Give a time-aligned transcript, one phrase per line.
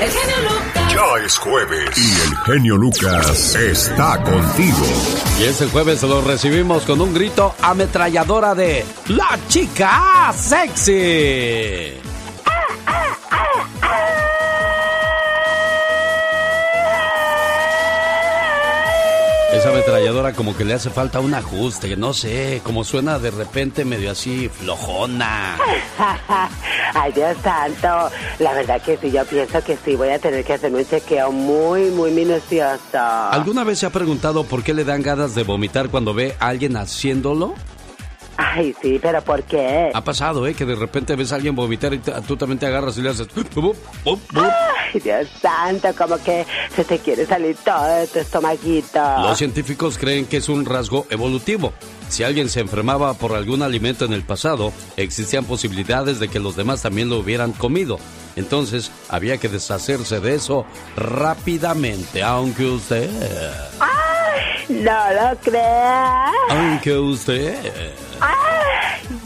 [0.00, 0.92] El genio Lucas.
[0.92, 4.86] Ya es jueves y el genio Lucas está contigo.
[5.40, 12.13] Y ese jueves lo recibimos con un grito ametralladora de La chica sexy.
[19.64, 23.86] Esa ametralladora como que le hace falta un ajuste, no sé, como suena de repente
[23.86, 25.56] medio así flojona.
[26.94, 28.14] Ay, Dios santo.
[28.40, 31.32] La verdad que sí, yo pienso que sí, voy a tener que hacer un chequeo
[31.32, 32.98] muy, muy minucioso.
[32.98, 36.48] ¿Alguna vez se ha preguntado por qué le dan ganas de vomitar cuando ve a
[36.48, 37.54] alguien haciéndolo?
[38.36, 39.90] Ay, sí, pero ¿por qué?
[39.94, 40.54] Ha pasado, ¿eh?
[40.54, 43.28] Que de repente ves a alguien vomitar y tú también te agarras y le haces...
[44.34, 49.00] Ay, Dios santo, como que se te quiere salir todo de tu estomaguito.
[49.22, 51.72] Los científicos creen que es un rasgo evolutivo.
[52.08, 56.56] Si alguien se enfermaba por algún alimento en el pasado, existían posibilidades de que los
[56.56, 57.98] demás también lo hubieran comido.
[58.36, 63.10] Entonces, había que deshacerse de eso rápidamente, aunque usted...
[63.80, 64.13] ¡Ay!
[64.68, 66.30] No lo crea.
[66.50, 67.54] Aunque usted...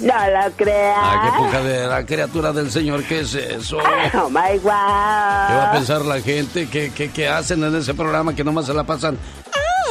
[0.01, 0.99] No lo creas.
[1.01, 3.79] Ay, qué poca de la criatura del Señor, ¿qué es eso?
[3.79, 4.63] Oh my wow.
[4.63, 6.69] ¿Qué va a pensar la gente?
[6.69, 9.19] ¿Qué, qué, qué hacen en ese programa que nomás se la pasan?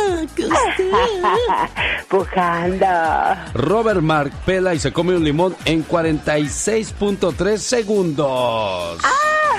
[2.09, 2.85] Pujando.
[3.53, 8.99] Robert Mark pela y se come un limón en 46.3 segundos.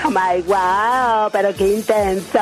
[0.05, 2.39] Oh my wow, pero qué intenso.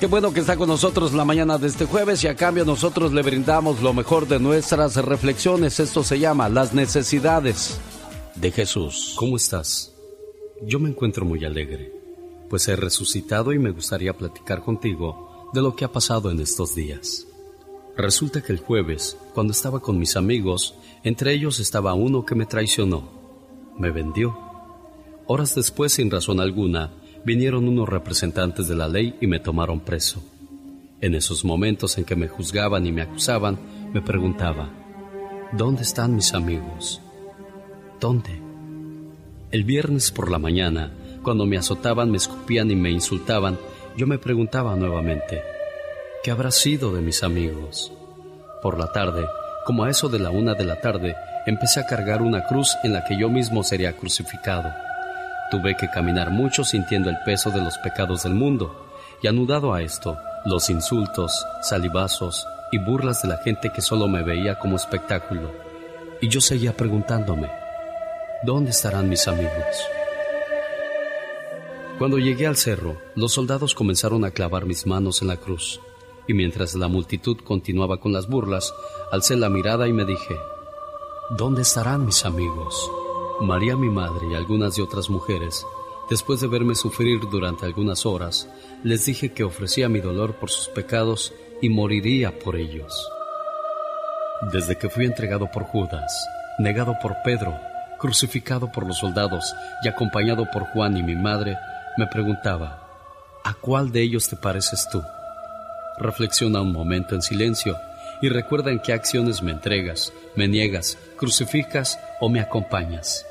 [0.00, 3.12] Qué bueno que está con nosotros la mañana de este jueves y a cambio nosotros
[3.12, 5.80] le brindamos lo mejor de nuestras reflexiones.
[5.80, 7.80] Esto se llama Las necesidades
[8.36, 9.14] de Jesús.
[9.16, 9.92] ¿Cómo estás?
[10.62, 11.92] Yo me encuentro muy alegre,
[12.48, 16.74] pues he resucitado y me gustaría platicar contigo de lo que ha pasado en estos
[16.74, 17.26] días.
[17.96, 22.46] Resulta que el jueves, cuando estaba con mis amigos, entre ellos estaba uno que me
[22.46, 23.08] traicionó,
[23.78, 24.38] me vendió.
[25.26, 26.92] Horas después, sin razón alguna,
[27.24, 30.22] vinieron unos representantes de la ley y me tomaron preso.
[31.00, 33.58] En esos momentos en que me juzgaban y me acusaban,
[33.92, 34.70] me preguntaba,
[35.52, 37.00] ¿dónde están mis amigos?
[38.00, 38.40] ¿Dónde?
[39.50, 40.92] El viernes por la mañana,
[41.22, 43.58] cuando me azotaban, me escupían y me insultaban,
[43.98, 45.42] yo me preguntaba nuevamente,
[46.22, 47.92] ¿qué habrá sido de mis amigos?
[48.62, 49.26] Por la tarde,
[49.66, 51.16] como a eso de la una de la tarde,
[51.46, 54.72] empecé a cargar una cruz en la que yo mismo sería crucificado.
[55.50, 58.86] Tuve que caminar mucho sintiendo el peso de los pecados del mundo,
[59.20, 64.22] y anudado a esto, los insultos, salivazos y burlas de la gente que solo me
[64.22, 65.50] veía como espectáculo.
[66.20, 67.50] Y yo seguía preguntándome,
[68.44, 69.88] ¿dónde estarán mis amigos?
[71.98, 75.80] Cuando llegué al cerro, los soldados comenzaron a clavar mis manos en la cruz,
[76.28, 78.72] y mientras la multitud continuaba con las burlas,
[79.10, 80.36] alcé la mirada y me dije,
[81.36, 82.88] ¿dónde estarán mis amigos?
[83.40, 85.66] María mi madre y algunas de otras mujeres,
[86.08, 88.48] después de verme sufrir durante algunas horas,
[88.84, 93.08] les dije que ofrecía mi dolor por sus pecados y moriría por ellos.
[94.52, 96.12] Desde que fui entregado por Judas,
[96.60, 97.56] negado por Pedro,
[97.98, 101.56] crucificado por los soldados y acompañado por Juan y mi madre,
[101.98, 102.88] me preguntaba,
[103.42, 105.02] ¿a cuál de ellos te pareces tú?
[105.98, 107.76] Reflexiona un momento en silencio
[108.22, 113.26] y recuerda en qué acciones me entregas, me niegas, crucificas o me acompañas.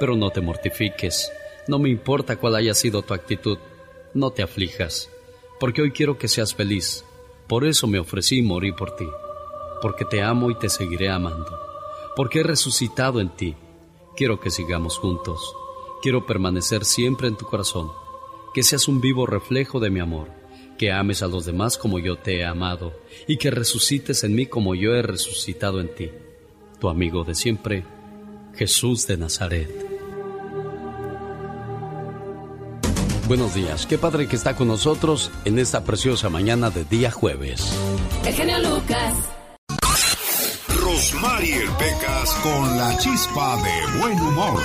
[0.00, 1.30] Pero no te mortifiques,
[1.68, 3.58] no me importa cuál haya sido tu actitud,
[4.14, 5.08] no te aflijas,
[5.60, 7.04] porque hoy quiero que seas feliz,
[7.46, 9.06] por eso me ofrecí morí por ti,
[9.80, 11.56] porque te amo y te seguiré amando,
[12.16, 13.54] porque he resucitado en ti,
[14.16, 15.54] quiero que sigamos juntos,
[16.06, 17.90] quiero permanecer siempre en tu corazón,
[18.54, 20.28] que seas un vivo reflejo de mi amor
[20.78, 22.94] que ames a los demás como yo te he amado
[23.26, 26.12] y que resucites en mí como yo he resucitado en ti.
[26.78, 27.82] Tu amigo de siempre,
[28.54, 29.68] Jesús de Nazaret.
[33.26, 37.76] Buenos días, qué padre que está con nosotros en esta preciosa mañana de día jueves.
[38.24, 39.16] El genio Lucas.
[40.68, 44.62] Rosmarie Pecas con la chispa de buen humor.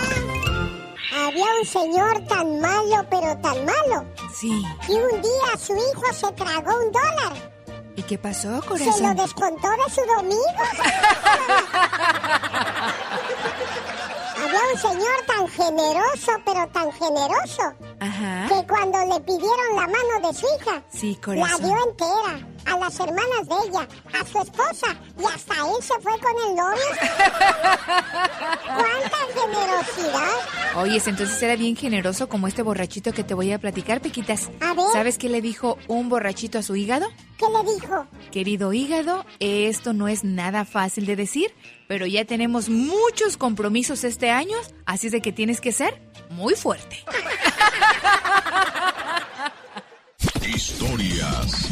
[1.31, 4.05] Había un señor tan malo, pero tan malo.
[4.37, 4.61] Sí.
[4.89, 7.51] Y un día su hijo se tragó un dólar.
[7.95, 9.15] ¿Y qué pasó, Se corazón?
[9.15, 10.41] lo descontó de su domingo.
[14.43, 17.61] Había un señor tan generoso, pero tan generoso,
[17.99, 18.47] Ajá.
[18.49, 21.63] que cuando le pidieron la mano de su hija, Sí, la corazón.
[21.63, 23.87] dio entera a las hermanas de ella,
[24.19, 26.81] a su esposa, y hasta él se fue con el novio.
[28.65, 30.75] ¡Cuánta generosidad!
[30.75, 34.49] Oyes, entonces era bien generoso como este borrachito que te voy a platicar, Pequitas.
[34.61, 34.85] A ver.
[34.93, 37.07] ¿Sabes qué le dijo un borrachito a su hígado?
[37.37, 38.05] ¿Qué le dijo?
[38.31, 41.53] Querido hígado, esto no es nada fácil de decir,
[41.87, 44.55] pero ya tenemos muchos compromisos este año,
[44.85, 47.03] así es de que tienes que ser muy fuerte.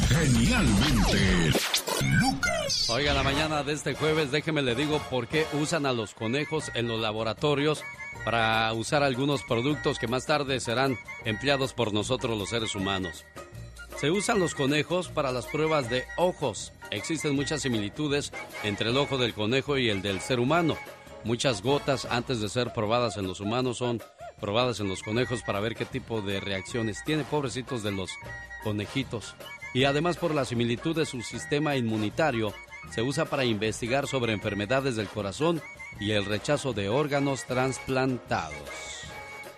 [0.07, 1.51] Genialmente,
[2.19, 2.89] Lucas.
[2.89, 6.71] Oiga, la mañana de este jueves, déjeme le digo por qué usan a los conejos
[6.74, 7.83] en los laboratorios
[8.25, 13.25] para usar algunos productos que más tarde serán empleados por nosotros los seres humanos.
[14.00, 16.74] Se usan los conejos para las pruebas de ojos.
[16.89, 18.33] Existen muchas similitudes
[18.63, 20.77] entre el ojo del conejo y el del ser humano.
[21.24, 24.01] Muchas gotas antes de ser probadas en los humanos son
[24.39, 28.09] probadas en los conejos para ver qué tipo de reacciones tiene, pobrecitos de los
[28.63, 29.35] conejitos.
[29.73, 32.53] Y además por la similitud de su sistema inmunitario,
[32.91, 35.61] se usa para investigar sobre enfermedades del corazón
[36.00, 38.69] y el rechazo de órganos trasplantados.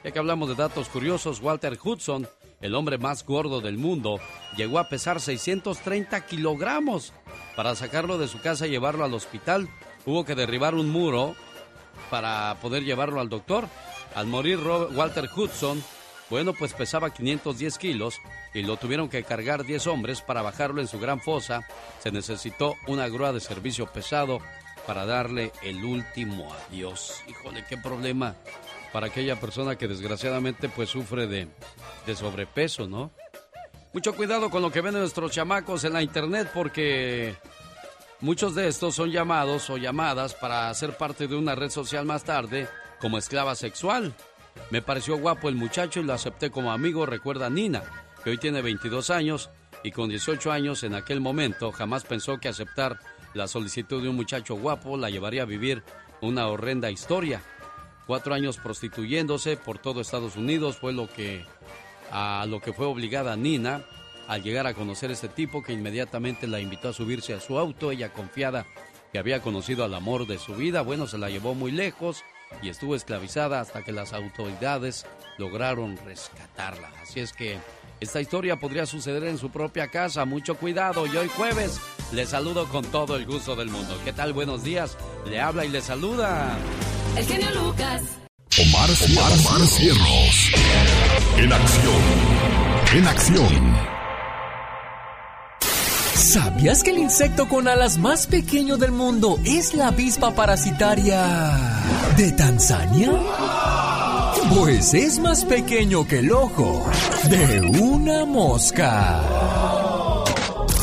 [0.03, 2.27] Ya que hablamos de datos curiosos, Walter Hudson,
[2.59, 4.19] el hombre más gordo del mundo,
[4.57, 7.13] llegó a pesar 630 kilogramos.
[7.56, 9.69] Para sacarlo de su casa y llevarlo al hospital,
[10.06, 11.36] hubo que derribar un muro
[12.09, 13.68] para poder llevarlo al doctor.
[14.15, 15.81] Al morir Walter Hudson,
[16.31, 18.22] bueno, pues pesaba 510 kilos
[18.54, 21.68] y lo tuvieron que cargar 10 hombres para bajarlo en su gran fosa.
[22.00, 24.39] Se necesitó una grúa de servicio pesado
[24.88, 27.22] para darle el último adiós.
[27.28, 28.38] Híjole, qué problema
[28.94, 31.50] para aquella persona que desgraciadamente pues sufre de,
[32.06, 33.12] de sobrepeso, ¿no?
[33.92, 37.36] Mucho cuidado con lo que ven nuestros chamacos en la internet porque
[38.22, 42.24] muchos de estos son llamados o llamadas para ser parte de una red social más
[42.24, 42.69] tarde
[43.01, 44.16] como esclava sexual.
[44.69, 47.83] Me pareció guapo el muchacho y lo acepté como amigo, recuerda Nina,
[48.24, 49.50] que hoy tiene 22 años
[49.83, 53.00] y con 18 años en aquel momento jamás pensó que aceptar
[53.33, 55.83] la solicitud de un muchacho guapo la llevaría a vivir
[56.21, 57.42] una horrenda historia.
[58.07, 61.45] Cuatro años prostituyéndose por todo Estados Unidos fue lo que
[62.12, 63.86] a lo que fue obligada Nina
[64.27, 67.57] al llegar a conocer a este tipo que inmediatamente la invitó a subirse a su
[67.57, 68.65] auto, ella confiada
[69.12, 72.24] que había conocido al amor de su vida, bueno, se la llevó muy lejos
[72.62, 75.06] y estuvo esclavizada hasta que las autoridades
[75.38, 76.92] lograron rescatarla.
[77.01, 77.59] Así es que
[78.00, 80.25] esta historia podría suceder en su propia casa.
[80.25, 81.06] Mucho cuidado.
[81.06, 81.80] Y hoy jueves
[82.12, 83.95] le saludo con todo el gusto del mundo.
[84.03, 84.33] ¿Qué tal?
[84.33, 84.98] Buenos días.
[85.25, 86.57] Le habla y le saluda.
[87.15, 88.01] El genio Lucas.
[88.57, 90.51] Omar, Omar, Omar Cierros.
[91.38, 92.01] En acción.
[92.94, 94.00] En acción.
[96.31, 101.28] ¿Sabías que el insecto con alas más pequeño del mundo es la avispa parasitaria
[102.16, 103.12] de Tanzania?
[104.56, 106.89] Pues es más pequeño que el ojo
[107.30, 109.22] de una mosca.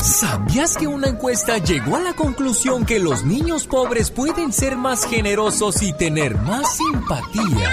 [0.03, 5.03] ¿Sabías que una encuesta llegó a la conclusión que los niños pobres pueden ser más
[5.03, 7.71] generosos y tener más simpatía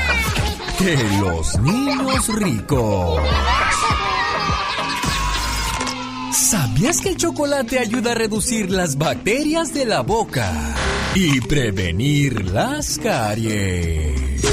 [0.78, 3.20] que los niños ricos?
[6.36, 10.52] ¿Sabías que el chocolate ayuda a reducir las bacterias de la boca
[11.14, 14.44] y prevenir las caries?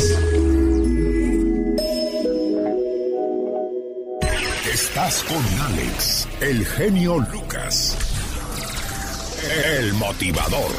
[4.73, 7.97] Estás con Alex, el genio Lucas.
[9.77, 10.71] El motivador.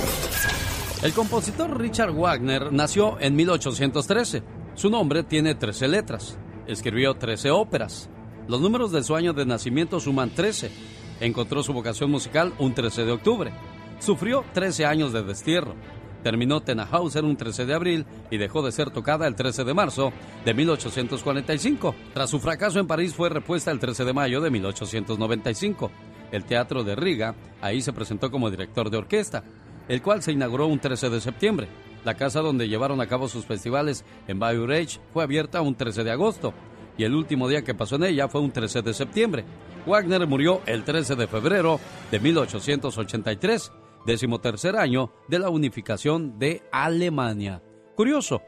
[1.03, 4.43] El compositor Richard Wagner nació en 1813.
[4.75, 6.39] Su nombre tiene 13 letras.
[6.67, 8.09] Escribió 13 óperas.
[8.49, 10.94] Los números de su año de nacimiento suman 13.
[11.21, 13.53] Encontró su vocación musical un 13 de octubre.
[13.99, 15.75] Sufrió 13 años de destierro.
[16.23, 20.13] Terminó Tannhauser un 13 de abril y dejó de ser tocada el 13 de marzo
[20.45, 21.95] de 1845.
[22.15, 25.91] Tras su fracaso en París fue repuesta el 13 de mayo de 1895.
[26.33, 29.45] El Teatro de Riga, ahí se presentó como director de orquesta,
[29.87, 31.69] el cual se inauguró un 13 de septiembre.
[32.05, 36.11] La casa donde llevaron a cabo sus festivales en Bayreuth fue abierta un 13 de
[36.11, 36.55] agosto
[36.97, 39.45] y el último día que pasó en ella fue un 13 de septiembre.
[39.87, 43.73] Wagner murió el 13 de febrero de 1883,
[44.07, 47.63] decimotercer año de la unificación de Alemania.
[47.95, 48.43] Curioso,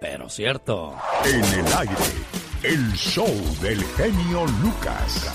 [0.00, 0.94] pero cierto.
[1.24, 1.94] En el aire,
[2.62, 3.28] el show
[3.60, 5.32] del genio Lucas.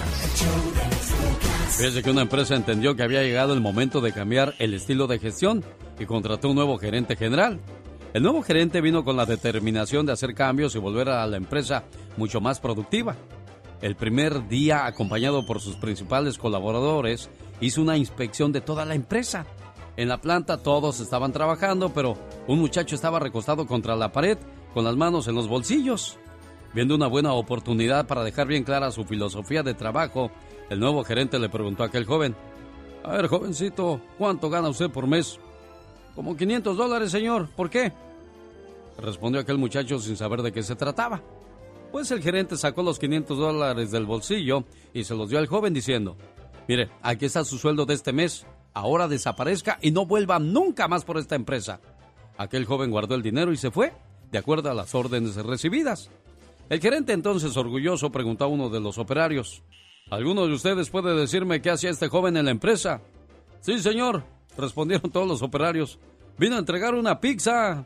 [1.78, 5.20] Fíjese que una empresa entendió que había llegado el momento de cambiar el estilo de
[5.20, 5.64] gestión
[6.00, 7.60] y contrató un nuevo gerente general.
[8.18, 11.84] El nuevo gerente vino con la determinación de hacer cambios y volver a la empresa
[12.18, 13.16] mucho más productiva.
[13.80, 17.30] El primer día, acompañado por sus principales colaboradores,
[17.62, 19.46] hizo una inspección de toda la empresa.
[19.98, 24.40] En la planta todos estaban trabajando, pero un muchacho estaba recostado contra la pared
[24.74, 26.18] con las manos en los bolsillos.
[26.74, 30.32] Viendo una buena oportunidad para dejar bien clara su filosofía de trabajo,
[30.72, 32.36] el nuevo gerente le preguntó a aquel joven,
[33.04, 35.40] A ver, jovencito, ¿cuánto gana usted por mes?
[36.16, 37.48] Como 500 dólares, señor.
[37.56, 37.94] ¿Por qué?
[38.98, 41.22] Respondió aquel muchacho sin saber de qué se trataba.
[41.92, 45.74] Pues el gerente sacó los 500 dólares del bolsillo y se los dio al joven
[45.74, 46.18] diciendo,
[46.68, 51.06] mire, aquí está su sueldo de este mes, ahora desaparezca y no vuelva nunca más
[51.06, 51.80] por esta empresa.
[52.38, 53.94] Aquel joven guardó el dinero y se fue,
[54.32, 56.10] de acuerdo a las órdenes recibidas.
[56.70, 59.64] El gerente entonces orgulloso preguntó a uno de los operarios,
[60.10, 63.02] ¿Alguno de ustedes puede decirme qué hacía este joven en la empresa?
[63.60, 64.24] Sí, señor,
[64.58, 66.00] respondieron todos los operarios.
[66.38, 67.86] Vino a entregar una pizza.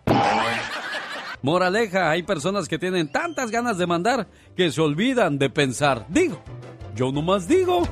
[1.41, 6.05] Moraleja, hay personas que tienen tantas ganas de mandar que se olvidan de pensar.
[6.07, 6.41] Digo,
[6.95, 7.87] yo nomás digo.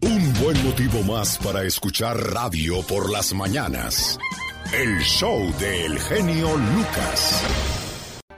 [0.00, 4.18] Un buen motivo más para escuchar radio por las mañanas.
[4.72, 7.42] El show del genio Lucas.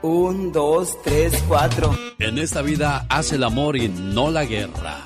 [0.01, 1.95] Un, dos, tres, cuatro.
[2.19, 5.01] En esta vida hace el amor y no la guerra.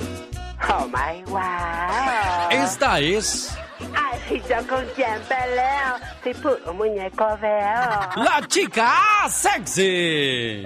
[0.70, 2.50] Oh my wow.
[2.52, 3.59] Esta es.
[3.96, 6.42] Ay, yo con quién peleo.
[6.42, 8.24] Puro muñeco veo.
[8.24, 8.94] ¡La chica
[9.30, 10.64] sexy!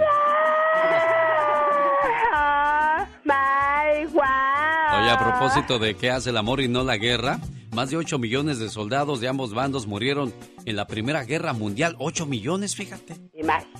[2.35, 5.01] Oh my wow.
[5.01, 7.39] Oye, a propósito de qué hace el amor y no la guerra,
[7.71, 10.33] más de 8 millones de soldados de ambos bandos murieron
[10.65, 11.95] en la Primera Guerra Mundial.
[11.99, 13.15] 8 millones, fíjate.
[13.33, 13.72] Imagínate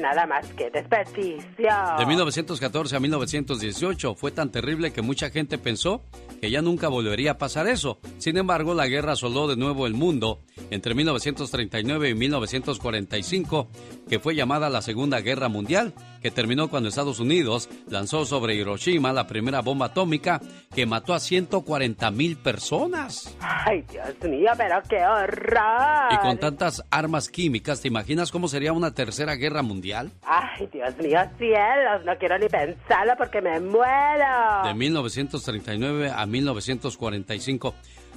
[0.00, 1.70] nada más que desperdicio.
[1.98, 6.02] De 1914 a 1918 fue tan terrible que mucha gente pensó
[6.40, 7.98] que ya nunca volvería a pasar eso.
[8.18, 13.68] Sin embargo, la guerra asoló de nuevo el mundo entre 1939 y 1945,
[14.08, 19.12] que fue llamada la Segunda Guerra Mundial, que terminó cuando Estados Unidos lanzó sobre Hiroshima
[19.12, 20.40] la primera bomba atómica
[20.74, 23.34] que mató a 140 mil personas.
[23.40, 26.12] Ay, Dios mío, pero qué horror.
[26.12, 30.12] Y con tantas armas químicas, ¿te imaginas cómo sería una tercera guerra mundial?
[30.22, 34.64] Ay, Dios mío, cielos, no quiero ni pensarlo porque me muero.
[34.64, 37.74] De 1939 a 1945.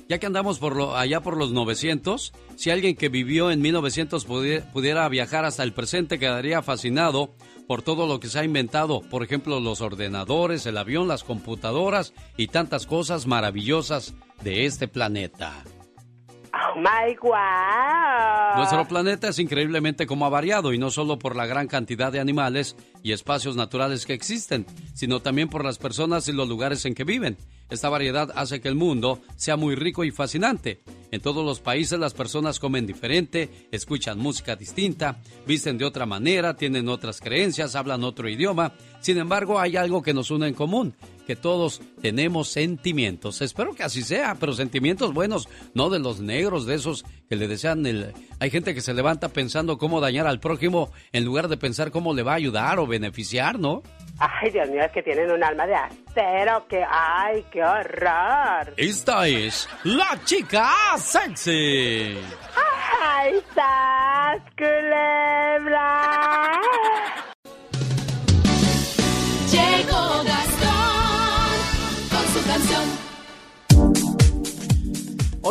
[0.07, 4.25] Ya que andamos por lo, allá por los 900, si alguien que vivió en 1900
[4.25, 7.35] pudiera, pudiera viajar hasta el presente, quedaría fascinado
[7.67, 12.15] por todo lo que se ha inventado, por ejemplo, los ordenadores, el avión, las computadoras
[12.37, 15.53] y tantas cosas maravillosas de este planeta.
[16.53, 16.81] Oh
[17.21, 18.57] wow.
[18.57, 22.19] Nuestro planeta es increíblemente como ha variado y no solo por la gran cantidad de
[22.19, 26.95] animales y espacios naturales que existen, sino también por las personas y los lugares en
[26.95, 27.37] que viven.
[27.69, 30.81] Esta variedad hace que el mundo sea muy rico y fascinante.
[31.11, 36.55] En todos los países las personas comen diferente, escuchan música distinta, visten de otra manera,
[36.55, 38.73] tienen otras creencias, hablan otro idioma.
[39.01, 40.95] Sin embargo, hay algo que nos une en común,
[41.29, 43.43] que todos tenemos sentimientos.
[43.43, 47.47] Espero que así sea, pero sentimientos buenos, no de los negros, de esos que le
[47.47, 48.15] desean el...
[48.39, 52.15] Hay gente que se levanta pensando cómo dañar al prójimo en lugar de pensar cómo
[52.15, 53.83] le va a ayudar o beneficiar, ¿no?
[54.17, 58.73] Ay, Dios mío, es que tienen un alma de acero, que ay, qué horror.
[58.75, 60.67] Esta es la chica
[60.97, 62.17] sexy.
[63.03, 66.09] Ay, sas, culebra.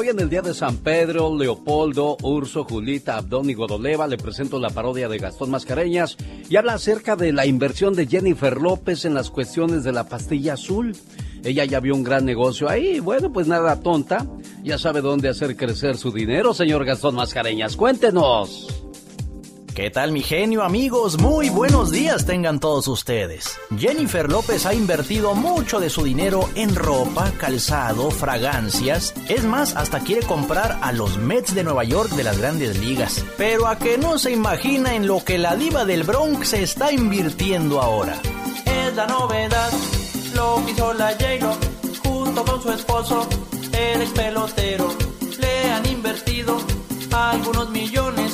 [0.01, 4.61] Hoy en el día de San Pedro, Leopoldo, Urso, Julita, Abdón y Godoleva le presento
[4.61, 6.17] la parodia de Gastón Mascareñas
[6.49, 10.53] y habla acerca de la inversión de Jennifer López en las cuestiones de la pastilla
[10.53, 10.95] azul.
[11.43, 14.25] Ella ya vio un gran negocio ahí, bueno, pues nada tonta,
[14.63, 17.75] ya sabe dónde hacer crecer su dinero, señor Gastón Mascareñas.
[17.77, 18.88] Cuéntenos.
[19.79, 21.21] ¿Qué tal mi genio amigos?
[21.21, 23.61] Muy buenos días tengan todos ustedes.
[23.79, 29.15] Jennifer López ha invertido mucho de su dinero en ropa, calzado, fragancias.
[29.29, 33.25] Es más, hasta quiere comprar a los Mets de Nueva York de las grandes ligas.
[33.37, 36.91] Pero a que no se imagina en lo que la diva del Bronx se está
[36.91, 38.21] invirtiendo ahora.
[38.65, 39.71] Es la novedad,
[40.35, 41.57] lo que hizo la j
[42.03, 43.29] junto con su esposo,
[43.73, 44.93] el ex pelotero.
[45.39, 46.59] Le han invertido
[47.13, 48.28] algunos millones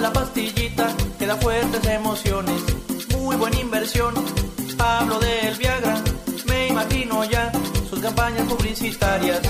[0.00, 0.86] la pastillita
[1.18, 2.60] que da fuertes emociones.
[3.16, 4.14] Muy buena inversión.
[4.78, 5.94] Hablo del Viagra,
[6.46, 7.52] me imagino ya
[7.88, 9.40] sus campañas publicitarias.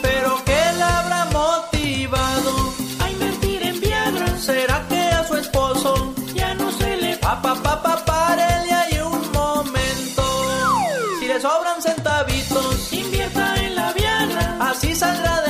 [0.00, 4.38] Pero ¿qué la habrá motivado a invertir en Viagra?
[4.38, 8.98] ¿Será que a su esposo ya no se le pa pa pa pa párele ahí
[9.00, 10.24] un momento?
[11.20, 14.56] Si le sobran centavitos, invierta en la Viagra.
[14.60, 15.45] Así saldrá de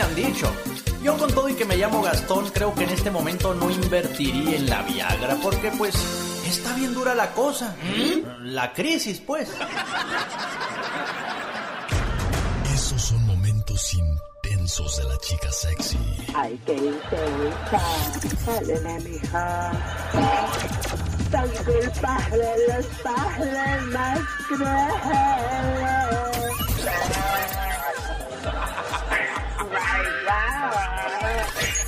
[0.00, 0.50] me han dicho.
[1.02, 4.56] Yo con todo y que me llamo Gastón, creo que en este momento no invertiría
[4.56, 5.94] en la Viagra, porque pues
[6.46, 7.74] está bien dura la cosa.
[8.40, 9.50] La crisis, pues.
[12.74, 15.98] Esos son momentos intensos de la chica sexy.
[16.34, 17.82] Ay, qué intensa.
[18.46, 19.72] Dale, mija.
[21.30, 26.19] Tan culpable los padres más crueles.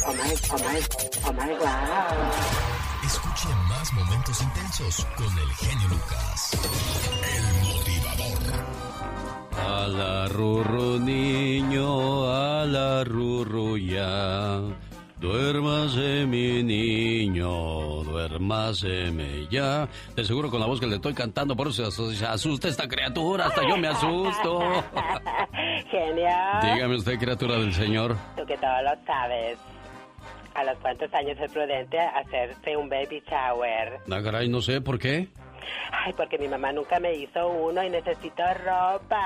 [0.04, 0.80] Oh my, oh my,
[1.26, 2.32] oh my, wow.
[3.04, 6.58] Escuche más momentos intensos con el genio Lucas.
[7.36, 8.42] El motivador.
[9.64, 14.60] A la rurru niño, a la rurru ya.
[15.20, 19.88] Duérmase mi niño, duérmaseme ya.
[20.16, 23.46] De seguro con la voz que le estoy cantando, por eso se asusta esta criatura,
[23.46, 24.60] hasta yo me asusto.
[25.92, 26.60] Genial.
[26.74, 28.16] Dígame usted, criatura del Señor.
[28.36, 29.58] Tú que todo lo sabes.
[30.54, 34.00] ¿A los cuántos años es prudente hacerse un baby shower?
[34.06, 35.28] No, caray, no sé, ¿por qué?
[35.92, 39.22] Ay, porque mi mamá nunca me hizo uno y necesito ropa.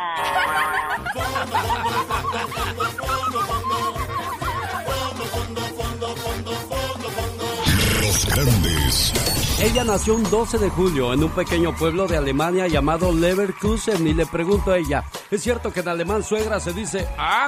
[8.17, 9.13] Los grandes.
[9.63, 14.15] Ella nació un 12 de julio en un pequeño pueblo de Alemania llamado Leverkusen y
[14.15, 17.47] le pregunto a ella, ¿es cierto que en alemán suegra se dice ¡Ah!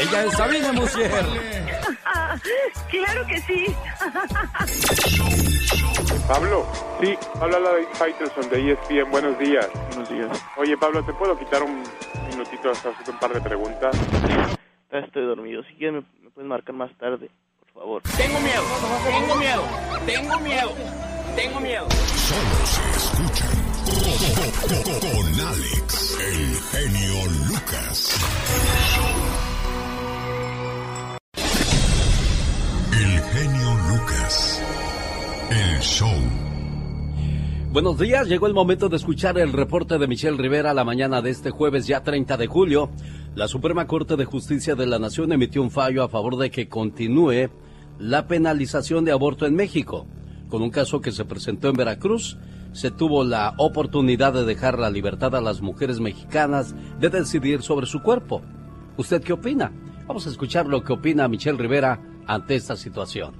[0.00, 1.10] Ella es Sabine Musier.
[2.90, 3.66] claro que sí.
[6.26, 6.66] Pablo,
[7.00, 9.10] sí, habla la de Faitelson de ESPN.
[9.12, 9.68] Buenos días.
[9.90, 10.44] Buenos días.
[10.56, 11.84] Oye, Pablo, ¿te puedo quitar un
[12.30, 13.96] minutito hasta hacerte un par de preguntas?
[14.90, 15.62] Ya estoy dormido.
[15.62, 17.30] Si quieres, me, me puedes marcar más tarde,
[17.74, 18.02] por favor.
[18.16, 18.62] Tengo miedo,
[19.04, 19.62] tengo miedo,
[20.06, 20.72] tengo miedo,
[21.36, 21.88] tengo miedo.
[21.90, 23.54] Solo se escuchan
[24.62, 28.20] con, con Alex, el genio Lucas.
[32.92, 34.62] El genio Lucas.
[35.50, 36.44] El show.
[37.72, 41.30] Buenos días, llegó el momento de escuchar el reporte de Michelle Rivera la mañana de
[41.30, 42.90] este jueves ya 30 de julio.
[43.34, 46.68] La Suprema Corte de Justicia de la Nación emitió un fallo a favor de que
[46.68, 47.50] continúe
[47.98, 50.06] la penalización de aborto en México.
[50.48, 52.36] Con un caso que se presentó en Veracruz,
[52.72, 57.86] se tuvo la oportunidad de dejar la libertad a las mujeres mexicanas de decidir sobre
[57.86, 58.42] su cuerpo.
[58.96, 59.72] ¿Usted qué opina?
[60.06, 63.34] Vamos a escuchar lo que opina Michelle Rivera ante esta situación.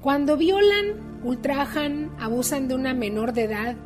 [0.00, 3.76] Cuando violan, ultrajan, abusan de una menor de edad,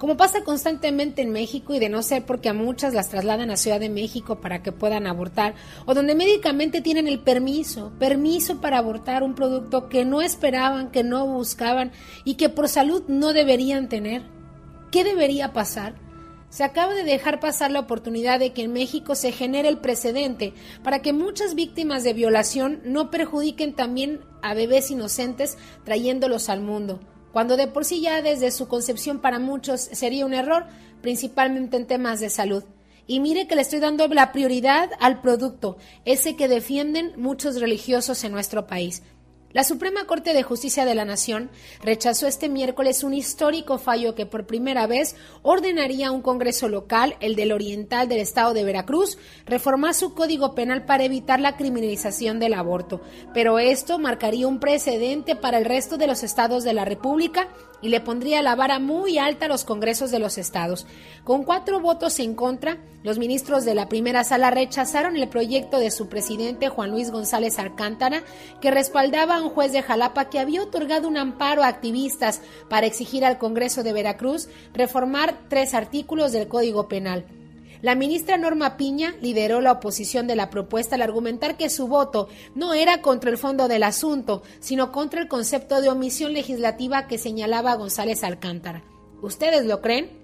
[0.00, 3.58] como pasa constantemente en México y de no ser porque a muchas las trasladan a
[3.58, 8.78] Ciudad de México para que puedan abortar, o donde médicamente tienen el permiso, permiso para
[8.78, 11.92] abortar un producto que no esperaban, que no buscaban
[12.24, 14.22] y que por salud no deberían tener.
[14.90, 15.96] ¿Qué debería pasar?
[16.48, 20.54] Se acaba de dejar pasar la oportunidad de que en México se genere el precedente
[20.82, 27.00] para que muchas víctimas de violación no perjudiquen también a bebés inocentes trayéndolos al mundo,
[27.32, 30.66] cuando de por sí ya desde su concepción para muchos sería un error,
[31.00, 32.64] principalmente en temas de salud.
[33.06, 38.22] Y mire que le estoy dando la prioridad al producto, ese que defienden muchos religiosos
[38.24, 39.02] en nuestro país.
[39.52, 41.50] La Suprema Corte de Justicia de la Nación
[41.82, 47.16] rechazó este miércoles un histórico fallo que por primera vez ordenaría a un Congreso local,
[47.18, 52.38] el del Oriental del Estado de Veracruz, reformar su código penal para evitar la criminalización
[52.38, 53.00] del aborto.
[53.34, 57.48] Pero esto marcaría un precedente para el resto de los estados de la República
[57.82, 60.86] y le pondría la vara muy alta a los congresos de los estados.
[61.24, 65.90] Con cuatro votos en contra, los ministros de la primera sala rechazaron el proyecto de
[65.90, 68.22] su presidente Juan Luis González Alcántara,
[68.60, 72.86] que respaldaba a un juez de Jalapa que había otorgado un amparo a activistas para
[72.86, 77.24] exigir al Congreso de Veracruz reformar tres artículos del Código Penal.
[77.82, 82.28] La ministra Norma Piña lideró la oposición de la propuesta al argumentar que su voto
[82.54, 87.16] no era contra el fondo del asunto, sino contra el concepto de omisión legislativa que
[87.16, 88.84] señalaba González Alcántara.
[89.22, 90.19] ¿Ustedes lo creen?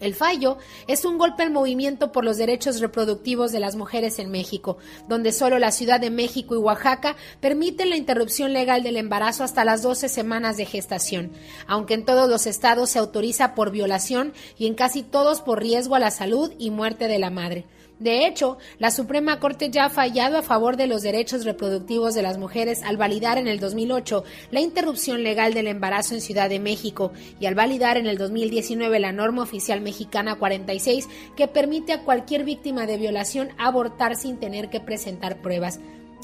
[0.00, 4.30] El fallo es un golpe al movimiento por los derechos reproductivos de las mujeres en
[4.30, 9.44] México, donde solo la Ciudad de México y Oaxaca permiten la interrupción legal del embarazo
[9.44, 11.32] hasta las 12 semanas de gestación,
[11.66, 15.94] aunque en todos los estados se autoriza por violación y en casi todos por riesgo
[15.94, 17.66] a la salud y muerte de la madre.
[18.00, 22.22] De hecho, la Suprema Corte ya ha fallado a favor de los derechos reproductivos de
[22.22, 26.60] las mujeres al validar en el 2008 la interrupción legal del embarazo en Ciudad de
[26.60, 32.02] México y al validar en el 2019 la norma oficial mexicana 46 que permite a
[32.02, 35.78] cualquier víctima de violación abortar sin tener que presentar pruebas.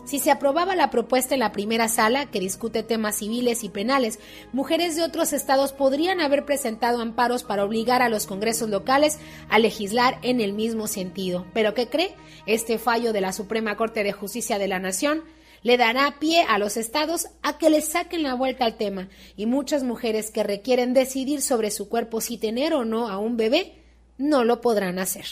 [0.06, 4.20] Si se aprobaba la propuesta en la primera sala, que discute temas civiles y penales,
[4.52, 9.58] mujeres de otros estados podrían haber presentado amparos para obligar a los congresos locales a
[9.58, 11.44] legislar en el mismo sentido.
[11.52, 12.14] ¿Pero qué cree?
[12.46, 15.24] Este fallo de la Suprema Corte de Justicia de la Nación
[15.64, 19.46] le dará pie a los estados a que le saquen la vuelta al tema y
[19.46, 23.82] muchas mujeres que requieren decidir sobre su cuerpo si tener o no a un bebé
[24.18, 25.26] no lo podrán hacer.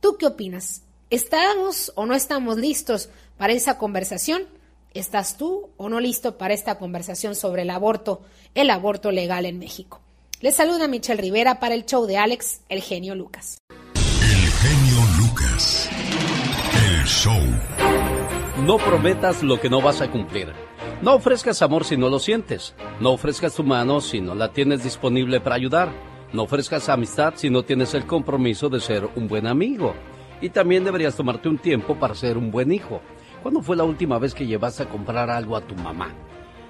[0.00, 0.82] ¿Tú qué opinas?
[1.08, 3.08] ¿Estamos o no estamos listos
[3.40, 4.42] para esa conversación?
[4.92, 8.20] ¿Estás tú o no listo para esta conversación sobre el aborto,
[8.54, 10.02] el aborto legal en México?
[10.42, 13.56] Les saluda Michelle Rivera para el show de Alex, el genio Lucas.
[13.96, 15.88] El genio Lucas.
[16.86, 17.40] El show.
[18.66, 20.52] No prometas lo que no vas a cumplir.
[21.00, 22.74] No ofrezcas amor si no lo sientes.
[23.00, 25.90] No ofrezcas tu mano si no la tienes disponible para ayudar.
[26.34, 29.94] No ofrezcas amistad si no tienes el compromiso de ser un buen amigo.
[30.42, 33.00] Y también deberías tomarte un tiempo para ser un buen hijo.
[33.42, 36.12] ¿Cuándo fue la última vez que llevaste a comprar algo a tu mamá?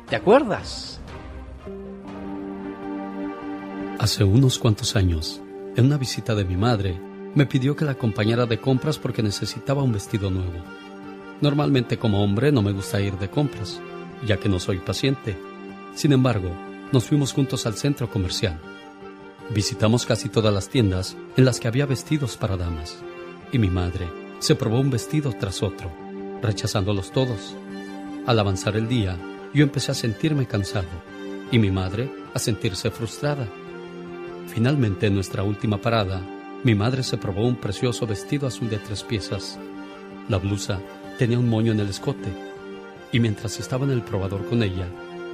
[0.09, 1.01] ¿Te acuerdas?
[3.99, 5.43] Hace unos cuantos años,
[5.77, 7.01] en una visita de mi madre,
[7.35, 10.65] me pidió que la acompañara de compras porque necesitaba un vestido nuevo.
[11.41, 13.81] Normalmente como hombre no me gusta ir de compras,
[14.27, 15.37] ya que no soy paciente.
[15.95, 16.51] Sin embargo,
[16.93, 18.61] nos fuimos juntos al centro comercial.
[19.55, 23.03] Visitamos casi todas las tiendas en las que había vestidos para damas,
[23.53, 25.91] y mi madre se probó un vestido tras otro,
[26.43, 27.55] rechazándolos todos.
[28.27, 29.17] Al avanzar el día,
[29.53, 30.89] yo empecé a sentirme cansado,
[31.51, 33.49] y mi madre a sentirse frustrada.
[34.47, 36.21] Finalmente, en nuestra última parada,
[36.63, 39.59] mi madre se probó un precioso vestido azul de tres piezas.
[40.29, 40.81] La blusa
[41.19, 42.31] tenía un moño en el escote,
[43.13, 44.87] y mientras estaba en el probador con ella,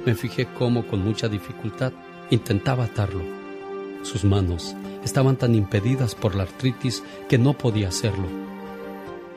[0.05, 1.91] me fijé cómo con mucha dificultad
[2.29, 3.23] intentaba atarlo.
[4.03, 8.27] Sus manos estaban tan impedidas por la artritis que no podía hacerlo.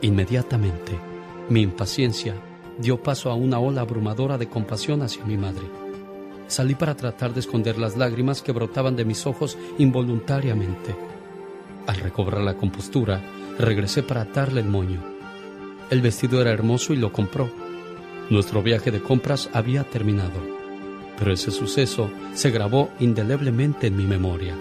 [0.00, 1.09] Inmediatamente,
[1.50, 2.34] mi impaciencia
[2.78, 5.66] dio paso a una ola abrumadora de compasión hacia mi madre.
[6.46, 10.94] Salí para tratar de esconder las lágrimas que brotaban de mis ojos involuntariamente.
[11.88, 13.20] Al recobrar la compostura,
[13.58, 15.02] regresé para atarle el moño.
[15.90, 17.50] El vestido era hermoso y lo compró.
[18.30, 20.40] Nuestro viaje de compras había terminado,
[21.18, 24.54] pero ese suceso se grabó indeleblemente en mi memoria.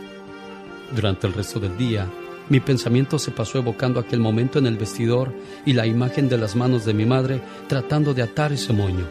[0.95, 2.09] Durante el resto del día,
[2.49, 5.33] mi pensamiento se pasó evocando aquel momento en el vestidor
[5.65, 9.05] y la imagen de las manos de mi madre tratando de atar ese moño.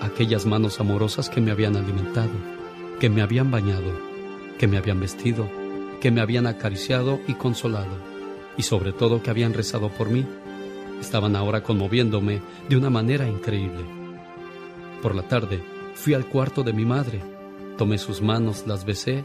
[0.00, 2.30] Aquellas manos amorosas que me habían alimentado,
[3.00, 3.92] que me habían bañado,
[4.56, 5.48] que me habían vestido,
[6.00, 7.96] que me habían acariciado y consolado,
[8.56, 10.24] y sobre todo que habían rezado por mí
[11.00, 13.84] estaban ahora conmoviéndome de una manera increíble.
[15.02, 15.60] Por la tarde
[15.94, 17.20] fui al cuarto de mi madre,
[17.76, 19.24] tomé sus manos, las besé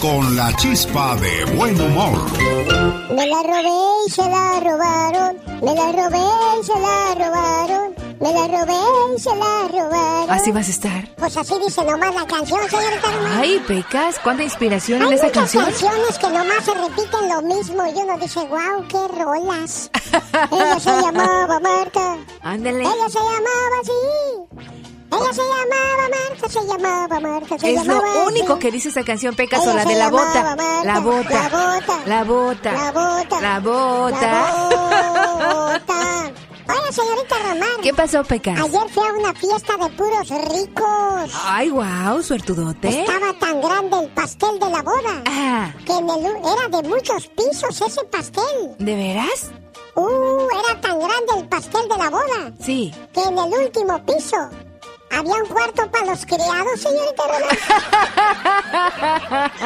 [0.00, 2.16] Con la chispa de buen humor.
[3.10, 3.72] Me la robé
[4.06, 5.36] y se la robaron.
[5.60, 6.20] Me la robé
[6.60, 7.94] y se la robaron.
[8.20, 8.78] Me la robé
[9.16, 10.30] y se la robaron.
[10.30, 11.14] Así vas a estar.
[11.16, 13.32] Pues así dice nomás la canción, señorita Román.
[13.40, 15.64] Ay, Pecas, cuánta inspiración Hay en esa muchas canción.
[15.64, 19.90] canciones que nomás se repiten lo mismo y uno dice, wow, qué rolas.
[20.52, 22.18] Ella se llamaba Marta.
[22.42, 22.82] Ándale.
[22.82, 24.72] Ella se llamaba así.
[25.12, 28.60] Ella se llamaba Marta, se llamaba Marta, se Es lo llamaba único así.
[28.60, 30.42] que dice esa canción, Pecas, o Ella la de la bota.
[30.56, 31.48] Marta, La bota.
[31.48, 32.00] La bota.
[32.06, 32.72] La bota.
[32.72, 33.40] La bota.
[33.40, 34.20] La bota.
[34.20, 36.32] La bota.
[36.68, 37.68] Oiga, señorita Román.
[37.82, 38.58] ¿Qué pasó, Pecas?
[38.60, 41.30] Ayer fui a una fiesta de puros ricos.
[41.44, 42.88] Ay, wow, suertudote.
[43.02, 47.26] Estaba tan grande el pastel de la boda Ah, que en el, era de muchos
[47.28, 48.76] pisos ese pastel.
[48.78, 49.50] ¿de veras?
[49.94, 52.94] Uh, era tan grande el pastel de la boda Sí.
[53.12, 54.36] que en el último piso
[55.12, 57.22] había un cuarto para los criados, señorita.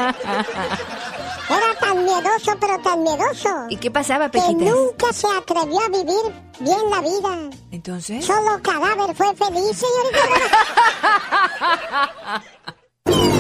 [1.49, 3.49] Era tan miedoso, pero tan miedoso.
[3.71, 4.75] ¿Y qué pasaba, que Pequitas?
[4.75, 7.51] nunca se atrevió a vivir bien la vida.
[7.71, 8.25] Entonces.
[8.25, 10.19] Solo cadáver fue feliz, señorita.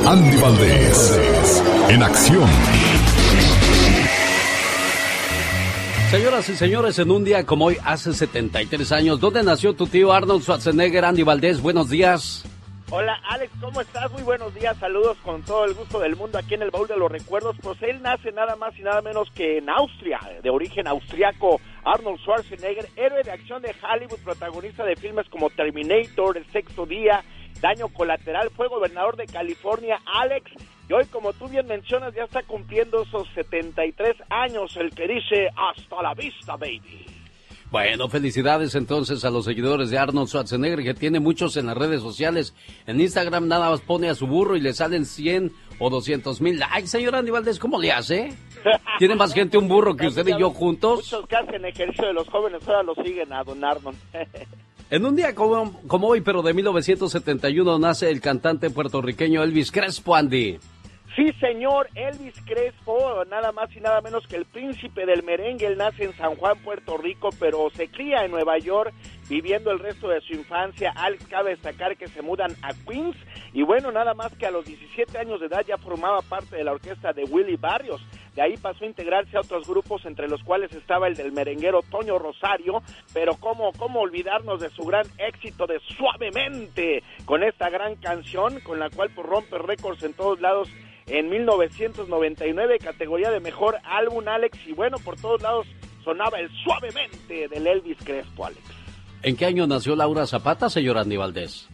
[0.08, 1.14] Andy Valdés,
[1.88, 2.48] en acción.
[6.16, 10.14] Señoras y señores, en un día como hoy, hace 73 años, ¿dónde nació tu tío
[10.14, 11.60] Arnold Schwarzenegger, Andy Valdés?
[11.60, 12.42] Buenos días.
[12.88, 14.10] Hola Alex, ¿cómo estás?
[14.12, 16.96] Muy buenos días, saludos con todo el gusto del mundo aquí en el baúl de
[16.96, 17.54] los recuerdos.
[17.60, 22.18] Pues él nace nada más y nada menos que en Austria, de origen austriaco, Arnold
[22.20, 27.22] Schwarzenegger, héroe de acción de Hollywood, protagonista de filmes como Terminator, El Sexto Día,
[27.60, 30.50] Daño Colateral, fue gobernador de California, Alex,
[30.88, 35.48] y hoy como tú bien mencionas ya está cumpliendo esos 73 años, el que dice
[35.56, 37.06] hasta la vista, baby.
[37.70, 42.00] Bueno, felicidades entonces a los seguidores de Arnold Schwarzenegger, que tiene muchos en las redes
[42.00, 42.54] sociales.
[42.86, 46.62] En Instagram nada más pone a su burro y le salen 100 o 200 mil.
[46.70, 48.32] Ay, señor Andy Valdés, ¿cómo le hace?
[48.98, 50.98] Tiene más gente un burro que usted y yo juntos.
[50.98, 53.98] Muchos que hacen ejercicio de los jóvenes ahora lo siguen a Don Arnold.
[54.88, 60.14] En un día como, como hoy, pero de 1971, nace el cantante puertorriqueño Elvis Crespo,
[60.14, 60.60] Andy.
[61.16, 65.78] Sí, señor, Elvis Crespo, nada más y nada menos que el príncipe del merengue, él
[65.78, 68.92] nace en San Juan, Puerto Rico, pero se cría en Nueva York,
[69.26, 70.92] viviendo el resto de su infancia.
[70.94, 73.16] Alex, cabe destacar que se mudan a Queens,
[73.54, 76.64] y bueno, nada más que a los 17 años de edad ya formaba parte de
[76.64, 78.06] la orquesta de Willy Barrios.
[78.34, 81.80] De ahí pasó a integrarse a otros grupos, entre los cuales estaba el del merenguero
[81.90, 82.82] Toño Rosario,
[83.14, 88.78] pero cómo, cómo olvidarnos de su gran éxito de Suavemente, con esta gran canción, con
[88.78, 90.68] la cual pues, rompe récords en todos lados
[91.06, 95.66] en 1999, categoría de mejor álbum, Alex, y bueno, por todos lados
[96.04, 98.62] sonaba el suavemente del Elvis Crespo, Alex.
[99.22, 101.68] ¿En qué año nació Laura Zapata, señor Andy Valdés?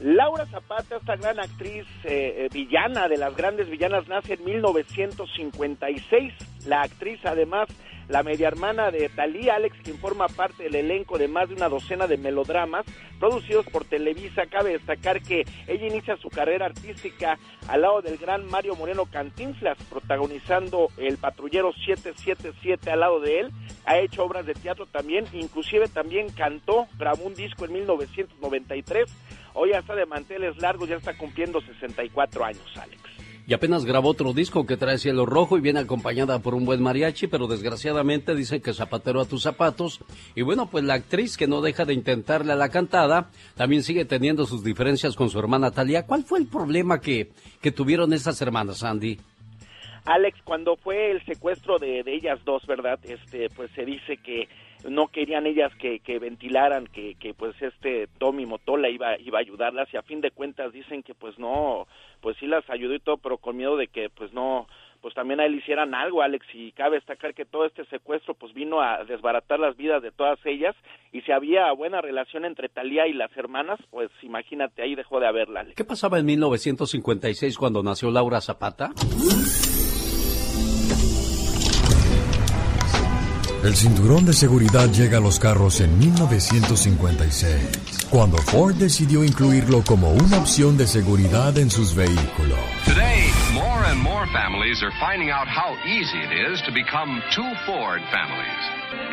[0.00, 6.34] Laura Zapata, esta gran actriz eh, eh, villana de las grandes villanas, nace en 1956.
[6.66, 7.68] La actriz, además,
[8.08, 11.68] la media hermana de Talía Alex, quien forma parte del elenco de más de una
[11.68, 12.86] docena de melodramas
[13.18, 14.46] producidos por Televisa.
[14.46, 17.38] Cabe destacar que ella inicia su carrera artística
[17.68, 23.50] al lado del gran Mario Moreno Cantinflas, protagonizando El Patrullero 777 al lado de él.
[23.84, 29.10] Ha hecho obras de teatro también, inclusive también cantó, grabó un disco en 1993.
[29.54, 33.15] Hoy ya está de manteles largos, ya está cumpliendo 64 años, Alex.
[33.48, 36.82] Y apenas grabó otro disco que trae cielo rojo y viene acompañada por un buen
[36.82, 40.00] mariachi, pero desgraciadamente dicen que zapatero a tus zapatos.
[40.34, 44.04] Y bueno, pues la actriz que no deja de intentarle a la cantada, también sigue
[44.04, 46.06] teniendo sus diferencias con su hermana Talia.
[46.06, 47.30] ¿Cuál fue el problema que,
[47.62, 49.18] que tuvieron estas hermanas, Andy?
[50.06, 52.98] Alex, cuando fue el secuestro de, de ellas dos, ¿verdad?
[53.04, 54.48] Este, pues se dice que
[54.88, 59.40] no querían ellas que, que ventilaran que, que pues este Tommy Motola iba iba a
[59.40, 61.86] ayudarlas y a fin de cuentas dicen que pues no
[62.26, 64.66] pues sí las ayudó y todo pero con miedo de que pues no
[65.00, 68.52] pues también a él hicieran algo, Alex, y cabe destacar que todo este secuestro pues
[68.52, 70.74] vino a desbaratar las vidas de todas ellas
[71.12, 75.28] y si había buena relación entre Talía y las hermanas, pues imagínate, ahí dejó de
[75.28, 75.60] haberla.
[75.60, 75.76] Alex.
[75.76, 78.90] ¿Qué pasaba en 1956 cuando nació Laura Zapata?
[83.66, 90.10] El cinturón de seguridad llega a los carros en 1956, cuando Ford decidió incluirlo como
[90.10, 92.58] una opción de seguridad en sus vehículos.
[92.84, 97.52] Today, more and more families are finding out how easy it is to become two
[97.66, 98.62] Ford families,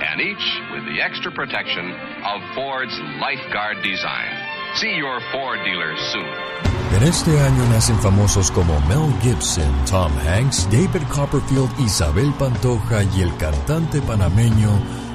[0.01, 1.91] and each with the extra protection
[2.23, 4.31] of Ford's Lifeguard design.
[4.75, 6.53] See your Ford dealer soon.
[6.95, 13.21] En este año nacen famosos como Mel Gibson, Tom Hanks, David Copperfield, Isabel Pantoja y
[13.21, 14.69] el cantante panameño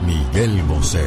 [0.05, 1.07] Miguel Bosé.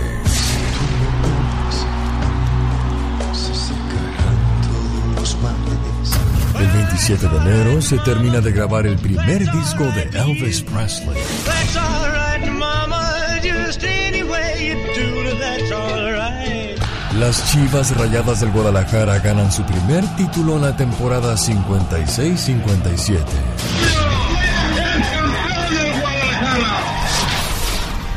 [6.92, 11.16] 27 de enero se termina de grabar el primer disco de Elvis Presley.
[17.18, 23.24] Las Chivas Rayadas del Guadalajara ganan su primer título en la temporada 56-57.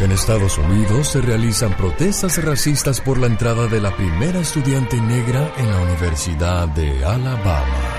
[0.01, 5.53] En Estados Unidos se realizan protestas racistas por la entrada de la primera estudiante negra
[5.59, 7.94] en la Universidad de Alabama.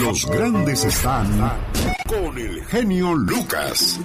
[0.00, 1.26] Los grandes están
[2.06, 3.98] con el genio Lucas.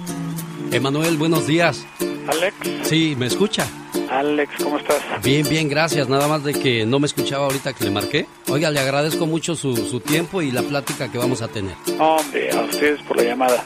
[0.72, 1.86] Emanuel, buenos días.
[2.26, 2.54] Alex.
[2.82, 3.66] Sí, ¿me escucha?
[4.10, 5.00] Alex, ¿cómo estás?
[5.22, 6.08] Bien, bien, gracias.
[6.08, 8.26] Nada más de que no me escuchaba ahorita que le marqué.
[8.48, 11.74] Oiga, le agradezco mucho su, su tiempo y la plática que vamos a tener.
[11.98, 13.64] Hombre, a ustedes por la llamada.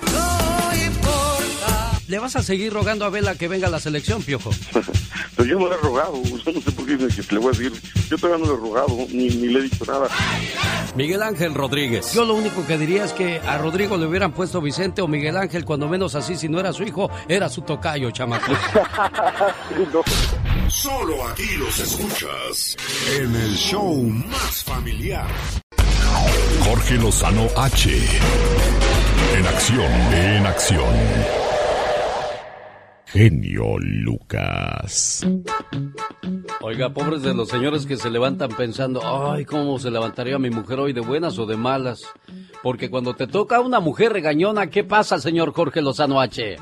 [2.06, 4.50] ¿Le vas a seguir rogando a Vela que venga a la selección, Piojo?
[5.36, 7.72] Pero yo no le he rogado, usted no sé por qué le voy a decir.
[8.08, 10.08] Yo todavía no le he rogado, ni, ni le he dicho nada.
[10.94, 12.12] Miguel Ángel Rodríguez.
[12.12, 15.36] Yo lo único que diría es que a Rodrigo le hubieran puesto Vicente o Miguel
[15.36, 18.52] Ángel, cuando menos así, si no era su hijo, era su tocayo, chamaco.
[20.68, 22.76] Solo aquí los escuchas
[23.18, 25.28] en el show más familiar.
[26.64, 27.90] Jorge Lozano H.
[29.36, 31.43] En acción, en acción.
[33.14, 35.24] Genio Lucas.
[36.60, 40.80] Oiga, pobres de los señores que se levantan pensando, ay, ¿cómo se levantaría mi mujer
[40.80, 42.02] hoy de buenas o de malas?
[42.60, 46.56] Porque cuando te toca una mujer regañona, ¿qué pasa, señor Jorge Lozano H?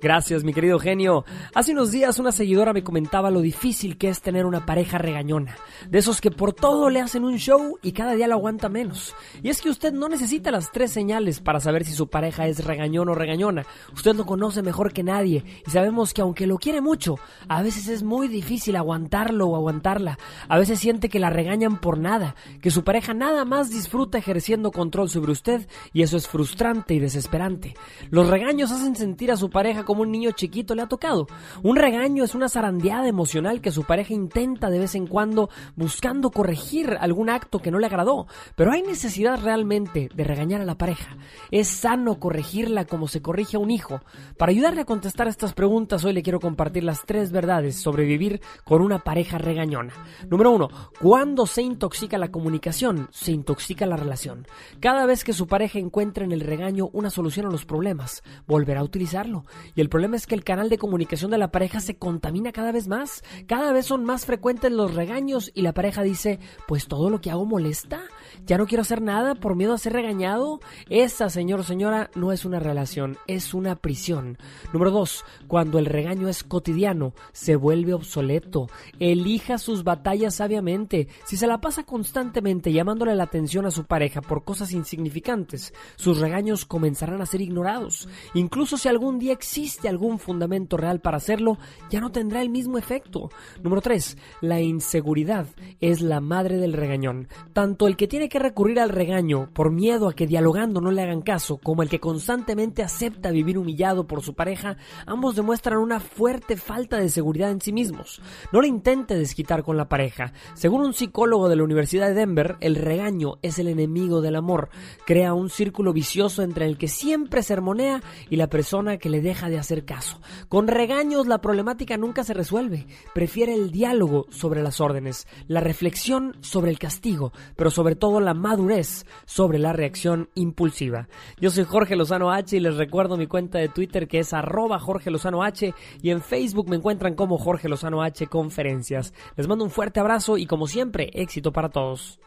[0.00, 1.24] Gracias, mi querido genio.
[1.56, 5.56] Hace unos días una seguidora me comentaba lo difícil que es tener una pareja regañona.
[5.90, 9.16] De esos que por todo le hacen un show y cada día lo aguanta menos.
[9.42, 12.64] Y es que usted no necesita las tres señales para saber si su pareja es
[12.64, 13.66] regañón o regañona.
[13.92, 17.16] Usted lo conoce mejor que nadie y sabemos que aunque lo quiere mucho,
[17.48, 20.16] a veces es muy difícil aguantarlo o aguantarla.
[20.46, 24.70] A veces siente que la regañan por nada, que su pareja nada más disfruta ejerciendo
[24.70, 27.74] control sobre usted y eso es frustrante y desesperante.
[28.10, 31.28] Los regaños hacen sentir a su pareja como un niño chiquito le ha tocado.
[31.62, 36.30] Un regaño es una zarandeada emocional que su pareja intenta de vez en cuando buscando
[36.30, 38.26] corregir algún acto que no le agradó.
[38.54, 41.16] Pero hay necesidad realmente de regañar a la pareja.
[41.50, 44.02] Es sano corregirla como se corrige a un hijo.
[44.36, 48.42] Para ayudarle a contestar estas preguntas, hoy le quiero compartir las tres verdades sobre vivir
[48.64, 49.94] con una pareja regañona.
[50.28, 50.68] Número uno,
[51.00, 54.46] cuando se intoxica la comunicación, se intoxica la relación.
[54.80, 58.80] Cada vez que su pareja encuentre en el regaño una solución a los problemas, volverá
[58.80, 59.46] a utilizarlo.
[59.78, 62.72] Y el problema es que el canal de comunicación de la pareja se contamina cada
[62.72, 63.22] vez más.
[63.46, 67.30] Cada vez son más frecuentes los regaños y la pareja dice, pues todo lo que
[67.30, 68.02] hago molesta.
[68.48, 70.60] Ya no quiero hacer nada por miedo a ser regañado.
[70.88, 74.38] Esa, señor o señora, no es una relación, es una prisión.
[74.72, 78.68] Número dos, cuando el regaño es cotidiano, se vuelve obsoleto.
[79.00, 81.08] Elija sus batallas sabiamente.
[81.26, 86.18] Si se la pasa constantemente llamándole la atención a su pareja por cosas insignificantes, sus
[86.18, 88.08] regaños comenzarán a ser ignorados.
[88.32, 91.58] Incluso si algún día existe algún fundamento real para hacerlo,
[91.90, 93.28] ya no tendrá el mismo efecto.
[93.62, 94.16] Número 3.
[94.40, 95.48] La inseguridad
[95.82, 97.28] es la madre del regañón.
[97.52, 101.02] Tanto el que tiene que recurrir al regaño por miedo a que dialogando no le
[101.02, 106.00] hagan caso, como el que constantemente acepta vivir humillado por su pareja, ambos demuestran una
[106.00, 108.20] fuerte falta de seguridad en sí mismos.
[108.52, 110.32] No le intente desquitar con la pareja.
[110.54, 114.68] Según un psicólogo de la Universidad de Denver, el regaño es el enemigo del amor.
[115.06, 119.48] Crea un círculo vicioso entre el que siempre sermonea y la persona que le deja
[119.48, 120.20] de hacer caso.
[120.48, 122.86] Con regaños la problemática nunca se resuelve.
[123.14, 128.27] Prefiere el diálogo sobre las órdenes, la reflexión sobre el castigo, pero sobre todo la
[128.34, 131.08] madurez sobre la reacción impulsiva.
[131.40, 134.78] Yo soy Jorge Lozano H y les recuerdo mi cuenta de Twitter que es arroba
[134.78, 139.14] Jorge Lozano H y en Facebook me encuentran como Jorge Lozano H Conferencias.
[139.36, 142.18] Les mando un fuerte abrazo y como siempre, éxito para todos.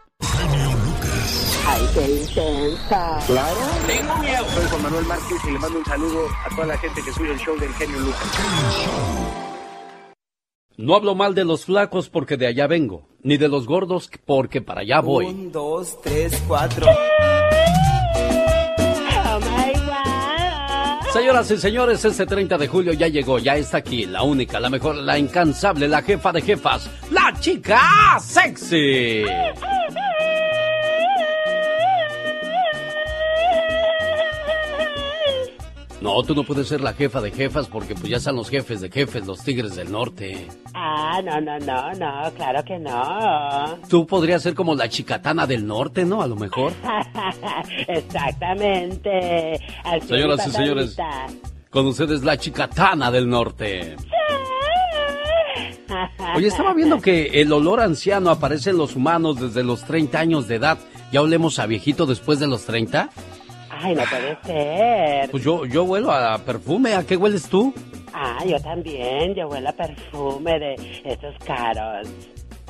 [1.67, 3.19] Ay, qué intensa.
[3.27, 3.59] Claro.
[3.87, 4.45] Tengo miedo.
[4.53, 7.31] Soy Juan Manuel Márquez y le mando un saludo a toda la gente que sube
[7.31, 9.50] el show del genio Lucas.
[10.77, 14.62] No hablo mal de los flacos porque de allá vengo, ni de los gordos porque
[14.62, 15.25] para allá voy.
[15.25, 16.88] Un, dos, tres, cuatro.
[21.13, 24.69] Señoras y señores, este 30 de julio ya llegó, ya está aquí, la única, la
[24.69, 29.25] mejor, la incansable, la jefa de jefas, la chica sexy.
[36.01, 38.81] No, tú no puedes ser la jefa de jefas porque pues ya están los jefes
[38.81, 40.47] de jefes, los tigres del norte.
[40.73, 43.77] Ah, no, no, no, no, claro que no.
[43.89, 46.23] Tú podrías ser como la chicatana del norte, ¿no?
[46.23, 46.73] A lo mejor.
[47.87, 49.59] Exactamente.
[50.07, 50.97] Señoras y señores,
[51.69, 53.95] con ustedes la chicatana del norte.
[56.35, 60.47] Oye, estaba viendo que el olor anciano aparece en los humanos desde los 30 años
[60.47, 60.79] de edad.
[61.11, 63.11] ¿Ya olemos a viejito después de los 30?
[63.81, 65.31] Ay, no puede ser.
[65.31, 66.93] Pues yo, yo huelo a perfume.
[66.95, 67.73] ¿A qué hueles tú?
[68.13, 69.33] Ah, yo también.
[69.35, 72.07] Yo huelo a perfume de esos caros.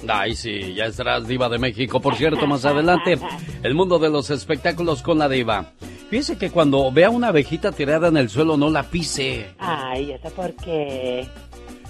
[0.07, 1.99] Ay, sí, ya estarás diva de México.
[1.99, 3.19] Por cierto, más adelante,
[3.63, 5.73] el mundo de los espectáculos con la diva.
[6.09, 9.55] Fíjese que cuando vea una abejita tirada en el suelo, no la pise.
[9.59, 11.27] Ay, ¿eso por qué?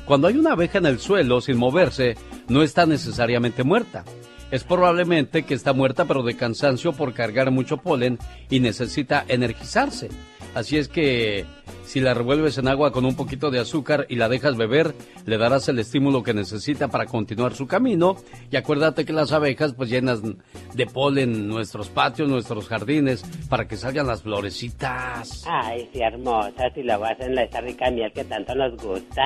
[0.06, 2.16] Cuando hay una abeja en el suelo sin moverse,
[2.48, 4.04] no está necesariamente muerta.
[4.52, 10.10] Es probablemente que está muerta pero de cansancio por cargar mucho polen y necesita energizarse.
[10.54, 11.46] Así es que
[11.86, 14.94] si la revuelves en agua con un poquito de azúcar y la dejas beber,
[15.26, 18.18] le darás el estímulo que necesita para continuar su camino.
[18.52, 20.40] Y acuérdate que las abejas pues llenan
[20.74, 25.46] de polen nuestros patios, nuestros jardines, para que salgan las florecitas.
[25.48, 26.70] Ay, sí, hermosa.
[26.76, 29.24] Si luego hacen la- esa rica miel que tanto nos gusta.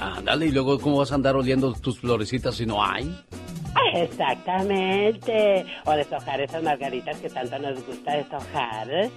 [0.00, 3.14] Ándale, y luego cómo vas a andar oliendo tus florecitas si no hay.
[3.94, 5.66] Exactamente.
[5.84, 9.10] O deshojar esas margaritas que tanto nos gusta deshojar.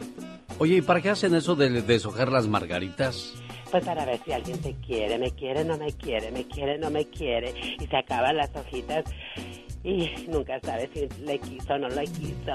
[0.60, 3.34] Oye, ¿y para qué hacen eso de deshojar las margaritas?
[3.72, 6.91] Pues para ver si alguien te quiere, me quiere, no me quiere, me quiere, no
[6.91, 7.54] me quiere.
[7.80, 9.06] Y se acaban las hojitas
[9.84, 12.52] y nunca sabes si le quiso o no le quiso.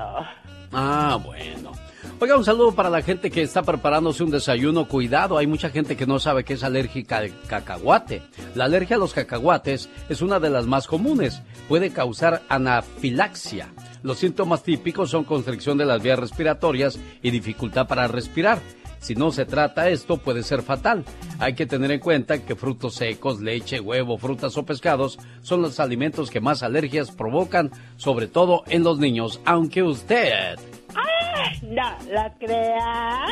[0.72, 1.72] Ah, bueno.
[2.20, 4.86] Oiga, un saludo para la gente que está preparándose un desayuno.
[4.86, 8.22] Cuidado, hay mucha gente que no sabe que es alérgica al cacahuate.
[8.54, 11.40] La alergia a los cacahuates es una de las más comunes.
[11.68, 13.72] Puede causar anafilaxia.
[14.02, 18.60] Los síntomas típicos son constricción de las vías respiratorias y dificultad para respirar.
[19.00, 21.04] Si no se trata esto, puede ser fatal.
[21.38, 25.80] Hay que tener en cuenta que frutos secos, leche, huevo, frutas o pescados son los
[25.80, 30.56] alimentos que más alergias provocan, sobre todo en los niños, aunque usted...
[30.94, 31.52] ¡Ah!
[31.62, 33.26] No la crea.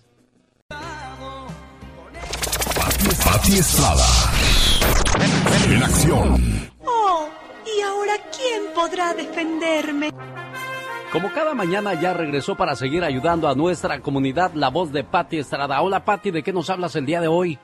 [3.25, 4.07] Pati Estrada.
[5.69, 6.72] En acción.
[8.03, 10.11] Oh, ¿y ahora ¿quién podrá defenderme?
[11.13, 15.39] Como cada mañana ya regresó para seguir ayudando a nuestra comunidad la voz de Patti
[15.39, 15.81] Estrada.
[15.83, 17.59] Hola Patti, ¿de qué nos hablas el día de hoy?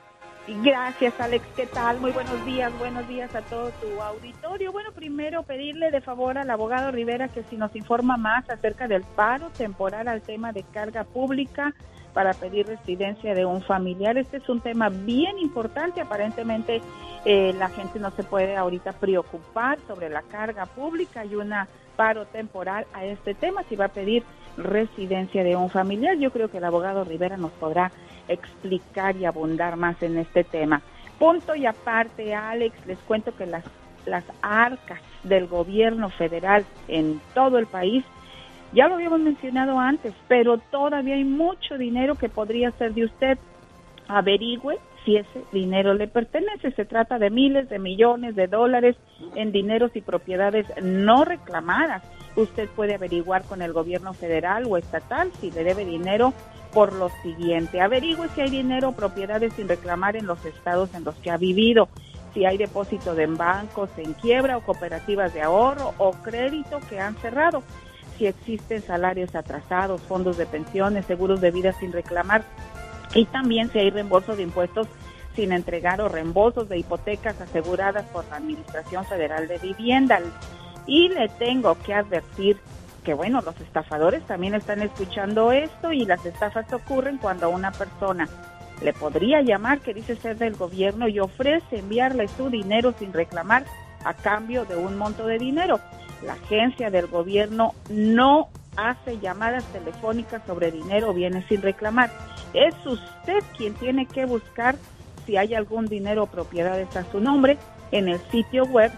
[0.47, 1.45] Gracias, Alex.
[1.55, 1.99] ¿Qué tal?
[1.99, 2.71] Muy buenos días.
[2.79, 4.71] Buenos días a todo tu auditorio.
[4.71, 9.03] Bueno, primero pedirle de favor al abogado Rivera que si nos informa más acerca del
[9.03, 11.73] paro temporal al tema de carga pública
[12.19, 14.17] para pedir residencia de un familiar.
[14.17, 16.01] Este es un tema bien importante.
[16.01, 16.81] Aparentemente
[17.23, 21.21] eh, la gente no se puede ahorita preocupar sobre la carga pública.
[21.21, 23.63] Hay una paro temporal a este tema.
[23.69, 24.25] Si va a pedir
[24.57, 27.89] residencia de un familiar, yo creo que el abogado Rivera nos podrá
[28.27, 30.81] explicar y abundar más en este tema.
[31.19, 33.63] Punto y aparte, Alex, les cuento que las,
[34.05, 38.03] las arcas del gobierno federal en todo el país,
[38.73, 43.37] ya lo habíamos mencionado antes, pero todavía hay mucho dinero que podría ser de usted.
[44.07, 46.71] Averigüe si ese dinero le pertenece.
[46.71, 48.95] Se trata de miles de millones de dólares
[49.35, 52.03] en dineros y propiedades no reclamadas.
[52.35, 56.33] Usted puede averiguar con el gobierno federal o estatal si le debe dinero
[56.73, 57.81] por lo siguiente.
[57.81, 61.37] Averigüe si hay dinero o propiedades sin reclamar en los estados en los que ha
[61.37, 61.89] vivido,
[62.33, 66.99] si hay depósito de en bancos en quiebra o cooperativas de ahorro o crédito que
[66.99, 67.63] han cerrado,
[68.19, 72.43] si existen salarios atrasados, fondos de pensiones, seguros de vida sin reclamar
[73.15, 74.87] y también si hay reembolso de impuestos
[75.35, 80.19] sin entregar o reembolsos de hipotecas aseguradas por la Administración Federal de Vivienda.
[80.85, 82.57] Y le tengo que advertir
[83.05, 88.27] que bueno, los estafadores también están escuchando esto y las estafas ocurren cuando una persona
[88.81, 93.63] le podría llamar que dice ser del gobierno y ofrece enviarle su dinero sin reclamar
[94.03, 95.79] a cambio de un monto de dinero.
[96.23, 102.09] La agencia del gobierno no hace llamadas telefónicas sobre dinero o bienes sin reclamar.
[102.53, 104.75] Es usted quien tiene que buscar
[105.25, 107.57] si hay algún dinero o propiedades a su nombre
[107.91, 108.91] en el sitio web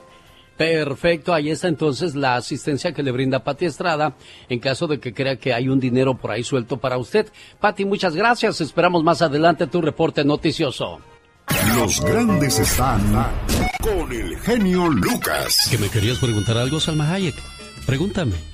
[0.57, 4.15] Perfecto, ahí está entonces la asistencia que le brinda Pati Estrada
[4.49, 7.27] en caso de que crea que hay un dinero por ahí suelto para usted.
[7.59, 8.61] Pati, muchas gracias.
[8.61, 11.01] Esperamos más adelante tu reporte noticioso.
[11.77, 13.03] Los grandes están
[13.83, 15.69] con el genio Lucas.
[15.71, 17.35] ¿Que me querías preguntar algo, Salma Hayek?
[17.87, 18.54] Pregúntame.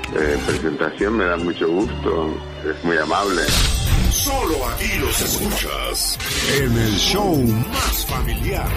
[0.15, 2.33] eh, presentación, me da mucho gusto,
[2.69, 3.41] es muy amable.
[4.09, 6.17] Solo aquí los escuchas
[6.59, 7.35] en el show
[7.71, 8.69] más familiar.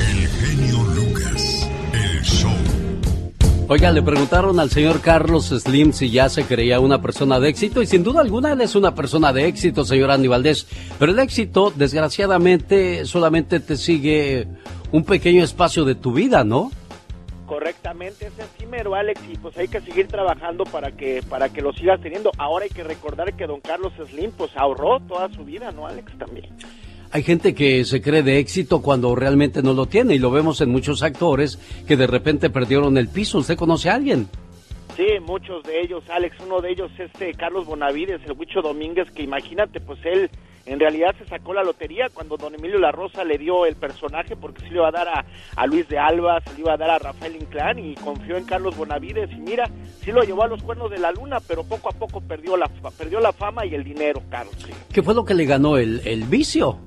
[0.00, 2.52] El genio Lucas, el show.
[3.68, 7.82] Oiga, le preguntaron al señor Carlos Slim si ya se creía una persona de éxito
[7.82, 10.66] y sin duda alguna él es una persona de éxito, señor Andy Valdés.
[10.98, 14.46] Pero el éxito, desgraciadamente, solamente te sigue
[14.92, 16.70] un pequeño espacio de tu vida, ¿no?
[17.52, 21.74] Correctamente, es efímero, Alex, y pues hay que seguir trabajando para que para que lo
[21.74, 22.30] sigas teniendo.
[22.38, 26.16] Ahora hay que recordar que don Carlos Slim pues ahorró toda su vida, ¿no, Alex?
[26.16, 26.46] También.
[27.10, 30.62] Hay gente que se cree de éxito cuando realmente no lo tiene y lo vemos
[30.62, 33.36] en muchos actores que de repente perdieron el piso.
[33.36, 34.28] ¿Usted conoce a alguien?
[34.96, 39.10] Sí, muchos de ellos, Alex, uno de ellos es este Carlos Bonavides, el Huicho Domínguez,
[39.10, 40.30] que imagínate, pues él
[40.66, 44.36] en realidad se sacó la lotería cuando don Emilio La Rosa le dio el personaje
[44.36, 45.24] porque se le iba a dar a,
[45.56, 48.44] a Luis de Alba, se le iba a dar a Rafael Inclán y confió en
[48.44, 49.68] Carlos Bonavides y mira,
[50.02, 52.68] sí lo llevó a los cuernos de la luna, pero poco a poco perdió la,
[52.96, 54.54] perdió la fama y el dinero, Carlos.
[54.92, 56.78] ¿Qué fue lo que le ganó el, el vicio?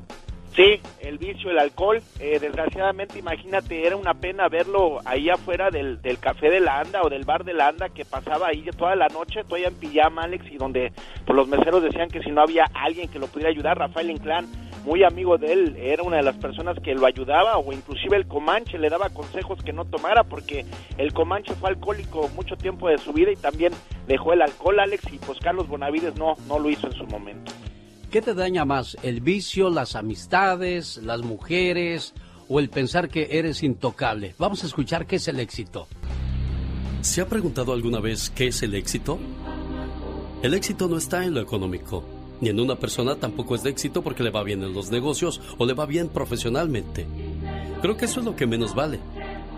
[0.55, 2.01] Sí, el vicio, el alcohol.
[2.19, 7.01] Eh, desgraciadamente, imagínate, era una pena verlo ahí afuera del, del café de la Anda
[7.03, 10.23] o del bar de la Anda que pasaba ahí toda la noche, todavía en pijama,
[10.23, 10.93] Alex, y donde
[11.25, 14.47] por los meseros decían que si no había alguien que lo pudiera ayudar, Rafael Inclán
[14.85, 18.27] muy amigo de él, era una de las personas que lo ayudaba o inclusive el
[18.27, 20.63] Comanche le daba consejos que no tomara porque
[20.97, 23.73] el Comanche fue alcohólico mucho tiempo de su vida y también
[24.07, 27.51] dejó el alcohol, Alex, y pues Carlos Bonavides no, no lo hizo en su momento.
[28.15, 32.13] ¿Qué te daña más, el vicio, las amistades, las mujeres
[32.47, 34.35] o el pensar que eres intocable?
[34.39, 35.85] Vamos a escuchar qué es el éxito.
[37.01, 39.19] ¿Se ha preguntado alguna vez qué es el éxito?
[40.41, 42.05] El éxito no está en lo económico,
[42.39, 45.41] ni en una persona tampoco es de éxito porque le va bien en los negocios
[45.57, 47.05] o le va bien profesionalmente.
[47.81, 49.01] Creo que eso es lo que menos vale.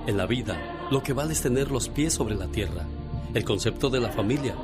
[0.07, 2.87] En la vida, lo que vale es tener los pies sobre la tierra,
[3.35, 4.55] el concepto de la familia,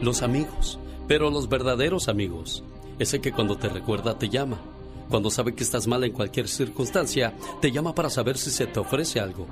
[0.00, 2.64] los amigos, pero los verdaderos amigos,
[3.02, 4.58] ese que cuando te recuerda te llama,
[5.10, 8.80] cuando sabe que estás mal en cualquier circunstancia, te llama para saber si se te
[8.80, 9.46] ofrece algo,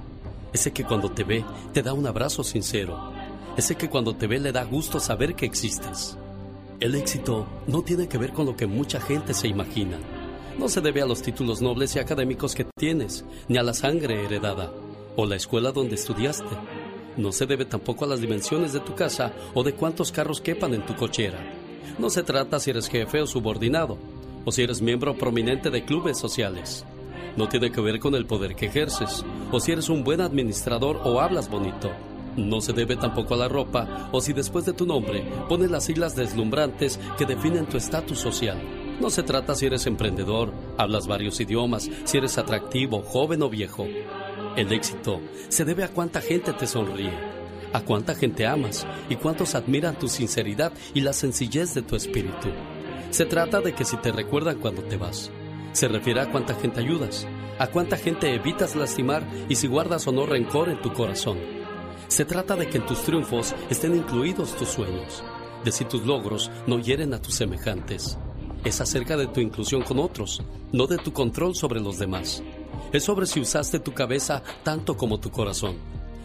[0.53, 3.13] ese que cuando te ve te da un abrazo sincero,
[3.57, 6.17] ese que cuando te ve le da gusto saber que existes.
[6.79, 9.99] El éxito no tiene que ver con lo que mucha gente se imagina.
[10.59, 14.25] No se debe a los títulos nobles y académicos que tienes, ni a la sangre
[14.25, 14.73] heredada,
[15.17, 16.57] o la escuela donde estudiaste.
[17.17, 20.73] No se debe tampoco a las dimensiones de tu casa o de cuántos carros quepan
[20.73, 21.60] en tu cochera.
[21.99, 23.99] No se trata si eres jefe o subordinado,
[24.45, 26.85] o si eres miembro prominente de clubes sociales.
[27.37, 31.01] No tiene que ver con el poder que ejerces, o si eres un buen administrador
[31.05, 31.91] o hablas bonito.
[32.37, 35.85] No se debe tampoco a la ropa o si después de tu nombre pones las
[35.85, 38.59] siglas deslumbrantes que definen tu estatus social.
[39.01, 43.87] No se trata si eres emprendedor, hablas varios idiomas, si eres atractivo, joven o viejo.
[44.57, 47.13] El éxito se debe a cuánta gente te sonríe,
[47.73, 52.49] a cuánta gente amas y cuántos admiran tu sinceridad y la sencillez de tu espíritu.
[53.11, 55.31] Se trata de que si te recuerdan cuando te vas,
[55.73, 57.27] se refiere a cuánta gente ayudas,
[57.59, 61.39] a cuánta gente evitas lastimar y si guardas o no rencor en tu corazón.
[62.09, 65.23] Se trata de que en tus triunfos estén incluidos tus sueños,
[65.65, 68.19] de si tus logros no hieren a tus semejantes.
[68.65, 70.43] Es acerca de tu inclusión con otros,
[70.73, 72.43] no de tu control sobre los demás.
[72.93, 75.77] Es sobre si usaste tu cabeza tanto como tu corazón,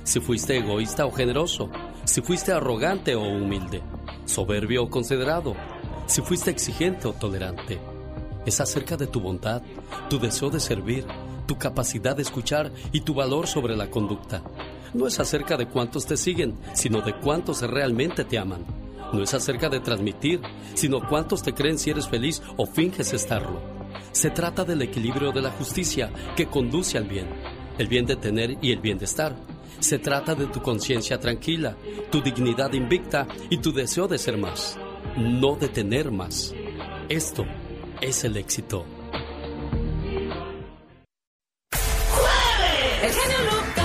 [0.05, 1.69] si fuiste egoísta o generoso,
[2.05, 3.81] si fuiste arrogante o humilde,
[4.25, 5.55] soberbio o considerado,
[6.05, 7.79] si fuiste exigente o tolerante.
[8.45, 9.63] Es acerca de tu bondad,
[10.07, 11.05] tu deseo de servir,
[11.47, 14.43] tu capacidad de escuchar y tu valor sobre la conducta.
[14.93, 18.63] No es acerca de cuántos te siguen, sino de cuántos realmente te aman.
[19.11, 20.39] No es acerca de transmitir,
[20.75, 23.59] sino cuántos te creen si eres feliz o finges estarlo.
[24.11, 27.27] Se trata del equilibrio de la justicia que conduce al bien,
[27.79, 29.35] el bien de tener y el bien de estar.
[29.79, 31.75] Se trata de tu conciencia tranquila,
[32.11, 34.77] tu dignidad invicta y tu deseo de ser más,
[35.17, 36.53] no de tener más.
[37.09, 37.45] Esto
[38.01, 38.85] es el éxito.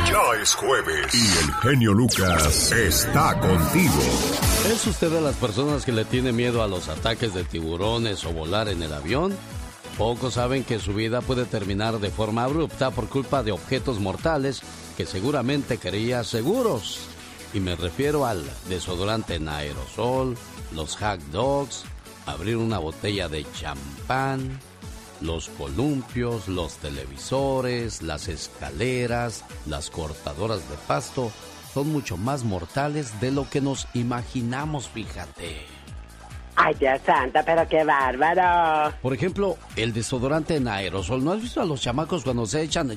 [0.07, 4.03] Ya es jueves y el genio Lucas está contigo.
[4.73, 8.33] ¿Es usted de las personas que le tiene miedo a los ataques de tiburones o
[8.33, 9.37] volar en el avión?
[9.99, 14.63] Pocos saben que su vida puede terminar de forma abrupta por culpa de objetos mortales
[15.01, 16.99] que seguramente creía seguros.
[17.55, 20.37] Y me refiero al desodorante en aerosol,
[20.75, 21.85] los hack dogs,
[22.27, 24.61] abrir una botella de champán,
[25.23, 31.33] los columpios, los televisores, las escaleras, las cortadoras de pasto,
[31.73, 35.65] son mucho más mortales de lo que nos imaginamos, fíjate.
[36.57, 38.95] Ay, Dios santa, pero qué bárbaro.
[39.01, 41.25] Por ejemplo, el desodorante en aerosol.
[41.25, 42.91] ¿No has visto a los chamacos cuando se echan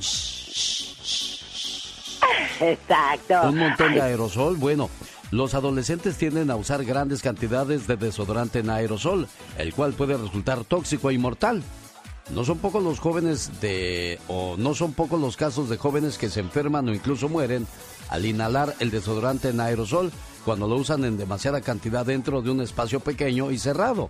[2.60, 3.50] Exacto.
[3.50, 4.58] un montón de aerosol?
[4.58, 4.90] Bueno,
[5.32, 10.64] los adolescentes tienden a usar grandes cantidades de desodorante en aerosol, el cual puede resultar
[10.64, 11.64] tóxico e mortal.
[12.30, 16.30] No son pocos los jóvenes de o no son pocos los casos de jóvenes que
[16.30, 17.68] se enferman o incluso mueren
[18.10, 20.12] al inhalar el desodorante en aerosol
[20.46, 24.10] cuando lo usan en demasiada cantidad dentro de un espacio pequeño y cerrado.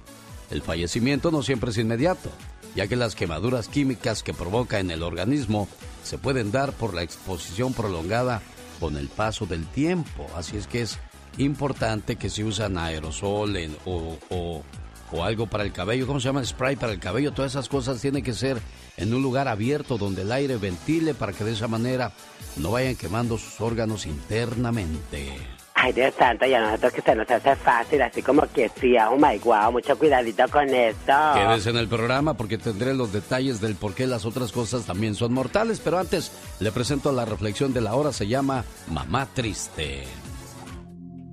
[0.51, 2.29] El fallecimiento no siempre es inmediato,
[2.75, 5.67] ya que las quemaduras químicas que provoca en el organismo
[6.03, 8.41] se pueden dar por la exposición prolongada
[8.79, 10.27] con el paso del tiempo.
[10.35, 10.99] Así es que es
[11.37, 13.55] importante que si usan aerosol
[13.85, 14.63] o, o-
[15.11, 16.43] o algo para el cabello, ¿cómo se llama?
[16.43, 18.59] Spray para el cabello, todas esas cosas tienen que ser
[18.97, 22.11] en un lugar abierto donde el aire ventile para que de esa manera
[22.57, 25.29] no vayan quemando sus órganos internamente.
[25.75, 28.95] Ay, Dios santo, y a nosotros que se nos hace fácil, así como que sí,
[28.97, 31.13] oh my wow, mucho cuidadito con esto.
[31.33, 35.15] Quédese en el programa porque tendré los detalles del por qué las otras cosas también
[35.15, 40.03] son mortales, pero antes le presento la reflexión de la hora, se llama Mamá Triste.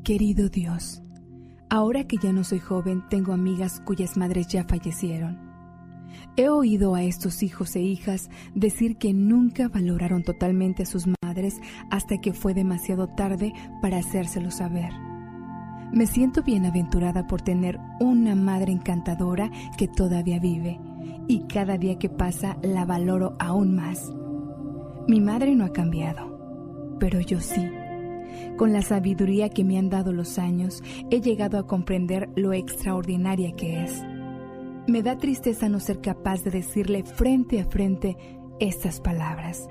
[0.05, 1.03] Querido Dios,
[1.68, 5.51] ahora que ya no soy joven, tengo amigas cuyas madres ya fallecieron.
[6.36, 11.20] He oído a estos hijos e hijas decir que nunca valoraron totalmente a sus madres
[11.91, 14.93] hasta que fue demasiado tarde para hacérselo saber.
[15.93, 20.78] Me siento bienaventurada por tener una madre encantadora que todavía vive
[21.26, 24.12] y cada día que pasa la valoro aún más.
[25.09, 27.68] Mi madre no ha cambiado, pero yo sí.
[28.57, 33.53] Con la sabiduría que me han dado los años, he llegado a comprender lo extraordinaria
[33.53, 34.03] que es.
[34.87, 38.16] Me da tristeza no ser capaz de decirle frente a frente
[38.61, 39.66] estas palabras.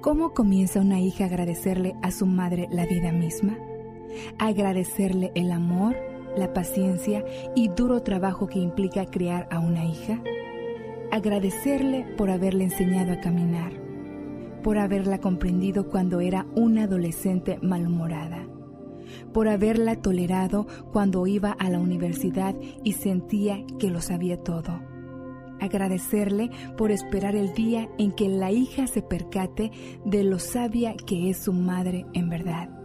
[0.00, 3.56] ¿Cómo comienza una hija a agradecerle a su madre la vida misma?
[4.38, 5.96] agradecerle el amor,
[6.36, 7.24] la paciencia
[7.54, 10.20] y duro trabajo que implica criar a una hija,
[11.10, 13.72] agradecerle por haberle enseñado a caminar,
[14.62, 18.46] por haberla comprendido cuando era una adolescente malhumorada,
[19.32, 22.54] por haberla tolerado cuando iba a la universidad
[22.84, 24.87] y sentía que lo sabía todo.
[25.60, 29.70] Agradecerle por esperar el día en que la hija se percate
[30.04, 32.78] de lo sabia que es su madre en verdad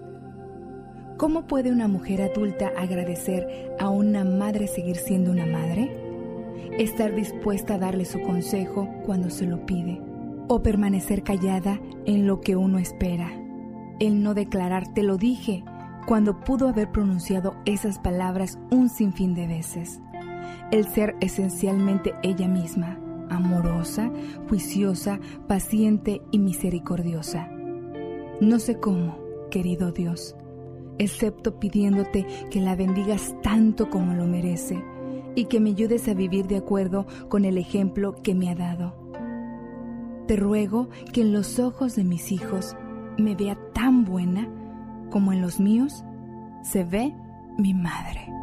[1.18, 5.96] ¿Cómo puede una mujer adulta agradecer a una madre seguir siendo una madre?
[6.78, 10.02] Estar dispuesta a darle su consejo cuando se lo pide.
[10.48, 13.32] O permanecer callada en lo que uno espera.
[14.00, 15.64] El no declarar te lo dije
[16.08, 20.02] cuando pudo haber pronunciado esas palabras un sinfín de veces.
[20.74, 22.98] El ser esencialmente ella misma,
[23.30, 24.12] amorosa,
[24.50, 27.48] juiciosa, paciente y misericordiosa.
[28.42, 29.20] No sé cómo,
[29.52, 30.36] querido Dios,
[30.98, 34.84] excepto pidiéndote que la bendigas tanto como lo merece
[35.36, 38.96] y que me ayudes a vivir de acuerdo con el ejemplo que me ha dado.
[40.26, 42.76] Te ruego que en los ojos de mis hijos
[43.20, 44.50] me vea tan buena
[45.12, 46.04] como en los míos
[46.64, 47.14] se ve
[47.60, 48.43] mi madre.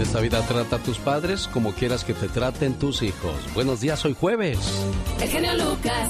[0.00, 3.34] En esta vida trata a tus padres como quieras que te traten tus hijos.
[3.52, 4.58] Buenos días, hoy jueves.
[5.20, 6.08] El genio Lucas.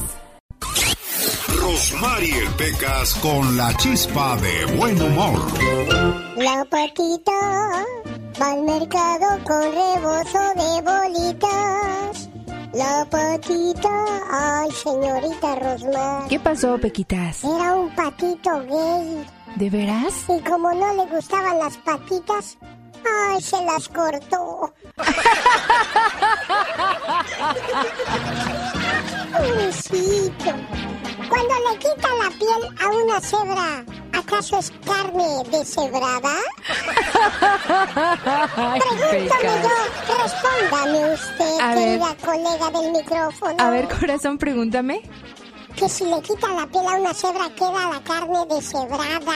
[1.60, 5.40] Rosmarie Pecas con la chispa de buen humor.
[6.36, 7.32] La patita
[8.40, 12.30] va al mercado con rebozo de bolitas.
[12.72, 16.28] La patita, ay señorita Rosmar.
[16.28, 17.42] ¿Qué pasó, Pequitas?
[17.42, 19.26] Era un patito gay.
[19.56, 20.14] ¿De veras?
[20.28, 22.56] Y como no le gustaban las patitas,
[23.04, 24.72] ay, se las cortó.
[29.36, 30.50] Pobrecito.
[31.28, 36.34] Cuando le quita la piel a una cebra, ¿acaso es carne deshebrada?
[38.54, 41.76] Pregúntame yo, respóndame usted, A ver.
[41.84, 43.54] querida colega del micrófono.
[43.58, 45.02] A ver, corazón, pregúntame.
[45.76, 49.34] Que si le quita la piel a una cebra, queda la carne deshebrada.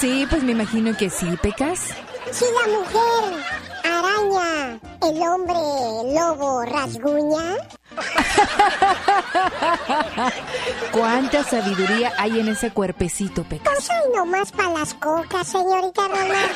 [0.00, 1.88] Sí, pues me imagino que sí, Pecas.
[2.32, 3.44] Si la mujer
[3.84, 5.54] araña, el hombre
[6.14, 7.56] lobo rasguña.
[10.92, 13.72] ¿Cuánta sabiduría hay en ese cuerpecito, Pecas?
[13.74, 16.50] No soy nomás para las cocas, señorita Romar.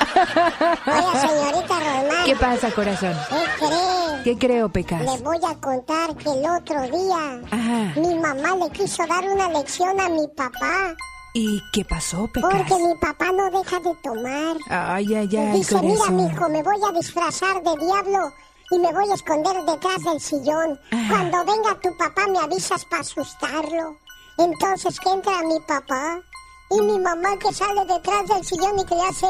[0.86, 2.24] Oiga, señorita Romar.
[2.24, 3.14] ¿Qué pasa, corazón?
[3.28, 4.22] ¿Qué cree?
[4.24, 5.00] ¿Qué creo, Pecas?
[5.02, 7.92] Le voy a contar que el otro día Ajá.
[8.00, 10.94] mi mamá le quiso dar una lección a mi papá.
[11.36, 12.48] ¿Y qué pasó, Pecas?
[12.48, 14.56] Porque mi papá no deja de tomar.
[14.70, 18.32] Ay, ay, ay, Dice, mira, mijo, me voy a disfrazar de diablo
[18.70, 20.78] y me voy a esconder detrás del sillón.
[20.92, 21.06] Ah.
[21.10, 23.96] Cuando venga tu papá me avisas para asustarlo.
[24.38, 26.20] Entonces que entra mi papá
[26.70, 29.26] y mi mamá que sale detrás del sillón y que le hace...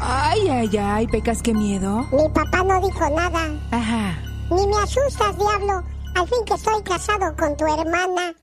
[0.00, 2.06] Ay, ay, ay, Pecas, qué miedo.
[2.10, 3.50] Mi papá no dijo nada.
[3.70, 4.18] Ajá.
[4.50, 5.84] Ni me asustas, diablo.
[6.18, 8.34] Al fin que estoy casado con tu hermana.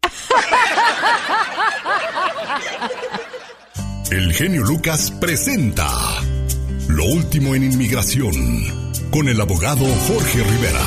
[4.09, 5.89] El genio Lucas presenta
[6.87, 8.31] Lo último en inmigración
[9.11, 10.85] con el abogado Jorge Rivera.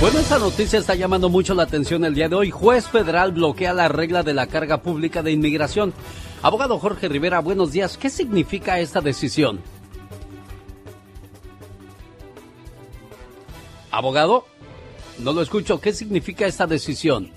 [0.00, 2.50] Bueno, esta noticia está llamando mucho la atención el día de hoy.
[2.52, 5.92] Juez federal bloquea la regla de la carga pública de inmigración.
[6.42, 7.98] Abogado Jorge Rivera, buenos días.
[7.98, 9.60] ¿Qué significa esta decisión?
[13.98, 14.44] Abogado,
[15.18, 15.80] no lo escucho.
[15.80, 17.32] ¿Qué significa esta decisión?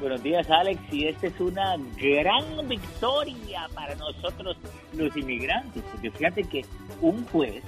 [0.00, 0.80] Buenos días, Alex.
[0.90, 4.56] Y esta es una gran victoria para nosotros
[4.94, 6.64] los inmigrantes, porque fíjate que
[7.02, 7.62] un juez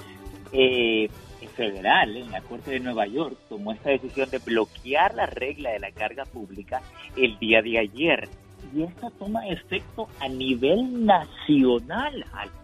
[0.52, 1.10] eh,
[1.54, 5.80] federal en la Corte de Nueva York tomó esta decisión de bloquear la regla de
[5.80, 6.80] la carga pública
[7.14, 8.26] el día de ayer.
[8.74, 12.54] Y esta toma efecto a nivel nacional, Alex.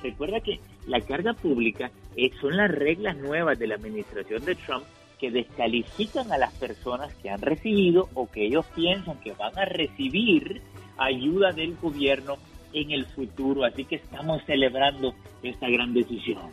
[0.00, 4.84] Recuerda que la carga pública eh, son las reglas nuevas de la administración de Trump
[5.18, 9.64] que descalifican a las personas que han recibido o que ellos piensan que van a
[9.64, 10.60] recibir
[10.98, 12.36] ayuda del gobierno
[12.72, 13.64] en el futuro.
[13.64, 16.50] Así que estamos celebrando esta gran decisión.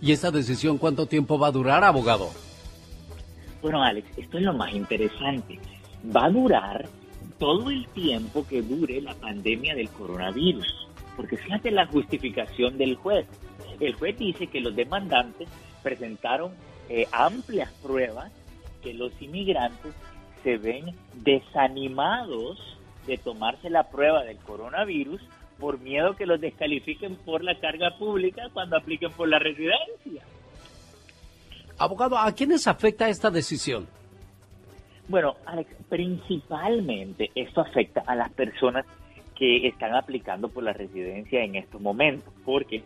[0.00, 2.30] ¿Y esta decisión cuánto tiempo va a durar, abogado?
[3.60, 5.58] Bueno, Alex, esto es lo más interesante.
[6.14, 6.88] Va a durar
[7.38, 10.88] todo el tiempo que dure la pandemia del coronavirus.
[11.16, 13.26] Porque fíjate la justificación del juez.
[13.80, 15.48] El juez dice que los demandantes
[15.82, 16.52] presentaron
[16.88, 18.30] eh, amplias pruebas
[18.82, 19.92] que los inmigrantes
[20.42, 22.58] se ven desanimados
[23.06, 25.20] de tomarse la prueba del coronavirus
[25.58, 30.22] por miedo que los descalifiquen por la carga pública cuando apliquen por la residencia.
[31.78, 33.86] Abogado, ¿a quiénes afecta esta decisión?
[35.08, 38.86] Bueno, Alex, principalmente esto afecta a las personas
[39.34, 42.82] que están aplicando por la residencia en estos momentos, porque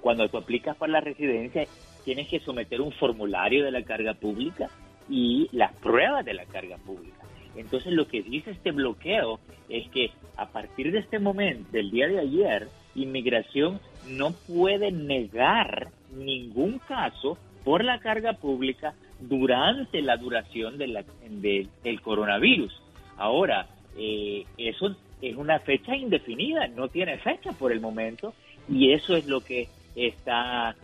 [0.00, 1.66] cuando tú aplicas por la residencia
[2.04, 4.70] tienes que someter un formulario de la carga pública
[5.08, 7.16] y las pruebas de la carga pública.
[7.56, 12.06] Entonces lo que dice este bloqueo es que a partir de este momento, del día
[12.06, 20.78] de ayer, inmigración no puede negar ningún caso por la carga pública durante la duración
[20.78, 22.72] del coronavirus.
[23.16, 23.66] Ahora,
[23.98, 28.34] eh, eso es una fecha indefinida, no tiene fecha por el momento,
[28.68, 30.76] y eso es lo que está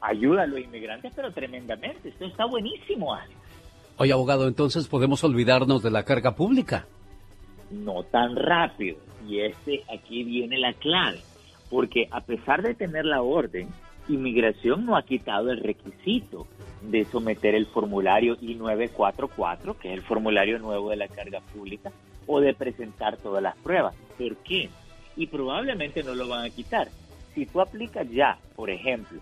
[0.00, 2.08] ayuda a los inmigrantes, pero tremendamente.
[2.08, 3.34] Esto está buenísimo, Alex.
[3.98, 6.86] Oye, abogado, entonces podemos olvidarnos de la carga pública.
[7.70, 8.98] no tan rápido.
[9.28, 11.18] Y este aquí viene la clave,
[11.68, 13.68] porque a pesar de tener la orden,
[14.08, 16.46] inmigración no ha quitado el requisito
[16.82, 21.90] de someter el formulario I-944, que es el formulario nuevo de la carga pública,
[22.28, 23.96] o de presentar todas las pruebas.
[24.16, 24.70] ¿Por qué?
[25.16, 26.88] Y probablemente no lo van a quitar.
[27.36, 29.20] Si tú aplicas ya, por ejemplo,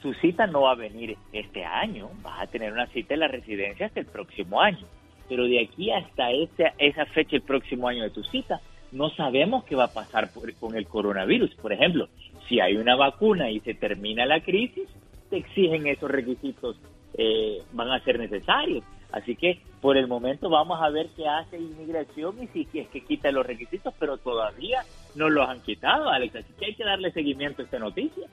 [0.00, 3.26] tu cita no va a venir este año, vas a tener una cita en la
[3.28, 4.86] residencia hasta el próximo año.
[5.28, 8.60] Pero de aquí hasta esa, esa fecha, el próximo año de tu cita,
[8.92, 11.52] no sabemos qué va a pasar por- con el coronavirus.
[11.56, 12.08] Por ejemplo,
[12.48, 14.88] si hay una vacuna y se termina la crisis,
[15.28, 16.76] te exigen esos requisitos,
[17.14, 18.84] eh, van a ser necesarios.
[19.12, 23.02] Así que por el momento vamos a ver qué hace inmigración y si es que
[23.02, 24.82] quita los requisitos, pero todavía
[25.14, 26.36] no los han quitado, Alex.
[26.36, 28.28] Así que hay que darle seguimiento a esta noticia.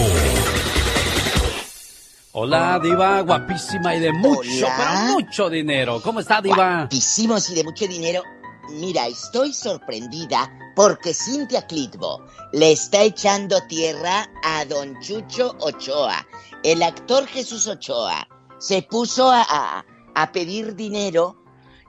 [2.33, 4.75] Hola, diva, guapísima y de mucho, Hola.
[4.77, 6.01] pero mucho dinero.
[6.01, 6.55] ¿Cómo está, diva?
[6.79, 8.23] Guapísimos y de mucho dinero.
[8.71, 16.25] Mira, estoy sorprendida porque Cintia Clitbo le está echando tierra a don Chucho Ochoa.
[16.63, 18.27] El actor Jesús Ochoa
[18.57, 21.42] se puso a, a- a pedir dinero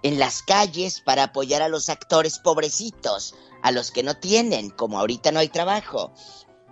[0.04, 5.00] en las calles para apoyar a los actores pobrecitos, a los que no tienen, como
[5.00, 6.12] ahorita no hay trabajo.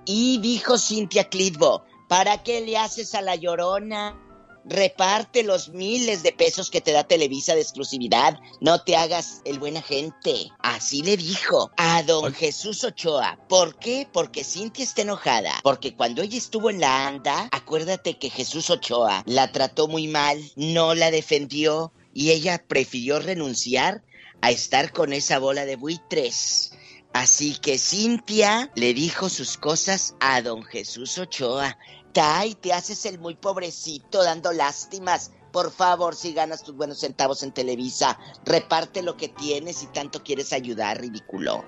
[0.04, 4.18] Y dijo Cintia Clitbo, ¿para qué le haces a la llorona?
[4.66, 8.38] Reparte los miles de pesos que te da Televisa de exclusividad.
[8.60, 10.50] No te hagas el buena gente.
[10.58, 13.38] Así le dijo a don Jesús Ochoa.
[13.48, 14.06] ¿Por qué?
[14.12, 15.52] Porque Cintia está enojada.
[15.62, 20.38] Porque cuando ella estuvo en la anda, acuérdate que Jesús Ochoa la trató muy mal,
[20.54, 24.02] no la defendió y ella prefirió renunciar
[24.40, 26.72] a estar con esa bola de buitres.
[27.12, 31.76] Así que Cintia le dijo sus cosas a don Jesús Ochoa.
[32.12, 35.32] Tay, te haces el muy pobrecito dando lástimas.
[35.52, 40.22] Por favor, si ganas tus buenos centavos en Televisa, reparte lo que tienes y tanto
[40.22, 41.64] quieres ayudar, ridículo.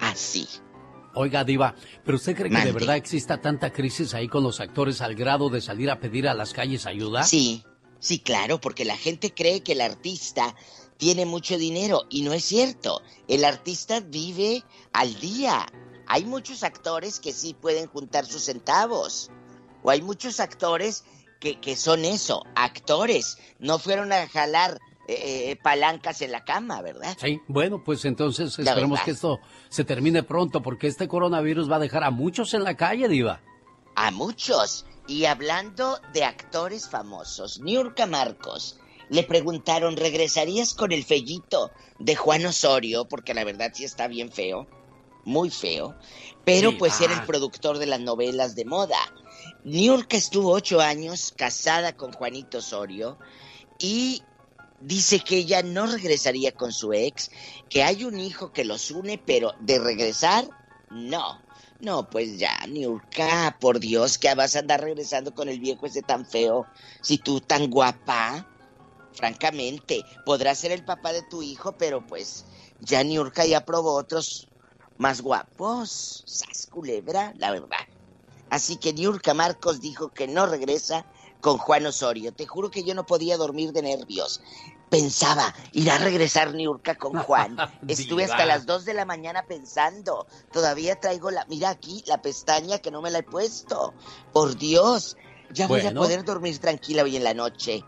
[0.00, 0.46] Así.
[1.16, 1.74] Oiga, diva,
[2.04, 5.48] ¿pero usted cree que de verdad exista tanta crisis ahí con los actores al grado
[5.48, 7.22] de salir a pedir a las calles ayuda?
[7.22, 7.64] Sí,
[8.04, 10.54] sí, claro, porque la gente cree que el artista
[10.96, 13.02] tiene mucho dinero y no es cierto.
[13.28, 15.66] El artista vive al día.
[16.06, 19.30] Hay muchos actores que sí pueden juntar sus centavos.
[19.82, 21.04] O hay muchos actores
[21.40, 23.38] que, que son eso, actores.
[23.58, 27.14] No fueron a jalar eh, eh, palancas en la cama, ¿verdad?
[27.20, 29.38] Sí, bueno, pues entonces esperemos que esto
[29.68, 33.42] se termine pronto porque este coronavirus va a dejar a muchos en la calle, diva.
[33.94, 34.86] A muchos.
[35.06, 38.78] Y hablando de actores famosos, Niurka Marcos,
[39.10, 43.06] le preguntaron, ¿regresarías con el fellito de Juan Osorio?
[43.06, 44.66] Porque la verdad sí está bien feo.
[45.26, 45.94] muy feo,
[46.44, 47.26] pero Sí, pues era el ah.
[47.26, 48.98] productor de las novelas de moda.
[49.64, 53.18] Niurka estuvo ocho años casada con Juanito Osorio
[53.78, 54.22] y
[54.80, 57.30] dice que ella no regresaría con su ex,
[57.70, 60.48] que hay un hijo que los une, pero de regresar,
[60.90, 61.42] no.
[61.80, 66.02] No, pues ya, Niurka, por Dios, que vas a andar regresando con el viejo ese
[66.02, 66.66] tan feo,
[67.02, 68.46] si tú tan guapa.
[69.12, 72.46] Francamente, podrá ser el papá de tu hijo, pero pues
[72.80, 74.48] ya Niurka ya probó otros
[74.96, 76.24] más guapos.
[76.26, 77.86] Sas culebra, la verdad.
[78.50, 81.06] Así que Niurka Marcos dijo que no regresa
[81.40, 82.32] con Juan Osorio.
[82.32, 84.40] Te juro que yo no podía dormir de nervios.
[84.94, 87.56] Pensaba, ¿irá a regresar Niurka con Juan?
[87.88, 90.28] Estuve hasta las 2 de la mañana pensando.
[90.52, 93.92] Todavía traigo la, mira aquí, la pestaña que no me la he puesto.
[94.32, 95.16] Por Dios,
[95.50, 97.84] ya voy a poder dormir tranquila hoy en la noche.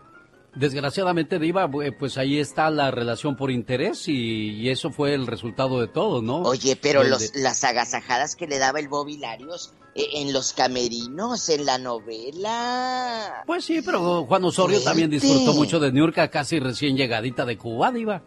[0.57, 5.27] Desgraciadamente, Diva, bu- pues ahí está la relación por interés y, y eso fue el
[5.27, 6.37] resultado de todo, ¿no?
[6.41, 11.47] Oye, pero los, las agasajadas que le daba el Bobby Larios eh, en los camerinos,
[11.49, 13.43] en la novela.
[13.45, 17.91] Pues sí, pero Juan Osorio también disfrutó mucho de Niurka, casi recién llegadita de Cuba,
[17.91, 18.23] Diva.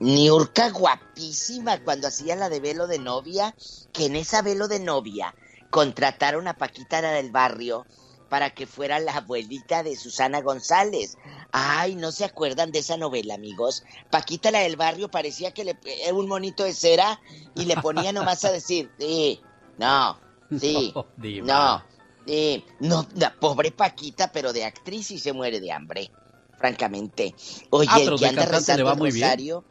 [0.00, 3.54] Niurka guapísima cuando hacía la de velo de novia,
[3.92, 5.34] que en esa velo de novia
[5.70, 7.86] contrataron a Paquita la del barrio
[8.30, 11.18] para que fuera la abuelita de Susana González.
[11.52, 13.82] Ay, ¿no se acuerdan de esa novela, amigos?
[14.08, 17.20] Paquita la del barrio parecía que le era un monito de cera
[17.54, 19.40] y le ponía nomás a decir, sí,
[19.76, 20.18] no,
[20.58, 20.94] sí,
[21.42, 21.84] No,
[22.24, 26.10] sí, no, la pobre Paquita, pero de actriz y se muere de hambre,
[26.56, 27.34] francamente.
[27.70, 29.26] Oye, Ah, el que anda rezando va muy bien.
[29.26, 29.64] rosario,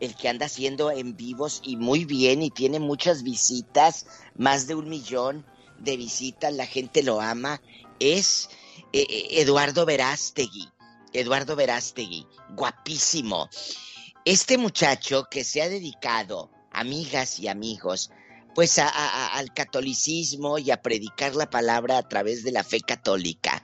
[0.00, 4.74] el que anda haciendo en vivos y muy bien y tiene muchas visitas, más de
[4.74, 5.46] un millón
[5.78, 7.60] de visitas, la gente lo ama,
[8.00, 8.48] es
[8.92, 10.68] eh, eh, Eduardo Verástegui.
[11.12, 13.48] Eduardo Verástegui, guapísimo.
[14.24, 18.10] Este muchacho que se ha dedicado, amigas y amigos,
[18.54, 18.88] pues a-
[19.36, 23.62] al catolicismo y a predicar la palabra a través de la fe católica.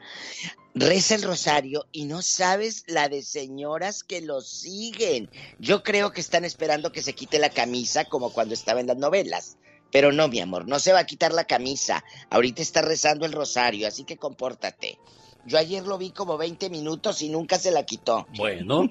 [0.75, 5.29] Reza el rosario y no sabes la de señoras que lo siguen.
[5.59, 8.97] Yo creo que están esperando que se quite la camisa como cuando estaba en las
[8.97, 9.59] novelas.
[9.93, 12.03] Pero no, mi amor, no se va a quitar la camisa.
[12.31, 14.99] Ahorita está rezando el rosario, así que compórtate.
[15.45, 18.27] Yo ayer lo vi como 20 minutos y nunca se la quitó.
[18.37, 18.89] Bueno,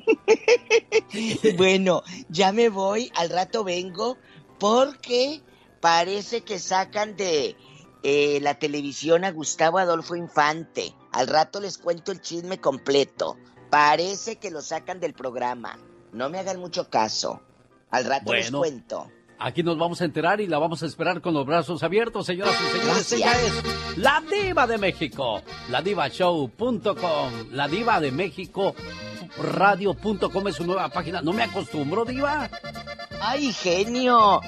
[1.57, 4.17] Bueno, ya me voy, al rato vengo,
[4.59, 5.41] porque
[5.79, 7.55] parece que sacan de
[8.03, 10.93] eh, la televisión a Gustavo Adolfo Infante.
[11.11, 13.37] Al rato les cuento el chisme completo.
[13.69, 15.79] Parece que lo sacan del programa.
[16.11, 17.41] No me hagan mucho caso.
[17.89, 19.09] Al rato les cuento.
[19.41, 22.55] Aquí nos vamos a enterar y la vamos a esperar con los brazos abiertos, señoras
[22.55, 23.11] y señores.
[23.11, 28.75] Ella es la diva de México, ladivashow.com, la diva de México
[29.37, 31.21] radio.com es su nueva página.
[31.21, 32.49] No me acostumbro, diva.
[33.21, 34.41] ¡Ay, genio!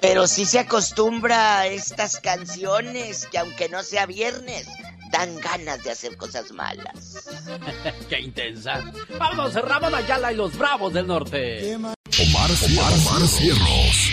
[0.00, 4.66] Pero sí se acostumbra a estas canciones que aunque no sea viernes,
[5.10, 7.28] dan ganas de hacer cosas malas.
[8.08, 8.82] Qué intensa.
[9.18, 11.76] Vámonos, Ramón Ayala y los Bravos del Norte.
[12.20, 14.12] Omar, Omar, Omar Cierros.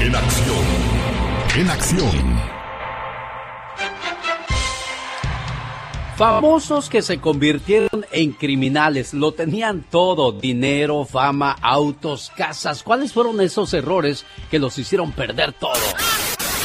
[0.00, 0.64] En acción.
[1.56, 2.40] En acción.
[6.16, 12.82] Famosos que se convirtieron en criminales, lo tenían todo, dinero, fama, autos, casas.
[12.82, 15.70] ¿Cuáles fueron esos errores que los hicieron perder todo?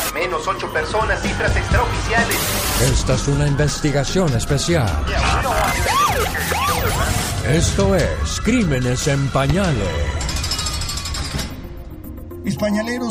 [0.08, 2.38] Al menos ocho personas, cifras extraoficiales.
[2.93, 4.89] Esta es una investigación especial.
[7.47, 10.16] Esto es Crímenes en Pañales.
[12.47, 12.57] Mis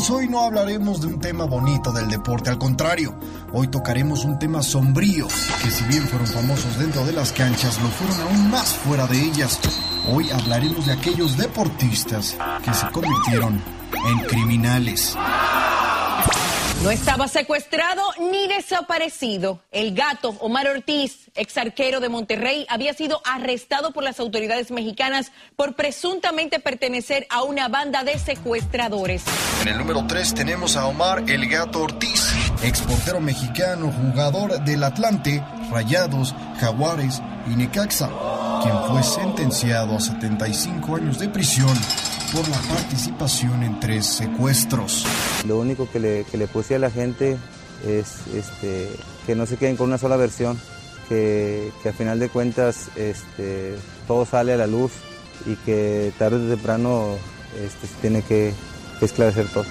[0.09, 3.15] hoy no hablaremos de un tema bonito del deporte, al contrario,
[3.53, 5.29] hoy tocaremos un tema sombrío,
[5.63, 9.21] que si bien fueron famosos dentro de las canchas, lo fueron aún más fuera de
[9.21, 9.61] ellas.
[10.09, 12.35] Hoy hablaremos de aquellos deportistas
[12.65, 13.63] que se convirtieron
[14.09, 15.15] en criminales.
[16.83, 19.61] No estaba secuestrado ni desaparecido.
[19.73, 25.33] El gato Omar Ortiz, ex arquero de Monterrey, había sido arrestado por las autoridades mexicanas
[25.57, 29.25] por presuntamente pertenecer a una banda de secuestradores.
[29.63, 32.31] En el número 3 tenemos a Omar El Gato Ortiz,
[32.63, 38.11] exportero mexicano, jugador del Atlante, Rayados, Jaguares y Necaxa,
[38.63, 41.77] quien fue sentenciado a 75 años de prisión
[42.33, 45.05] por la participación en tres secuestros.
[45.47, 47.37] Lo único que le, que le puse a la gente
[47.87, 48.91] es este,
[49.27, 50.59] que no se queden con una sola versión,
[51.09, 54.93] que, que a final de cuentas este, todo sale a la luz
[55.47, 57.17] y que tarde o temprano
[57.63, 58.53] este, se tiene que,
[58.99, 59.65] que esclarecer todo.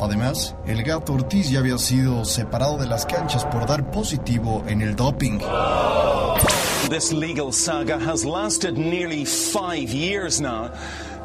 [0.00, 4.82] Además, el gato Ortiz ya había sido separado de las canchas por dar positivo en
[4.82, 5.38] el doping.
[6.90, 10.70] This legal saga has lasted nearly five years now.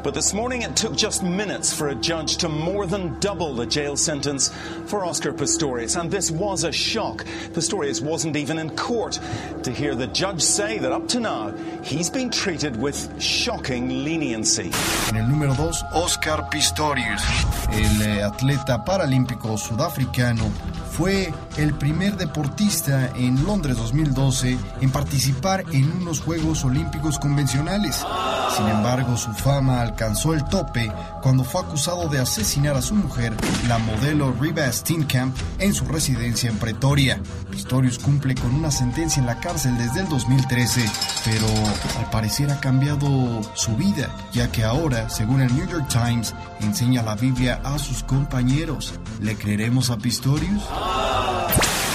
[0.08, 3.66] But this morning it took just minutes for a judge to more than double the
[3.66, 4.48] jail sentence
[4.86, 6.00] for Oscar Pistorius.
[6.00, 7.26] And this was a shock.
[7.52, 9.20] Pistorius wasn't even in court
[9.64, 11.52] to hear the judge say that up to now
[11.82, 14.70] he's been treated with shocking leniency.
[15.10, 17.22] En el número 2, Oscar Pistorius,
[17.70, 20.50] el eh, atleta paralímpico sudafricano,
[20.98, 28.04] fue el primer deportista en Londres 2012 en participar en unos Juegos Olímpicos convencionales.
[28.56, 30.90] Sin embargo, su fama alcanzó el tope
[31.28, 33.34] cuando fue acusado de asesinar a su mujer,
[33.68, 37.20] la modelo Riva Steenkamp, en su residencia en Pretoria.
[37.50, 40.90] Pistorius cumple con una sentencia en la cárcel desde el 2013,
[41.26, 41.46] pero
[41.98, 47.02] al parecer ha cambiado su vida, ya que ahora, según el New York Times, enseña
[47.02, 48.94] la Biblia a sus compañeros.
[49.20, 50.62] ¿Le creeremos a Pistorius?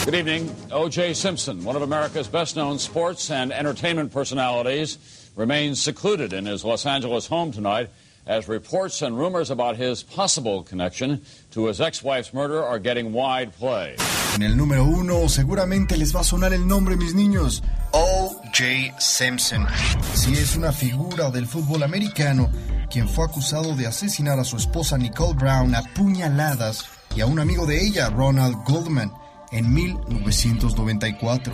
[0.05, 0.51] Good evening.
[0.71, 1.15] O.J.
[1.15, 4.99] Simpson, one of America's best known sports and entertainment personalities,
[5.35, 7.89] remains secluded in his Los Angeles home tonight
[8.25, 11.21] as reports and rumors about his possible connection
[11.51, 13.95] to his ex wife's murder are getting wide play.
[14.35, 17.61] En el número uno, seguramente les va a sonar el nombre, mis niños.
[17.91, 18.99] O.J.
[18.99, 19.67] Simpson.
[20.15, 22.49] Si es una figura del fútbol americano,
[22.89, 27.39] quien fue acusado de asesinar a su esposa Nicole Brown a puñaladas y a un
[27.39, 29.11] amigo de ella, Ronald Goldman,
[29.51, 31.53] en 1994.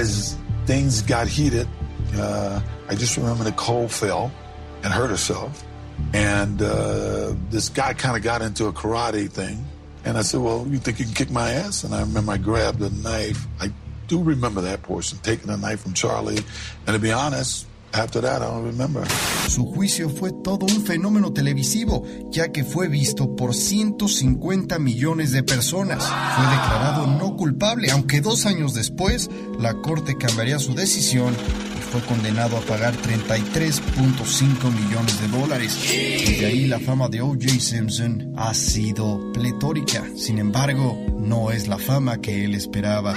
[0.00, 1.66] As things got heated,
[2.14, 4.30] uh, I just remember Nicole fell
[4.84, 5.64] and hurt herself.
[6.12, 9.64] And uh, this guy kind of got into a karate thing.
[10.04, 11.84] And I said, Well, you think you can kick my ass?
[11.84, 13.46] And I remember I grabbed a knife.
[13.60, 13.70] I
[14.08, 16.38] do remember that portion, taking a knife from Charlie.
[16.86, 19.04] And to be honest, after that, I don't remember.
[19.48, 25.42] Su juicio fue todo un fenómeno televisivo, ya que fue visto por 150 millones de
[25.42, 26.04] personas.
[26.04, 29.28] Fue declarado no culpable, aunque dos años después
[29.58, 31.36] la corte cambiaría su decisión
[31.90, 35.76] fue condenado a pagar 33.5 millones de dólares.
[35.82, 37.48] Desde ahí la fama de O.J.
[37.58, 40.04] Simpson ha sido pletórica.
[40.16, 43.14] Sin embargo, no es la fama que él esperaba.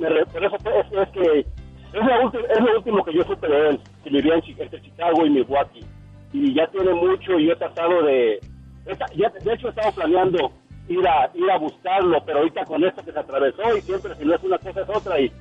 [0.00, 1.46] re- por eso es, es que es,
[1.92, 5.30] la es lo último que yo supe de él, que vivía en entre Chicago y
[5.30, 5.86] Milwaukee.
[6.32, 8.40] Y ya tiene mucho y yo he tratado de,
[8.86, 10.50] de hecho he estado planeando
[10.88, 14.24] ir a ir a buscarlo, pero ahorita con esto que se atravesó y siempre si
[14.24, 15.32] no es una cosa es otra y,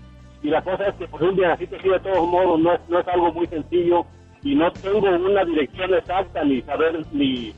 [0.42, 3.00] y la cosa es que por un día así de todos modos no es, no
[3.00, 4.06] es algo muy sencillo
[4.42, 7.54] y no tengo una dirección exacta ni saber ni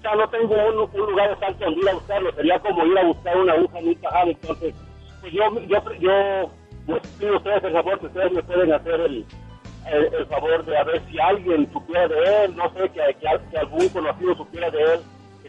[0.00, 3.04] sea no tengo un, un lugar exacto donde ir a buscarlo sería como ir a
[3.04, 3.98] buscar una aguja en un
[4.28, 4.74] entonces
[5.20, 6.50] pues yo yo yo
[6.86, 9.26] pues, pido a ustedes el favor que ustedes me pueden hacer el,
[9.90, 13.50] el, el favor de a ver si alguien supiera de él no sé que, que,
[13.50, 15.00] que algún conocido supiera de él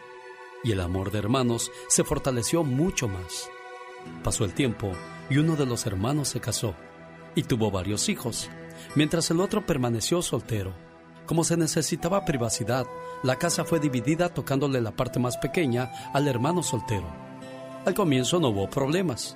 [0.63, 3.49] y el amor de hermanos se fortaleció mucho más.
[4.23, 4.93] Pasó el tiempo
[5.29, 6.75] y uno de los hermanos se casó
[7.35, 8.49] y tuvo varios hijos,
[8.95, 10.73] mientras el otro permaneció soltero.
[11.25, 12.85] Como se necesitaba privacidad,
[13.21, 17.13] la casa fue dividida tocándole la parte más pequeña al hermano soltero.
[17.85, 19.35] Al comienzo no hubo problemas,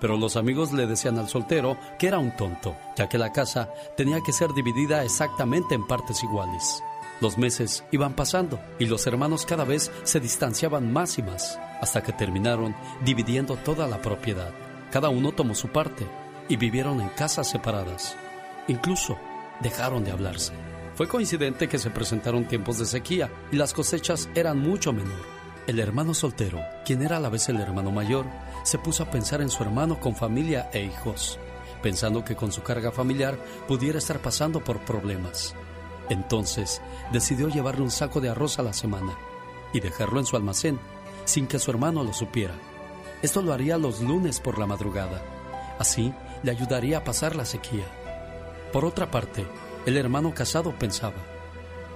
[0.00, 3.72] pero los amigos le decían al soltero que era un tonto, ya que la casa
[3.96, 6.82] tenía que ser dividida exactamente en partes iguales.
[7.20, 12.02] Los meses iban pasando y los hermanos cada vez se distanciaban más y más, hasta
[12.02, 14.52] que terminaron dividiendo toda la propiedad.
[14.90, 16.06] Cada uno tomó su parte
[16.48, 18.16] y vivieron en casas separadas.
[18.68, 19.16] Incluso
[19.60, 20.52] dejaron de hablarse.
[20.94, 25.34] Fue coincidente que se presentaron tiempos de sequía y las cosechas eran mucho menor.
[25.66, 28.26] El hermano soltero, quien era a la vez el hermano mayor,
[28.64, 31.38] se puso a pensar en su hermano con familia e hijos,
[31.82, 33.36] pensando que con su carga familiar
[33.66, 35.54] pudiera estar pasando por problemas.
[36.08, 36.82] Entonces
[37.12, 39.16] decidió llevarle un saco de arroz a la semana
[39.72, 40.78] y dejarlo en su almacén
[41.24, 42.54] sin que su hermano lo supiera.
[43.22, 45.22] Esto lo haría los lunes por la madrugada.
[45.78, 47.86] Así le ayudaría a pasar la sequía.
[48.72, 49.46] Por otra parte,
[49.86, 51.16] el hermano casado pensaba,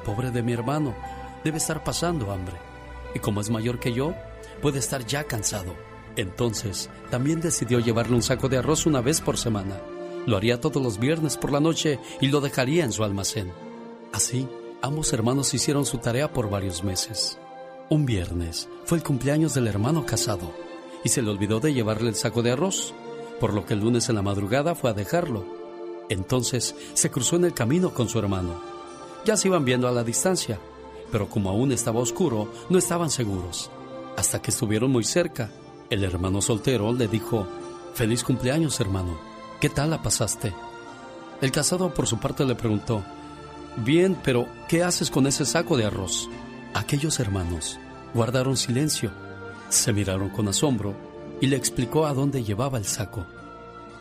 [0.05, 0.95] pobre de mi hermano,
[1.45, 2.57] debe estar pasando hambre.
[3.15, 4.15] Y como es mayor que yo,
[4.63, 5.75] puede estar ya cansado.
[6.17, 9.77] Entonces, también decidió llevarle un saco de arroz una vez por semana.
[10.27, 13.53] Lo haría todos los viernes por la noche y lo dejaría en su almacén.
[14.13, 14.49] Así,
[14.83, 17.39] ambos hermanos hicieron su tarea por varios meses.
[17.91, 20.53] Un viernes fue el cumpleaños del hermano casado
[21.05, 22.95] y se le olvidó de llevarle el saco de arroz,
[23.41, 25.45] por lo que el lunes en la madrugada fue a dejarlo.
[26.09, 28.61] Entonces se cruzó en el camino con su hermano.
[29.25, 30.59] Ya se iban viendo a la distancia,
[31.13, 33.71] pero como aún estaba oscuro, no estaban seguros.
[34.17, 35.51] Hasta que estuvieron muy cerca,
[35.91, 37.47] el hermano soltero le dijo,
[37.95, 39.19] Feliz cumpleaños, hermano.
[39.61, 40.55] ¿Qué tal la pasaste?
[41.41, 43.03] El casado por su parte le preguntó,
[43.77, 46.29] Bien, pero ¿qué haces con ese saco de arroz?
[46.75, 47.79] Aquellos hermanos
[48.15, 49.11] guardaron silencio,
[49.69, 50.95] se miraron con asombro
[51.41, 53.27] y le explicó a dónde llevaba el saco.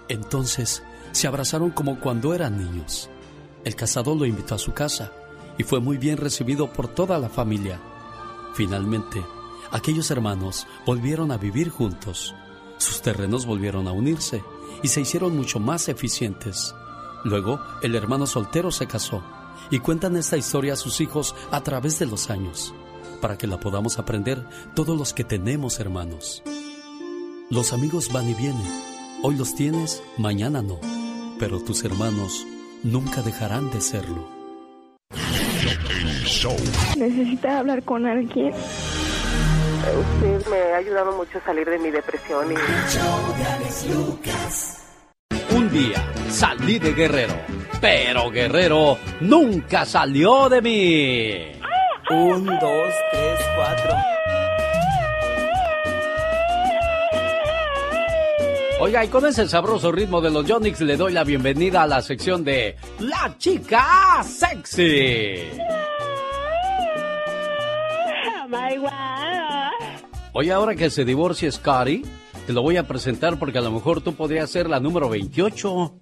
[0.10, 3.10] Entonces se abrazaron como cuando eran niños.
[3.64, 5.12] El casado lo invitó a su casa
[5.58, 7.80] y fue muy bien recibido por toda la familia.
[8.54, 9.24] Finalmente,
[9.72, 12.34] aquellos hermanos volvieron a vivir juntos.
[12.78, 14.44] Sus terrenos volvieron a unirse
[14.82, 16.74] y se hicieron mucho más eficientes.
[17.24, 19.24] Luego, el hermano soltero se casó
[19.70, 22.74] y cuentan esta historia a sus hijos a través de los años,
[23.22, 24.44] para que la podamos aprender
[24.76, 26.44] todos los que tenemos hermanos.
[27.50, 28.68] Los amigos van y vienen.
[29.24, 30.80] Hoy los tienes, mañana no.
[31.40, 32.46] Pero tus hermanos
[32.84, 34.28] nunca dejarán de serlo.
[36.98, 38.54] Necesita hablar con alguien.
[39.88, 42.56] Usted me ha ayudado mucho a salir de mi depresión y...
[45.56, 47.36] Un día salí de Guerrero,
[47.80, 51.34] pero Guerrero nunca salió de mí.
[52.10, 53.96] Un, dos, tres, cuatro.
[58.80, 62.02] Oiga, y con ese sabroso ritmo de los Yonix le doy la bienvenida a la
[62.02, 65.50] sección de La Chica Sexy.
[68.44, 68.80] Oh my.
[70.34, 72.04] Oye, ahora que se divorcie Scotty,
[72.46, 75.94] te lo voy a presentar porque a lo mejor tú podrías ser la número 28.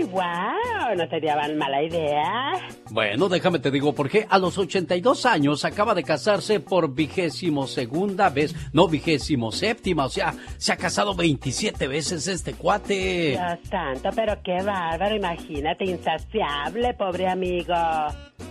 [0.00, 2.52] Ay, wow, no sería mala idea.
[2.90, 8.30] Bueno, déjame te digo porque a los 82 años acaba de casarse por vigésimo segunda
[8.30, 13.32] vez, no vigésimo séptima, o sea, se ha casado 27 veces este cuate.
[13.32, 17.74] Dios santo, pero qué bárbaro, imagínate, insaciable, pobre amigo.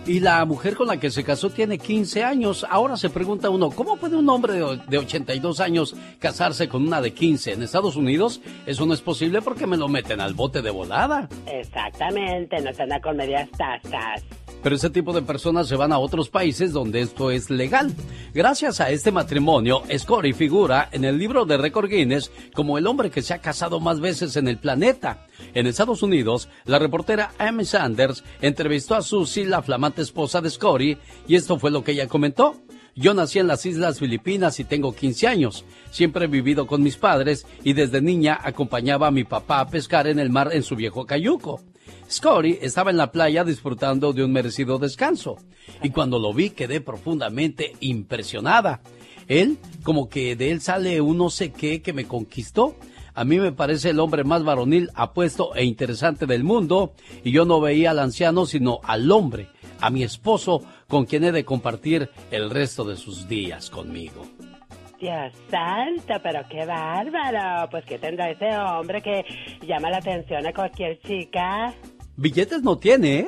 [0.06, 2.64] Y la mujer con la que se casó tiene 15 años.
[2.70, 7.00] Ahora se pregunta uno, ¿cómo puede un hombre de de 82 años casarse con una
[7.00, 7.52] de 15?
[7.52, 11.28] En Estados Unidos eso no es posible porque me lo meten al bote de volada.
[11.46, 13.48] Exactamente, no se anda con medias.
[14.62, 17.94] Pero ese tipo de personas se van a otros países donde esto es legal.
[18.34, 23.10] Gracias a este matrimonio, Scotty figura en el libro de récord Guinness como el hombre
[23.10, 25.26] que se ha casado más veces en el planeta.
[25.54, 30.98] En Estados Unidos, la reportera Amy Sanders entrevistó a Susie, la flamante esposa de Scotty,
[31.26, 32.56] y esto fue lo que ella comentó.
[32.96, 35.64] Yo nací en las Islas Filipinas y tengo 15 años.
[35.90, 40.06] Siempre he vivido con mis padres y desde niña acompañaba a mi papá a pescar
[40.06, 41.60] en el mar en su viejo cayuco.
[42.10, 45.36] Scotty estaba en la playa disfrutando de un merecido descanso
[45.82, 48.80] y cuando lo vi quedé profundamente impresionada.
[49.28, 52.74] Él, como que de él sale un no sé qué que me conquistó.
[53.14, 57.44] A mí me parece el hombre más varonil, apuesto e interesante del mundo y yo
[57.44, 59.48] no veía al anciano sino al hombre,
[59.80, 64.26] a mi esposo con quien he de compartir el resto de sus días conmigo.
[65.00, 67.70] Dios santo, pero qué bárbaro.
[67.70, 69.24] Pues que tendrá ese hombre que
[69.66, 71.72] llama la atención a cualquier chica.
[72.16, 73.26] Billetes no tiene, ¿eh?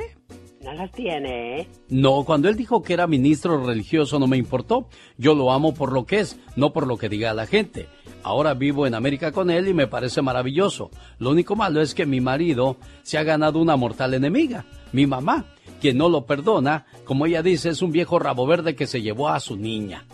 [0.60, 1.68] No los tiene, ¿eh?
[1.89, 4.89] No, cuando él dijo que era ministro religioso no me importó.
[5.16, 7.89] Yo lo amo por lo que es, no por lo que diga la gente.
[8.22, 10.90] Ahora vivo en América con él y me parece maravilloso.
[11.18, 15.47] Lo único malo es que mi marido se ha ganado una mortal enemiga, mi mamá,
[15.82, 19.28] quien no lo perdona, como ella dice, es un viejo rabo verde que se llevó
[19.28, 20.04] a su niña.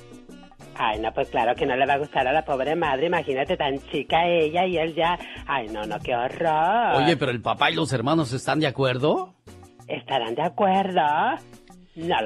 [0.75, 3.07] Ay, no, pues claro que no le va a gustar a la pobre madre.
[3.07, 5.19] Imagínate tan chica ella y él ya.
[5.47, 7.03] Ay, no, no, qué horror.
[7.03, 9.35] Oye, pero el papá y los hermanos están de acuerdo.
[9.87, 11.03] ¿Estarán de acuerdo?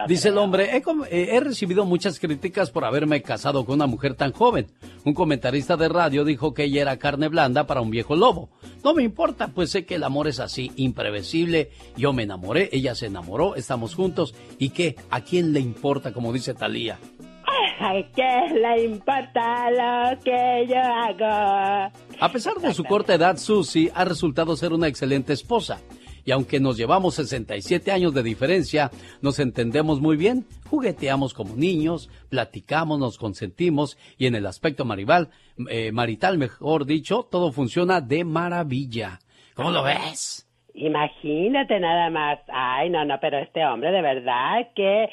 [0.07, 4.15] Dice el hombre, he, eh, he recibido muchas críticas por haberme casado con una mujer
[4.15, 4.67] tan joven.
[5.05, 8.51] Un comentarista de radio dijo que ella era carne blanda para un viejo lobo.
[8.85, 11.71] No me importa, pues sé que el amor es así, imprevisible.
[11.97, 14.35] Yo me enamoré, ella se enamoró, estamos juntos.
[14.59, 14.97] ¿Y qué?
[15.11, 16.99] ¿A quién le importa, como dice Talía?
[17.81, 21.93] Ay, ¿qué le importa lo que yo hago?
[22.21, 25.81] A pesar de su corta edad, Susie ha resultado ser una excelente esposa.
[26.25, 28.91] Y aunque nos llevamos 67 años de diferencia,
[29.21, 35.31] nos entendemos muy bien, jugueteamos como niños, platicamos, nos consentimos y en el aspecto marital,
[35.69, 39.19] eh, marital mejor dicho, todo funciona de maravilla.
[39.55, 40.49] ¿Cómo lo ves?
[40.75, 42.39] Imagínate nada más.
[42.49, 45.09] Ay, no, no, pero este hombre de verdad que...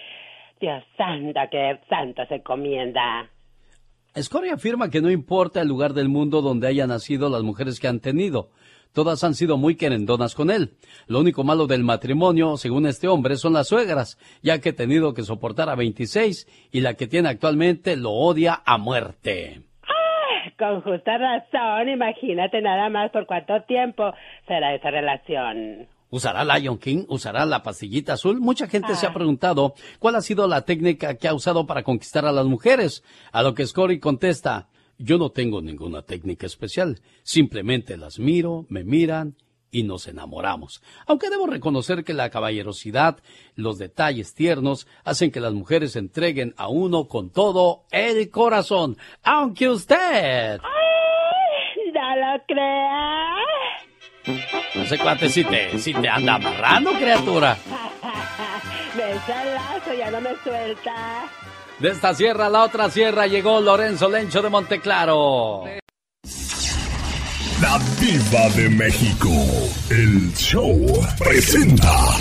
[0.60, 3.30] Dios santo, que santo se comienda.
[4.18, 7.88] Scoria afirma que no importa el lugar del mundo donde hayan nacido las mujeres que
[7.88, 8.50] han tenido.
[8.94, 10.74] Todas han sido muy querendonas con él.
[11.08, 15.14] Lo único malo del matrimonio, según este hombre, son las suegras, ya que he tenido
[15.14, 19.62] que soportar a 26 y la que tiene actualmente lo odia a muerte.
[20.58, 24.12] Con justa razón, imagínate nada más por cuánto tiempo
[24.48, 25.88] será esa relación.
[26.12, 27.06] ¿Usará Lion King?
[27.08, 28.40] ¿Usará la pastillita azul?
[28.40, 32.26] Mucha gente se ha preguntado cuál ha sido la técnica que ha usado para conquistar
[32.26, 33.04] a las mujeres.
[33.32, 34.68] A lo que Scory contesta,
[35.00, 37.02] yo no tengo ninguna técnica especial.
[37.24, 39.36] Simplemente las miro, me miran
[39.72, 40.82] y nos enamoramos.
[41.08, 43.18] Aunque debo reconocer que la caballerosidad,
[43.56, 48.98] los detalles tiernos, hacen que las mujeres se entreguen a uno con todo el corazón.
[49.24, 50.60] Aunque usted...
[51.92, 53.40] No lo creas.
[54.76, 57.58] No sé cuánto si te, si te anda amarrando, criatura.
[58.96, 61.30] Me lazo, ya no me suelta.
[61.80, 65.64] De esta sierra a la otra sierra llegó Lorenzo Lencho de Monteclaro.
[67.62, 69.30] La Diva de México.
[69.90, 70.86] El show
[71.18, 72.18] presenta.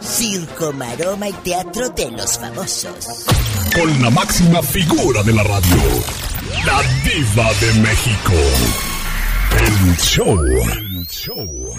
[0.00, 3.26] Circo, maroma y teatro de los famosos.
[3.72, 5.76] Con la máxima figura de la radio.
[6.66, 8.87] La Diva de México.
[9.56, 10.38] El show.
[10.40, 11.74] El show.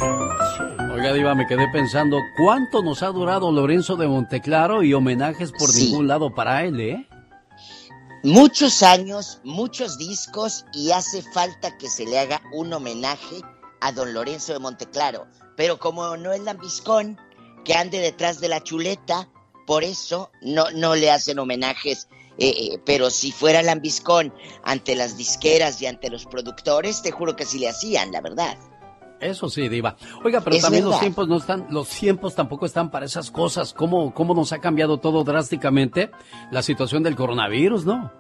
[0.94, 5.70] Oiga, Diva, me quedé pensando, ¿cuánto nos ha durado Lorenzo de Monteclaro y homenajes por
[5.70, 5.86] Sí.
[5.86, 7.08] ningún lado para él, eh?
[8.24, 13.42] Muchos años, muchos discos y hace falta que se le haga un homenaje
[13.82, 15.28] a don Lorenzo de Monteclaro.
[15.56, 17.18] Pero como no es lambiscón,
[17.64, 19.30] que ande detrás de la chuleta,
[19.66, 22.08] por eso no, no le hacen homenajes.
[22.40, 24.34] Eh, pero si fuera lambiscón
[24.64, 28.58] ante las disqueras y ante los productores, te juro que sí le hacían, la verdad.
[29.20, 29.98] Eso sí, Diva.
[30.24, 33.74] Oiga, pero Es también los tiempos no están, los tiempos tampoco están para esas cosas.
[33.74, 36.10] ¿Cómo, cómo nos ha cambiado todo drásticamente
[36.52, 38.14] la situación del coronavirus, no?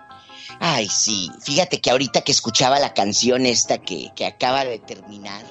[0.60, 1.30] Ay, sí.
[1.42, 5.46] Fíjate que ahorita que escuchaba la canción esta que, que acaba de terminar,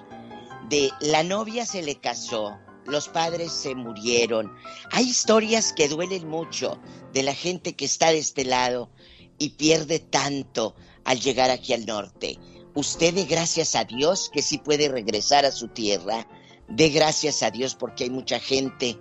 [0.69, 2.59] de la novia se le casó,
[2.89, 4.52] los padres se murieron.
[4.93, 6.78] Hay historias que duelen mucho
[7.12, 8.90] de la gente que está de este lado
[9.39, 10.74] y pierde tanto
[11.05, 12.39] al llegar aquí al norte.
[12.74, 16.27] Usted dé gracias a Dios que sí puede regresar a su tierra.
[16.69, 18.98] Dé gracias a Dios porque hay mucha gente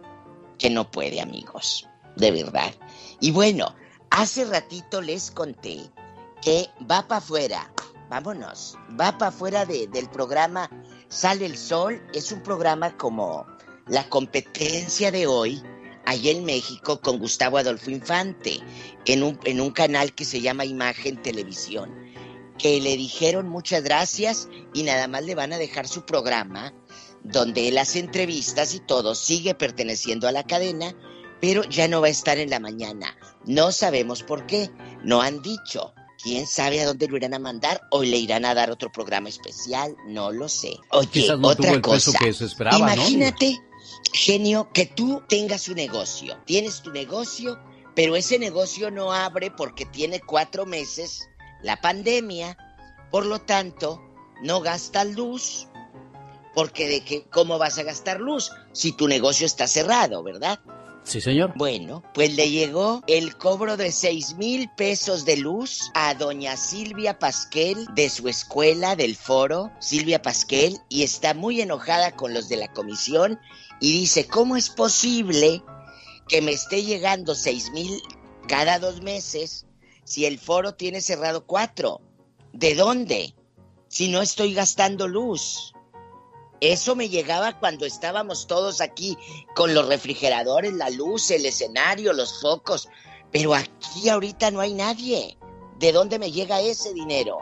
[0.58, 1.88] que no puede, amigos.
[2.16, 2.74] De verdad.
[3.20, 3.76] Y bueno,
[4.10, 5.82] hace ratito les conté
[6.42, 7.72] que va para afuera.
[8.10, 8.78] Vámonos.
[9.00, 10.70] Va para afuera de- del programa
[11.10, 12.02] Sale el Sol.
[12.14, 13.46] Es un programa como
[13.90, 15.62] la competencia de hoy,
[16.06, 18.60] allá en México, con Gustavo Adolfo Infante,
[19.06, 21.94] en un, en un canal que se llama Imagen Televisión.
[22.58, 26.74] Que le dijeron muchas gracias y nada más le van a dejar su programa,
[27.24, 30.96] donde él hace entrevistas y todo, sigue perteneciendo a la cadena,
[31.40, 33.16] pero ya no va a estar en la mañana.
[33.46, 34.72] No sabemos por qué,
[35.04, 35.94] no han dicho.
[36.24, 39.30] ¿Quién sabe a dónde lo irán a mandar o le irán a dar otro programa
[39.30, 39.96] especial?
[40.08, 40.78] No lo sé.
[40.92, 42.18] Oye, no otra cosa.
[42.18, 43.04] que esperaba, ¿no?
[44.14, 46.38] Genio, que tú tengas un negocio.
[46.46, 47.60] Tienes tu negocio,
[47.96, 51.28] pero ese negocio no abre porque tiene cuatro meses
[51.62, 52.58] la pandemia.
[53.12, 54.02] Por lo tanto,
[54.42, 55.68] no gastas luz.
[56.54, 60.60] Porque de qué, ¿cómo vas a gastar luz si tu negocio está cerrado, verdad?
[61.08, 61.54] Sí, señor.
[61.56, 67.18] Bueno, pues le llegó el cobro de seis mil pesos de luz a doña Silvia
[67.18, 72.58] Pasquel de su escuela del foro, Silvia Pasquel, y está muy enojada con los de
[72.58, 73.40] la comisión
[73.80, 75.64] y dice, ¿cómo es posible
[76.28, 78.02] que me esté llegando seis mil
[78.48, 79.66] cada dos meses
[80.04, 82.02] si el foro tiene cerrado cuatro?
[82.54, 83.36] ¿De dónde?
[83.88, 85.74] Si no estoy gastando luz.
[86.60, 89.16] Eso me llegaba cuando estábamos todos aquí
[89.56, 92.90] con los refrigeradores, la luz, el escenario, los focos.
[93.32, 95.38] Pero aquí ahorita no hay nadie.
[95.78, 97.38] ¿De dónde me llega ese dinero?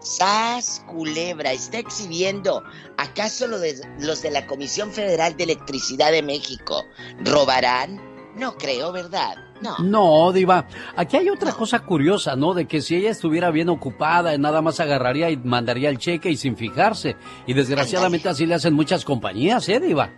[0.00, 2.62] Sas Culebra está exhibiendo.
[2.96, 6.84] ¿Acaso lo de, los de la Comisión Federal de Electricidad de México
[7.24, 8.00] robarán?
[8.36, 9.36] No creo, ¿verdad?
[9.60, 9.76] No.
[9.78, 10.66] No, Diva.
[10.94, 12.54] Aquí hay otra cosa curiosa, ¿no?
[12.54, 16.36] De que si ella estuviera bien ocupada, nada más agarraría y mandaría el cheque y
[16.36, 17.16] sin fijarse.
[17.46, 20.10] Y desgraciadamente así le hacen muchas compañías, ¿eh, Diva?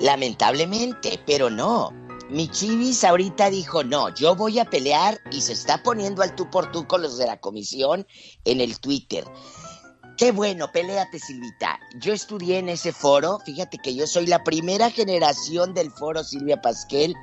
[0.00, 1.99] Lamentablemente, pero no.
[2.30, 6.48] Mi chivis ahorita dijo, no, yo voy a pelear y se está poniendo al tú
[6.48, 8.06] por tú con los de la comisión
[8.44, 9.24] en el Twitter.
[10.16, 11.80] Qué bueno, peleate Silvita.
[11.98, 16.60] Yo estudié en ese foro, fíjate que yo soy la primera generación del foro Silvia
[16.60, 17.16] Pasquel,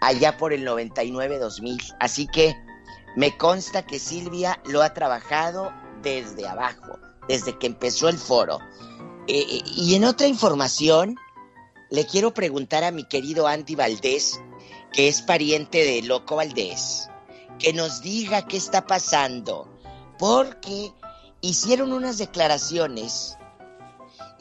[0.00, 1.96] allá por el 99-2000.
[2.00, 2.56] Así que
[3.16, 6.98] me consta que Silvia lo ha trabajado desde abajo,
[7.28, 8.60] desde que empezó el foro.
[9.26, 11.16] Eh, eh, y en otra información,
[11.90, 14.40] le quiero preguntar a mi querido Andy Valdés,
[14.92, 17.08] que es pariente de Loco Valdés,
[17.58, 19.68] que nos diga qué está pasando,
[20.18, 20.92] porque
[21.40, 23.36] hicieron unas declaraciones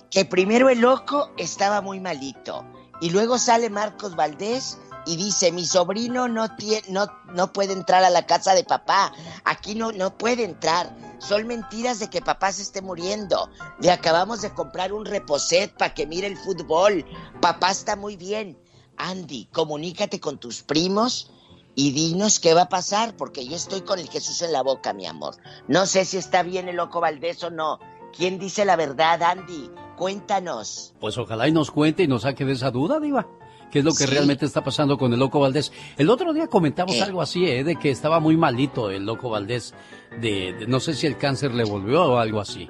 [0.10, 2.66] que primero el Loco estaba muy malito
[3.02, 4.78] y luego sale Marcos Valdés
[5.08, 9.14] y dice, mi sobrino no, tiene, no, no puede entrar a la casa de papá,
[9.46, 10.94] aquí no, no puede entrar.
[11.20, 13.50] Son mentiras de que papá se esté muriendo.
[13.80, 17.06] Le acabamos de comprar un reposet para que mire el fútbol.
[17.42, 18.58] Papá está muy bien.
[18.98, 21.32] Andy, comunícate con tus primos
[21.74, 24.92] y dinos qué va a pasar, porque yo estoy con el Jesús en la boca,
[24.92, 25.36] mi amor.
[25.70, 27.80] No sé si está bien el loco Valdés o no.
[28.16, 29.72] ¿Quién dice la verdad, Andy?
[29.96, 30.94] Cuéntanos.
[31.00, 33.26] Pues ojalá y nos cuente y nos saque de esa duda, Diva
[33.72, 35.72] qué es lo que realmente está pasando con el Loco Valdés.
[35.98, 37.02] El otro día comentamos Eh.
[37.04, 37.64] algo así, ¿eh?
[37.64, 39.74] de que estaba muy malito el Loco Valdés,
[40.22, 42.70] de, de- no sé si el cáncer le volvió o algo así.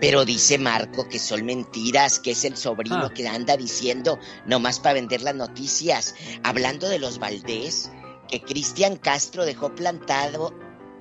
[0.00, 3.12] Pero dice Marco que son mentiras, que es el sobrino Ah.
[3.14, 6.14] que anda diciendo nomás para vender las noticias.
[6.42, 7.92] Hablando de los Valdés,
[8.28, 10.52] que Cristian Castro dejó plantado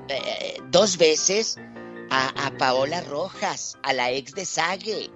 [0.09, 1.57] eh, dos veces
[2.11, 5.09] a, a Paola Rojas, a la ex de Sague,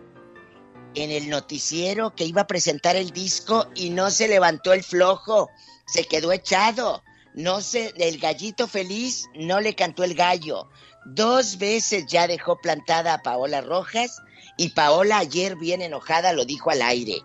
[1.04, 5.50] en el noticiero que iba a presentar el disco y no se levantó el flojo,
[5.86, 7.04] se quedó echado.
[7.34, 10.70] No se, el gallito feliz no le cantó el gallo.
[11.06, 14.22] Dos veces ya dejó plantada a Paola Rojas
[14.58, 17.22] y Paola ayer bien enojada lo dijo al aire.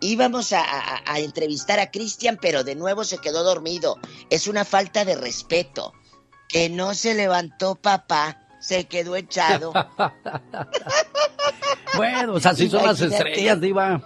[0.00, 3.98] Íbamos a, a- a entrevistar a Cristian, pero de nuevo se quedó dormido.
[4.30, 5.92] Es una falta de respeto.
[6.48, 9.72] Que no se levantó papá, se quedó echado.
[11.96, 14.02] Bueno, o sea, así son las estrellas, Diva.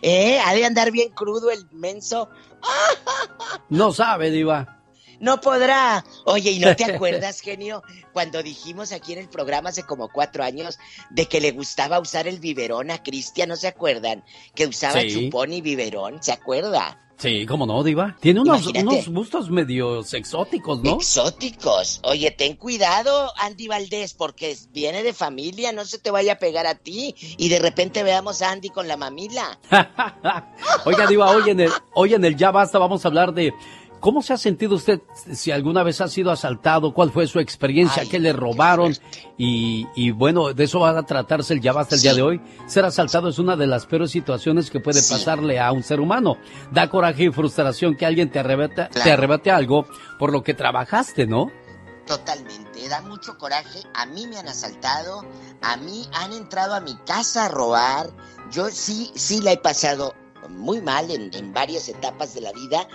[0.00, 0.38] ¿Eh?
[0.44, 2.30] Ha de andar bien crudo el menso.
[3.70, 4.76] No sabe, Diva.
[5.20, 6.04] No podrá.
[6.24, 10.42] Oye, ¿y no te acuerdas, genio, cuando dijimos aquí en el programa hace como cuatro
[10.44, 10.78] años
[11.10, 13.48] de que le gustaba usar el biberón a Cristian?
[13.50, 14.24] ¿No se acuerdan?
[14.54, 15.12] Que usaba Sí.
[15.12, 16.98] chupón y biberón, ¿se acuerda?
[17.18, 18.16] Sí, cómo no, Diva.
[18.20, 20.94] Tiene unos, unos gustos medio exóticos, ¿no?
[20.94, 22.00] Exóticos.
[22.04, 26.68] Oye, ten cuidado, Andy Valdés, porque viene de familia, no se te vaya a pegar
[26.68, 29.58] a ti y de repente veamos a Andy con la mamila.
[30.84, 33.52] Oiga, Diva, hoy en, el, hoy en el Ya Basta vamos a hablar de
[34.00, 35.00] cómo se ha sentido usted
[35.32, 38.94] si alguna vez ha sido asaltado, cuál fue su experiencia, qué le robaron
[39.36, 42.40] y, y bueno, de eso va a tratarse el Ya Basta el día de hoy.
[42.66, 46.36] Ser asaltado es una de las peores situaciones que puede pasarle a un ser humano.
[46.72, 49.12] Da coraje y frustración que alguien te arrebate, te Claro.
[49.12, 49.86] arrebate algo
[50.18, 51.50] por lo que trabajaste, ¿no?
[52.06, 53.80] Totalmente, da mucho coraje.
[53.94, 55.24] A mí me han asaltado,
[55.60, 58.08] a mí han entrado a mi casa a robar.
[58.50, 60.14] Yo sí, sí la he pasado
[60.48, 62.88] muy mal en, en varias etapas de la vida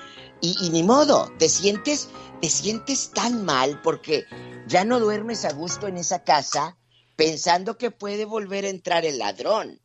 [0.43, 2.09] y, y ni modo, te sientes,
[2.41, 4.25] te sientes tan mal porque
[4.67, 6.77] ya no duermes a gusto en esa casa
[7.15, 9.79] pensando que puede volver a entrar el ladrón.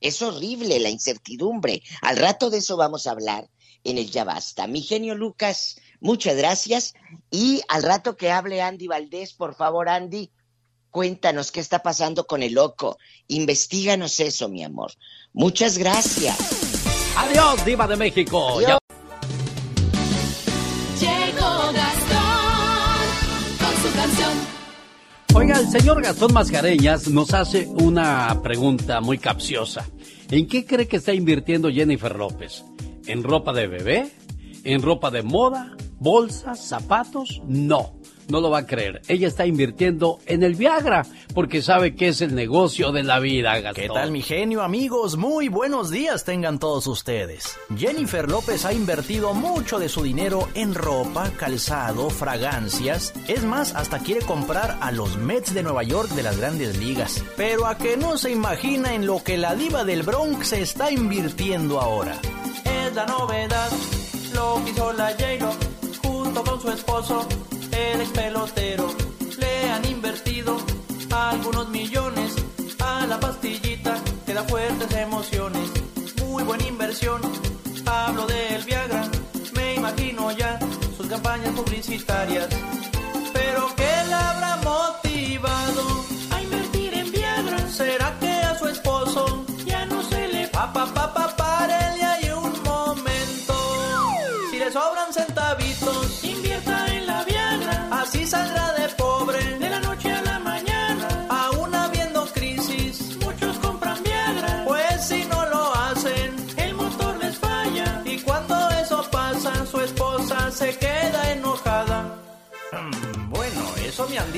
[0.00, 1.82] Es horrible la incertidumbre.
[2.02, 3.48] Al rato de eso vamos a hablar
[3.84, 4.66] en el Ya Basta.
[4.66, 6.94] Mi genio Lucas, muchas gracias.
[7.30, 10.32] Y al rato que hable Andy Valdés, por favor, Andy,
[10.90, 12.98] cuéntanos qué está pasando con el loco.
[13.28, 14.90] Investíganos eso, mi amor.
[15.32, 16.36] Muchas gracias.
[17.16, 18.60] Adiós, Diva de México.
[18.60, 18.79] Ya-
[25.40, 29.88] Oiga, el señor Gastón Mascareñas nos hace una pregunta muy capciosa.
[30.30, 32.62] ¿En qué cree que está invirtiendo Jennifer López?
[33.06, 34.12] ¿En ropa de bebé?
[34.64, 35.74] ¿En ropa de moda?
[35.98, 36.60] ¿Bolsas?
[36.60, 37.40] ¿Zapatos?
[37.46, 37.99] No
[38.30, 39.02] no lo va a creer.
[39.08, 43.58] Ella está invirtiendo en el Viagra porque sabe que es el negocio de la vida,
[43.60, 43.82] Gastón.
[43.82, 45.16] ¿Qué tal, mi genio, amigos?
[45.16, 47.58] Muy buenos días tengan todos ustedes.
[47.76, 53.12] Jennifer López ha invertido mucho de su dinero en ropa, calzado, fragancias.
[53.28, 57.22] Es más, hasta quiere comprar a los Mets de Nueva York de las grandes ligas.
[57.36, 60.90] Pero a que no se imagina en lo que la diva del Bronx se está
[60.90, 62.18] invirtiendo ahora.
[62.64, 63.70] Es la novedad,
[64.34, 65.50] lo que hizo la j
[66.02, 67.26] junto con su esposo
[67.72, 68.94] el pelotero.
[69.38, 70.56] Le han invertido
[71.10, 72.34] algunos millones
[72.78, 75.70] a la pastillita que da fuertes emociones.
[76.24, 77.20] Muy buena inversión,
[77.86, 79.08] hablo del Viagra,
[79.54, 80.58] me imagino ya
[80.96, 82.48] sus campañas publicitarias.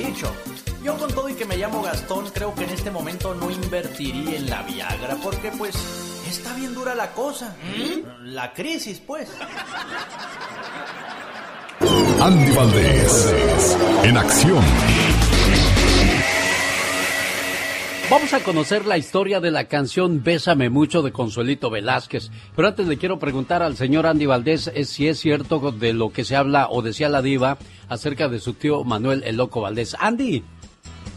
[0.03, 0.31] Dicho.
[0.83, 4.37] Yo con todo y que me llamo Gastón, creo que en este momento no invertiría
[4.37, 5.75] en la Viagra porque pues
[6.27, 7.55] está bien dura la cosa.
[8.23, 9.29] La crisis, pues.
[12.21, 14.63] Andy Valdés, en acción.
[18.09, 22.29] Vamos a conocer la historia de la canción Bésame mucho de Consuelito Velázquez.
[22.55, 26.11] Pero antes le quiero preguntar al señor Andy Valdés eh, si es cierto de lo
[26.11, 27.57] que se habla o decía la diva
[27.87, 29.95] acerca de su tío Manuel el Loco Valdés.
[29.99, 30.43] Andy.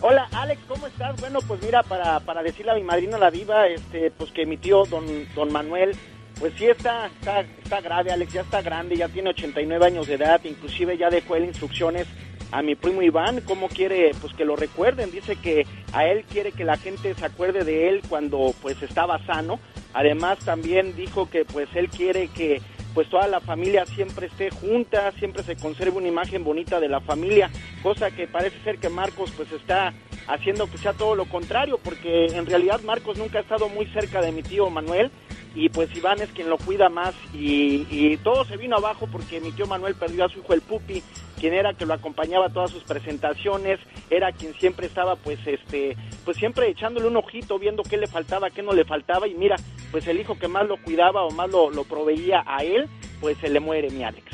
[0.01, 1.21] Hola Alex, ¿cómo estás?
[1.21, 4.85] Bueno, pues mira, para, decirle a mi madrina la diva, este, pues que mi tío
[4.85, 5.05] don,
[5.35, 5.97] don Manuel,
[6.39, 10.15] pues sí está, está, está grave, Alex, ya está grande, ya tiene 89 años de
[10.15, 12.07] edad, inclusive ya dejó él instrucciones
[12.53, 16.53] a mi primo Iván, cómo quiere pues que lo recuerden, dice que a él quiere
[16.53, 19.59] que la gente se acuerde de él cuando pues estaba sano,
[19.95, 22.61] además también dijo que pues él quiere que
[22.95, 27.01] pues toda la familia siempre esté junta, siempre se conserve una imagen bonita de la
[27.01, 27.51] familia,
[27.83, 29.93] cosa que parece ser que Marcos pues está
[30.29, 34.23] haciendo que sea todo lo contrario, porque en realidad Marcos nunca ha estado muy cerca
[34.23, 35.11] de mi tío Manuel
[35.57, 39.41] y pues Iván es quien lo cuida más y, y todo se vino abajo porque
[39.41, 41.03] mi tío Manuel perdió a su hijo el Pupi,
[41.41, 43.81] quien era que lo acompañaba a todas sus presentaciones,
[44.11, 45.97] era quien siempre estaba pues este,
[46.27, 49.57] pues siempre echándole un ojito, viendo qué le faltaba, qué no le faltaba y mira,
[49.91, 52.87] pues el hijo que más lo cuidaba o más lo, lo proveía a él,
[53.23, 54.25] pues se le muere mi Alex.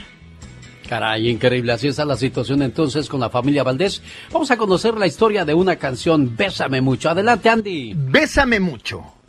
[0.88, 1.72] Caray, increíble.
[1.72, 4.02] Así está la situación entonces con la familia Valdés.
[4.32, 7.08] Vamos a conocer la historia de una canción, Bésame mucho.
[7.08, 7.94] Adelante, Andy.
[7.96, 9.21] Bésame mucho.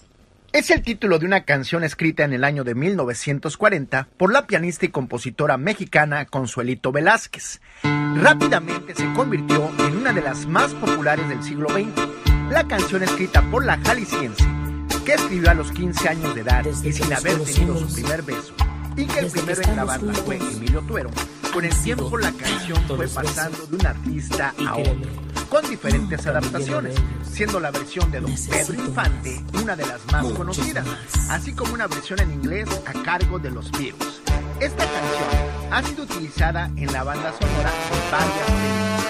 [0.53, 4.85] Es el título de una canción escrita en el año de 1940 por la pianista
[4.85, 7.59] y compositora mexicana Consuelito Velázquez.
[8.21, 12.07] Rápidamente se convirtió en una de las más populares del siglo XX.
[12.51, 14.45] La canción escrita por la jalisciense,
[15.03, 18.53] que escribió a los 15 años de edad y sin haber tenido su primer beso,
[18.95, 21.09] y que el primero en grabarla fue Emilio Tuero.
[21.53, 25.11] Con el tiempo la canción fue pasando de un artista a otro,
[25.49, 26.95] con diferentes adaptaciones,
[27.31, 30.87] siendo la versión de Don Pedro Infante una de las más conocidas,
[31.29, 34.21] así como una versión en inglés a cargo de los Beatles.
[34.59, 39.03] Esta canción ha sido utilizada en la banda sonora de varias películas.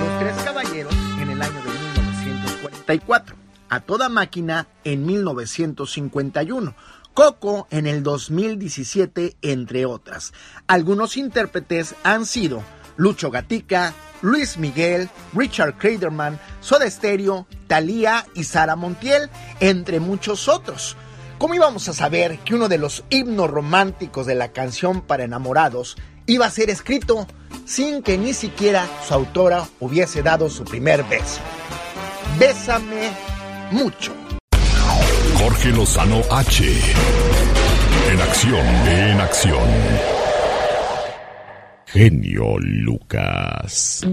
[0.00, 3.36] Los Tres Caballeros en el año de 1944,
[3.68, 6.72] A Toda Máquina en 1951,
[7.20, 10.32] Coco en el 2017, entre otras.
[10.66, 12.62] Algunos intérpretes han sido
[12.96, 13.92] Lucho Gatica,
[14.22, 19.28] Luis Miguel, Richard Craderman, Soda Stereo, Thalía y Sara Montiel,
[19.60, 20.96] entre muchos otros.
[21.36, 25.98] ¿Cómo íbamos a saber que uno de los himnos románticos de la canción para enamorados
[26.24, 27.26] iba a ser escrito
[27.66, 31.40] sin que ni siquiera su autora hubiese dado su primer beso?
[32.38, 33.10] Bésame
[33.72, 34.14] mucho.
[35.42, 36.64] Jorge Lozano H.
[38.12, 39.68] En acción, en acción.
[41.86, 44.06] Genio Lucas.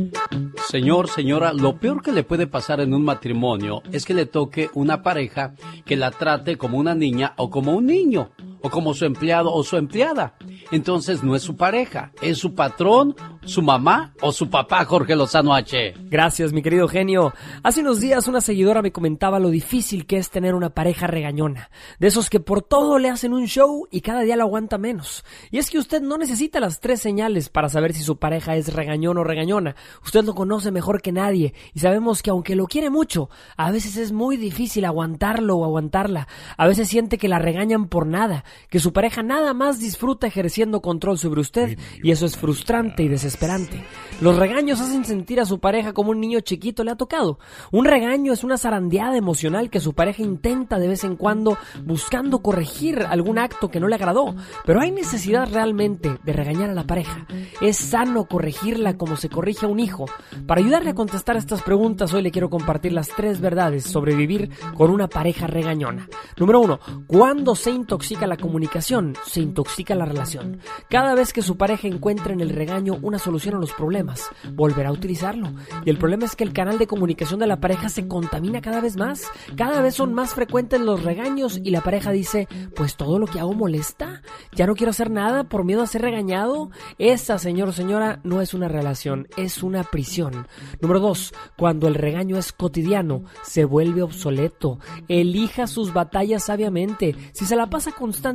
[0.70, 4.70] Señor, señora, lo peor que le puede pasar en un matrimonio es que le toque
[4.74, 5.54] una pareja
[5.86, 8.32] que la trate como una niña o como un niño,
[8.70, 10.36] como su empleado o su empleada.
[10.72, 13.16] Entonces no es su pareja, es su patrón
[13.48, 15.94] su mamá o su papá, Jorge Lozano H?
[16.10, 17.34] Gracias, mi querido genio.
[17.64, 21.70] Hace unos días una seguidora me comentaba lo difícil que es tener una pareja regañona,
[22.00, 25.24] de esos que por todo le hacen un show y cada día lo aguanta menos.
[25.50, 28.74] Y es que usted no necesita las tres señales para saber si su pareja es
[28.74, 29.76] regañón o regañona.
[30.04, 33.96] Usted lo conoce mejor que nadie y sabemos que aunque lo quiere mucho, a veces
[33.96, 36.28] es muy difícil aguantarlo o aguantarla.
[36.58, 40.82] A veces siente que la regañan por nada, que su pareja nada más disfruta ejerciendo
[40.82, 43.84] control sobre usted y eso es frustrante y desesperante.
[44.22, 47.40] Los regaños hacen sentir a su pareja como un niño chiquito le ha tocado.
[47.72, 52.40] Un regaño es una zarandeada emocional que su pareja intenta de vez en cuando buscando
[52.40, 54.36] corregir algún acto que no le agradó.
[54.66, 57.28] Pero hay necesidad realmente de regañar a la pareja.
[57.62, 60.06] Es sano corregirla como se corrige a un hijo.
[60.46, 64.50] Para ayudarle a contestar estas preguntas, hoy le quiero compartir las tres verdades sobre vivir
[64.76, 66.08] con una pareja regañona.
[66.38, 70.60] Número uno, cuando se intoxica la comunicación, se intoxica la relación.
[70.90, 74.90] Cada vez que su pareja encuentra en el regaño una solución a los problemas, volverá
[74.90, 75.52] a utilizarlo.
[75.86, 78.82] Y el problema es que el canal de comunicación de la pareja se contamina cada
[78.82, 79.24] vez más.
[79.56, 83.40] Cada vez son más frecuentes los regaños y la pareja dice, pues todo lo que
[83.40, 84.22] hago molesta.
[84.54, 86.70] Ya no quiero hacer nada por miedo a ser regañado.
[86.98, 90.48] Esa, señor o señora, no es una relación, es una prisión.
[90.82, 94.80] Número dos, cuando el regaño es cotidiano, se vuelve obsoleto.
[95.08, 97.16] Elija sus batallas sabiamente.
[97.34, 98.27] Si se la pasa constantemente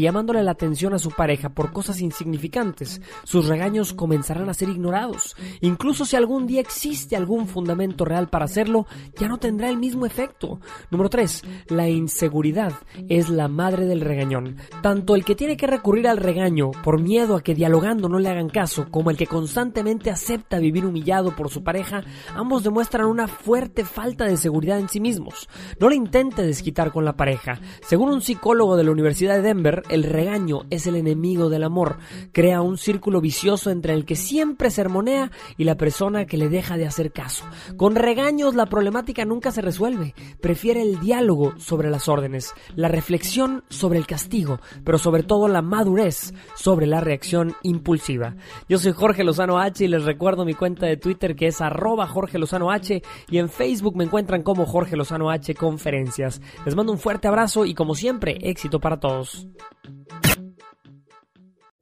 [0.00, 5.36] llamándole la atención a su pareja por cosas insignificantes, sus regaños comenzarán a ser ignorados.
[5.60, 8.86] Incluso si algún día existe algún fundamento real para hacerlo,
[9.18, 10.60] ya no tendrá el mismo efecto.
[10.90, 11.42] Número 3.
[11.68, 12.72] La inseguridad
[13.08, 14.56] es la madre del regañón.
[14.82, 18.28] Tanto el que tiene que recurrir al regaño por miedo a que dialogando no le
[18.28, 22.02] hagan caso, como el que constantemente acepta vivir humillado por su pareja,
[22.34, 25.48] ambos demuestran una fuerte falta de seguridad en sí mismos.
[25.78, 27.60] No le intente desquitar con la pareja.
[27.82, 31.98] Según un psicólogo de la Universidad de Denver, el regaño es el enemigo del amor.
[32.32, 36.76] Crea un círculo vicioso entre el que siempre sermonea y la persona que le deja
[36.76, 37.44] de hacer caso.
[37.76, 40.14] Con regaños la problemática nunca se resuelve.
[40.40, 45.62] Prefiere el diálogo sobre las órdenes, la reflexión sobre el castigo, pero sobre todo la
[45.62, 48.36] madurez sobre la reacción impulsiva.
[48.68, 52.06] Yo soy Jorge Lozano H y les recuerdo mi cuenta de Twitter que es arroba
[52.06, 56.40] Jorge Lozano H y en Facebook me encuentran como Jorge Lozano H Conferencias.
[56.64, 59.25] Les mando un fuerte abrazo y como siempre, éxito para todos.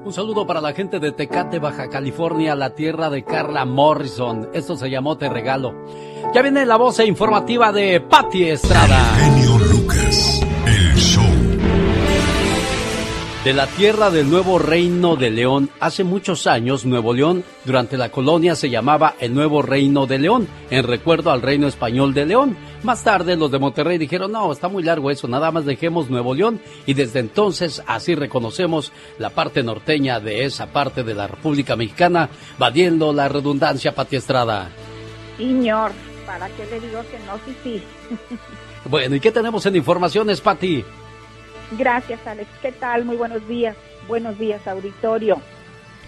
[0.04, 4.50] Un saludo para la gente de Tecate, Baja California, la tierra de Carla Morrison.
[4.52, 5.74] Esto se llamó Te Regalo.
[6.34, 9.16] Ya viene la voz informativa de Patti Estrada.
[9.16, 9.53] Genio
[13.44, 18.08] De la tierra del Nuevo Reino de León, hace muchos años Nuevo León durante la
[18.08, 22.56] colonia se llamaba el Nuevo Reino de León, en recuerdo al Reino Español de León.
[22.84, 26.34] Más tarde los de Monterrey dijeron, no, está muy largo eso, nada más dejemos Nuevo
[26.34, 31.76] León y desde entonces así reconocemos la parte norteña de esa parte de la República
[31.76, 34.70] Mexicana, vadiendo la redundancia Pati Estrada.
[35.36, 35.92] Señor,
[36.24, 37.38] ¿para qué le digo que no?
[37.44, 37.82] Sí, sí.
[38.88, 40.84] Bueno, ¿y qué tenemos en informaciones, Pati?
[41.78, 42.48] Gracias, Alex.
[42.62, 43.04] ¿Qué tal?
[43.04, 43.76] Muy buenos días.
[44.06, 45.40] Buenos días, auditorio.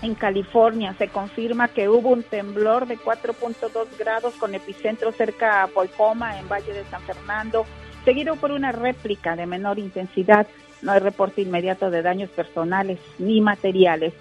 [0.02, 5.66] En California se confirma que hubo un temblor de 4.2 grados con epicentro cerca a
[5.66, 7.64] Polcoma, en Valle de San Fernando,
[8.04, 10.46] seguido por una réplica de menor intensidad.
[10.82, 14.12] No hay reporte inmediato de daños personales ni materiales.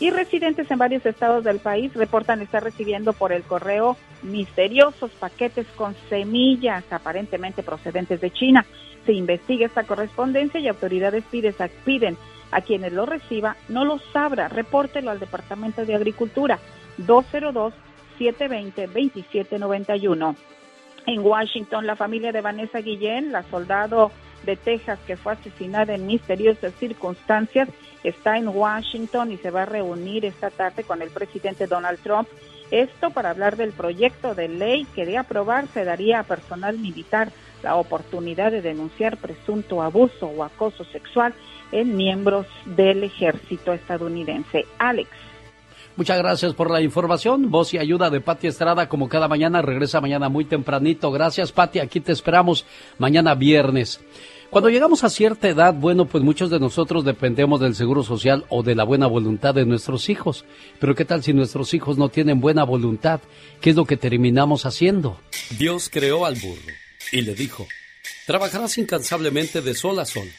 [0.00, 5.66] Y residentes en varios estados del país reportan estar recibiendo por el correo misteriosos paquetes
[5.76, 8.64] con semillas aparentemente procedentes de China.
[9.06, 11.24] Se investiga esta correspondencia y autoridades
[11.84, 12.16] piden
[12.52, 16.58] a quienes lo reciba no los abra, repórtelo al Departamento de Agricultura
[18.18, 20.36] 202-720-2791.
[21.06, 24.10] En Washington, la familia de Vanessa Guillén, la soldado
[24.44, 27.68] de Texas que fue asesinada en misteriosas circunstancias,
[28.04, 32.26] está en Washington y se va a reunir esta tarde con el presidente Donald Trump.
[32.70, 37.32] Esto para hablar del proyecto de ley que de aprobarse daría a personal militar
[37.62, 41.34] la oportunidad de denunciar presunto abuso o acoso sexual
[41.72, 44.66] en miembros del ejército estadounidense.
[44.78, 45.08] Alex.
[45.96, 47.50] Muchas gracias por la información.
[47.50, 51.10] Voz y ayuda de Pati Estrada, como cada mañana, regresa mañana muy tempranito.
[51.10, 51.80] Gracias, Pati.
[51.80, 52.64] Aquí te esperamos
[52.98, 54.00] mañana viernes.
[54.50, 58.62] Cuando llegamos a cierta edad, bueno, pues muchos de nosotros dependemos del seguro social o
[58.62, 60.44] de la buena voluntad de nuestros hijos.
[60.78, 63.20] Pero ¿qué tal si nuestros hijos no tienen buena voluntad?
[63.60, 65.18] ¿Qué es lo que terminamos haciendo?
[65.58, 66.72] Dios creó al burro
[67.12, 67.66] y le dijo,
[68.26, 70.30] trabajarás incansablemente de sol a sol,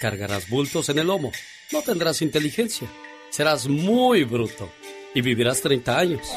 [0.00, 1.32] cargarás bultos en el lomo,
[1.72, 2.88] no tendrás inteligencia,
[3.30, 4.70] serás muy bruto
[5.14, 6.28] y vivirás 30 años.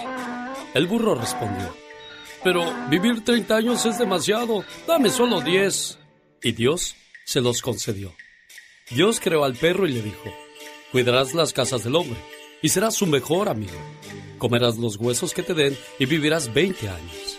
[0.74, 1.76] El burro respondió,
[2.44, 6.00] pero vivir 30 años es demasiado, dame solo 10.
[6.44, 6.96] Y Dios
[7.26, 8.16] se los concedió.
[8.90, 10.34] Dios creó al perro y le dijo,
[10.92, 12.18] cuidarás las casas del hombre
[12.62, 13.78] y serás su mejor amigo.
[14.38, 17.38] Comerás los huesos que te den y vivirás 20 años.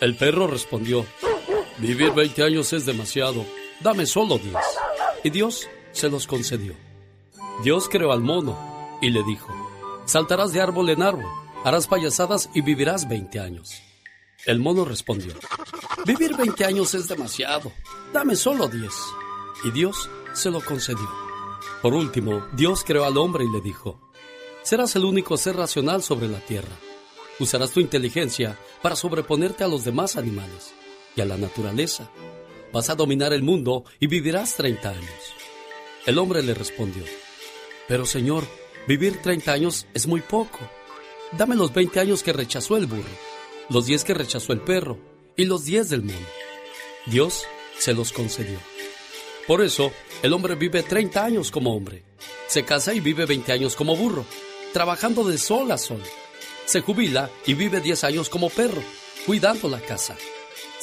[0.00, 1.06] El perro respondió,
[1.78, 3.44] vivir 20 años es demasiado,
[3.80, 4.54] dame solo 10.
[5.24, 6.74] Y Dios se los concedió.
[7.62, 9.52] Dios creó al mono y le dijo,
[10.06, 11.30] saltarás de árbol en árbol,
[11.64, 13.70] harás payasadas y vivirás 20 años.
[14.46, 15.34] El mono respondió,
[16.04, 17.72] vivir 20 años es demasiado,
[18.12, 18.92] dame solo 10.
[19.64, 21.08] Y Dios se lo concedió.
[21.80, 24.10] Por último, Dios creó al hombre y le dijo,
[24.62, 26.76] serás el único ser racional sobre la tierra.
[27.40, 30.74] Usarás tu inteligencia para sobreponerte a los demás animales
[31.16, 32.10] y a la naturaleza.
[32.72, 35.34] Vas a dominar el mundo y vivirás 30 años.
[36.06, 37.04] El hombre le respondió,
[37.88, 38.44] pero Señor,
[38.86, 40.58] vivir 30 años es muy poco.
[41.32, 43.04] Dame los 20 años que rechazó el burro,
[43.70, 44.98] los 10 que rechazó el perro
[45.36, 46.28] y los 10 del mundo.
[47.06, 47.44] Dios
[47.78, 48.58] se los concedió.
[49.46, 49.92] Por eso,
[50.22, 52.02] el hombre vive 30 años como hombre.
[52.46, 54.24] Se casa y vive 20 años como burro,
[54.72, 56.02] trabajando de sol a sol.
[56.64, 58.82] Se jubila y vive 10 años como perro,
[59.26, 60.16] cuidando la casa.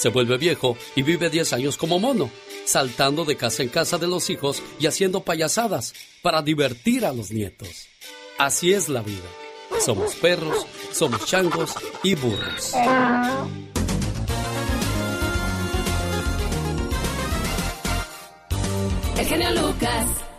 [0.01, 2.31] Se vuelve viejo y vive 10 años como mono,
[2.65, 7.29] saltando de casa en casa de los hijos y haciendo payasadas para divertir a los
[7.29, 7.85] nietos.
[8.39, 9.29] Así es la vida.
[9.79, 12.73] Somos perros, somos changos y burros.
[19.19, 20.30] El genio Lucas.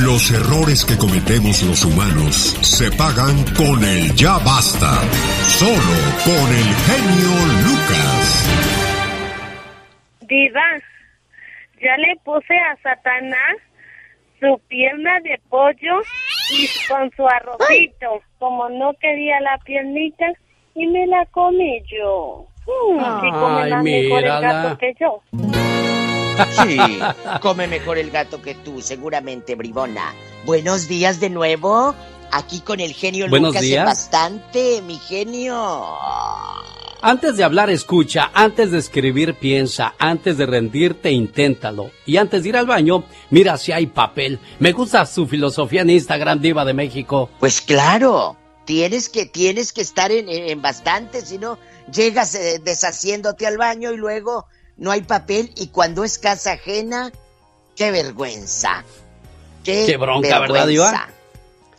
[0.00, 4.88] Los errores que cometemos los humanos se pagan con el ya basta.
[5.44, 8.48] Solo con el genio Lucas.
[10.22, 10.64] Diva,
[11.78, 13.60] ya le puse a Satanás
[14.40, 16.00] su pierna de pollo
[16.56, 18.22] y con su arrocito.
[18.38, 20.24] Como no quería la piernita,
[20.74, 22.46] y me la comí yo.
[22.66, 25.20] Mm, come Ay, más mejor el gato que yo.
[26.62, 26.78] Sí,
[27.40, 30.14] come mejor el gato que tú, seguramente, bribona.
[30.44, 31.94] Buenos días de nuevo.
[32.30, 33.84] Aquí con el genio Buenos Lucas días.
[33.84, 35.84] bastante, mi genio.
[37.02, 38.30] Antes de hablar, escucha.
[38.32, 39.94] Antes de escribir, piensa.
[39.98, 41.90] Antes de rendirte, inténtalo.
[42.06, 44.38] Y antes de ir al baño, mira si hay papel.
[44.60, 47.28] Me gusta su filosofía en Instagram, Diva de México.
[47.40, 51.58] Pues claro, tienes que, tienes que estar en, en bastante, si no
[51.92, 54.46] llegas eh, deshaciéndote al baño y luego
[54.76, 57.10] no hay papel y cuando es casa ajena,
[57.76, 58.84] qué vergüenza.
[59.64, 61.08] Qué, Qué bronca, ¿verdad, Diva?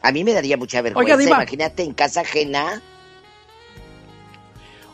[0.01, 1.13] A mí me daría mucha vergüenza.
[1.15, 1.35] Oiga, Diva.
[1.37, 2.81] Imagínate en casa ajena.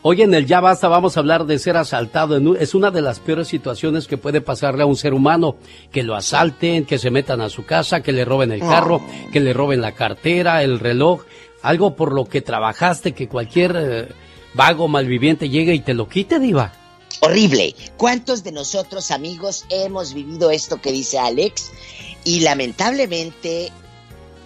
[0.02, 2.36] Hoy en el Ya Basta vamos a hablar de ser asaltado.
[2.36, 5.56] En un- Es una de las peores situaciones que puede pasarle a un ser humano.
[5.92, 9.40] Que lo asalten, que se metan a su casa, que le roben el carro, que
[9.40, 11.24] le roben la cartera, el reloj.
[11.62, 14.08] Algo por lo que trabajaste, que cualquier eh,
[14.54, 16.72] vago malviviente llegue y te lo quite, Diva.
[17.18, 17.74] Horrible.
[17.96, 21.70] ¿Cuántos de nosotros, amigos, hemos vivido esto que dice Alex?
[22.24, 23.72] Y lamentablemente,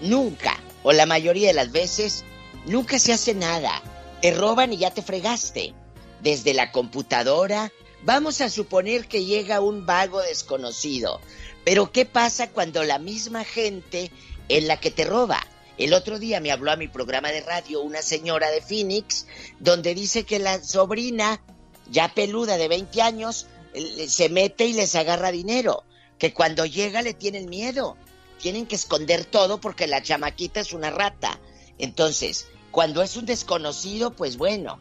[0.01, 2.25] nunca, o la mayoría de las veces,
[2.67, 3.83] nunca se hace nada.
[4.23, 5.75] Te roban y ya te fregaste.
[6.23, 7.71] Desde la computadora,
[8.03, 11.21] vamos a suponer que llega un vago desconocido.
[11.65, 14.11] Pero ¿qué pasa cuando la misma gente
[14.49, 15.47] es la que te roba?
[15.77, 19.27] El otro día me habló a mi programa de radio una señora de Phoenix,
[19.59, 21.41] donde dice que la sobrina
[21.91, 25.85] ya peluda de 20 años, eh, se mete y les agarra dinero.
[26.19, 27.97] Que cuando llega le tienen miedo.
[28.39, 31.41] Tienen que esconder todo porque la chamaquita es una rata.
[31.79, 34.79] Entonces, cuando es un desconocido, pues bueno.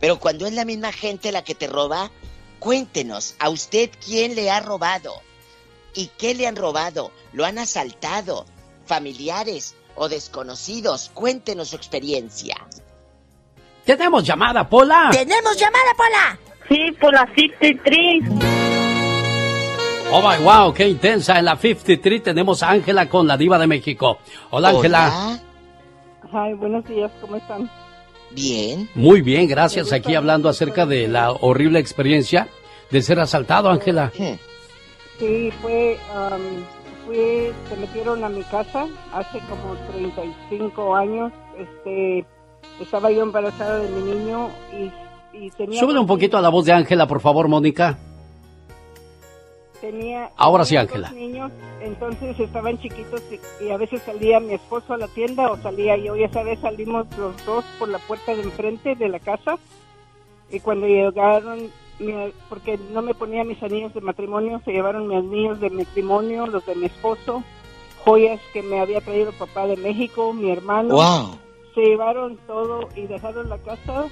[0.00, 2.10] Pero cuando es la misma gente la que te roba,
[2.58, 5.14] cuéntenos, ¿a usted quién le ha robado?
[5.94, 7.10] ¿Y qué le han robado?
[7.32, 8.44] ¿Lo han asaltado?
[8.84, 11.10] ¿Familiares o desconocidos?
[11.14, 12.56] Cuéntenos su experiencia.
[13.84, 15.08] Tenemos llamada, Pola.
[15.12, 16.45] ¡Tenemos llamada, Pola!
[16.68, 18.24] Sí, por la 53.
[20.10, 21.38] Oh my wow, qué intensa.
[21.38, 24.18] En la 53 tenemos a Ángela con la Diva de México.
[24.50, 25.40] Hola, Ángela.
[26.32, 27.70] Ay, buenos días, ¿cómo están?
[28.30, 28.88] Bien.
[28.94, 29.92] Muy bien, gracias.
[29.92, 32.48] Aquí hablando acerca de la horrible experiencia
[32.90, 34.12] de ser asaltado, Ángela.
[35.18, 36.42] Sí, fue, am,
[37.06, 41.32] fue, se metieron a mi casa hace como 35 años.
[41.58, 42.26] Este,
[42.80, 44.90] estaba yo embarazada de mi niño y,
[45.38, 45.78] y tenía.
[45.80, 47.98] Súbele un poquito a la voz de Ángela, por favor, Mónica.
[49.80, 51.10] Tenía, Ahora sí, Ángela.
[51.10, 51.52] niños,
[51.82, 53.22] entonces estaban chiquitos
[53.60, 56.16] y, y a veces salía mi esposo a la tienda o salía yo.
[56.16, 59.58] Y esa vez salimos los dos por la puerta de enfrente de la casa
[60.50, 65.18] y cuando llegaron, mi- porque no me ponía mis anillos de matrimonio, se llevaron mis
[65.18, 67.42] anillos de matrimonio, los de mi esposo,
[68.02, 70.94] joyas que me había traído papá de México, mi hermano.
[70.94, 71.38] Wow.
[71.74, 74.06] Se llevaron todo y dejaron la casa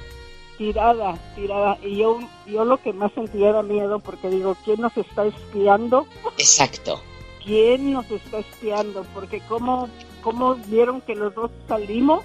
[0.58, 1.78] tirada, tirada.
[1.82, 6.06] Y yo, yo lo que más sentía era miedo porque digo, ¿quién nos está espiando?
[6.38, 7.00] Exacto.
[7.44, 9.04] ¿Quién nos está espiando?
[9.14, 9.88] Porque cómo,
[10.22, 12.22] cómo vieron que los dos salimos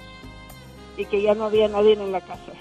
[0.96, 2.52] y que ya no había nadie en la casa.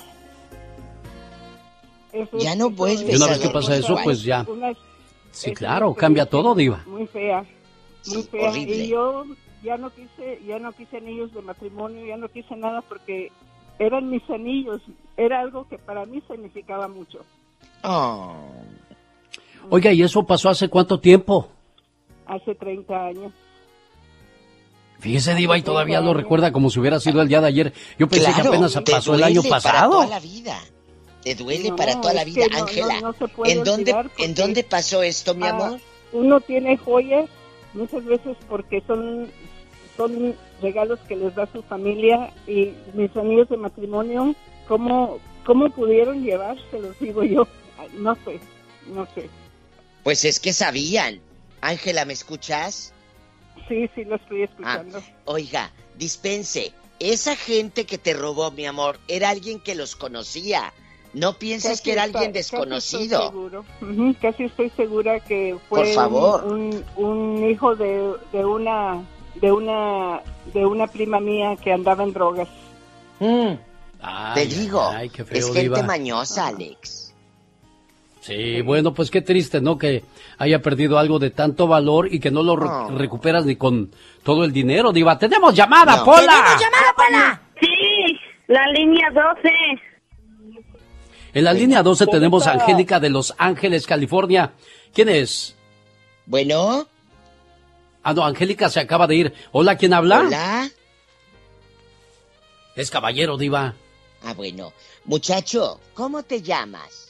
[2.11, 4.45] Eso Ya no vuelves es Y una vez que ver, pasa eso, pues ya.
[4.47, 4.73] una-
[5.31, 6.83] Sí, claro, cambia todo, Diva.
[6.87, 7.45] Muy fea,
[8.07, 8.49] muy fea.
[8.49, 8.75] horrible.
[8.75, 9.25] Y yo
[9.63, 13.31] ya no quise, ya no quise anillos de matrimonio, ya no quise nada porque
[13.79, 14.81] eran mis anillos,
[15.17, 17.19] era algo que para mí significaba mucho.
[17.83, 18.33] Oh,
[19.69, 21.49] Oiga, ¿y eso pasó hace cuánto tiempo?
[22.25, 23.31] Hace 30 años.
[24.99, 27.73] Fíjese, Diva, y todavía lo recuerda como si hubiera sido el día de ayer.
[27.97, 29.91] Yo pensé claro, que apenas pasó el duele año Para pasado.
[29.91, 30.59] toda la vida.
[31.23, 32.95] Te duele No, para toda la vida, Ángela.
[33.01, 35.79] no, no se puede ¿En dónde porque- en dónde pasó esto, mi Ah, amor?
[36.11, 37.29] uno tiene joyas
[37.73, 39.27] muchas veces porque son
[39.95, 44.35] son regalos que les da su familia y mis anillos de matrimonio
[44.67, 47.47] cómo cómo pudieron llevárselos digo yo
[47.97, 48.39] no sé
[48.93, 49.29] no sé
[50.03, 51.19] Pues es que sabían.
[51.61, 52.93] Ángela, ¿me escuchas?
[53.67, 56.73] sí sí lo estoy Ah, escuchando oiga, dispense.
[56.99, 60.73] Esa gente que te robó, mi amor, era alguien que los conocía.
[61.13, 63.65] No pienses Casi que era está- alguien casi estoy desconocido.
[64.21, 66.83] casi estoy segura que fue Por un-.
[66.97, 69.01] Un, un hijo de, de una
[69.41, 70.21] de una
[70.53, 72.47] de una prima mía que andaba en drogas
[74.01, 75.83] Ay, Te digo, ay, qué feo, es gente Diva.
[75.83, 77.13] mañosa, Alex.
[78.21, 79.77] Sí, bueno, pues qué triste, ¿no?
[79.77, 80.03] Que
[80.37, 82.89] haya perdido algo de tanto valor y que no lo re- Oh.
[82.97, 83.91] recuperas ni con
[84.23, 85.17] todo el dinero, Diva.
[85.17, 86.05] ¡Tenemos llamada, No.
[86.05, 86.21] Pola!
[86.21, 87.41] ¡Tenemos llamada, Pola!
[87.59, 89.49] Sí, la línea 12.
[91.33, 94.53] En la línea 12 tenemos a Angélica de Los Ángeles, California.
[94.93, 95.55] ¿Quién es?
[96.25, 96.87] Bueno,
[98.03, 99.33] Ah, no, Angélica se acaba de ir.
[99.51, 100.19] Hola, ¿quién habla?
[100.21, 100.69] hola.
[102.75, 103.75] Es caballero, Diva.
[104.23, 104.73] Ah, bueno.
[105.05, 107.09] Muchacho, ¿cómo te llamas?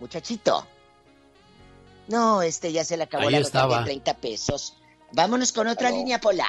[0.00, 0.66] Muchachito.
[2.08, 3.78] No, este ya se le acabó Ahí la estaba.
[3.78, 4.74] de 30 pesos.
[5.12, 6.46] Vámonos con otra línea, Pola.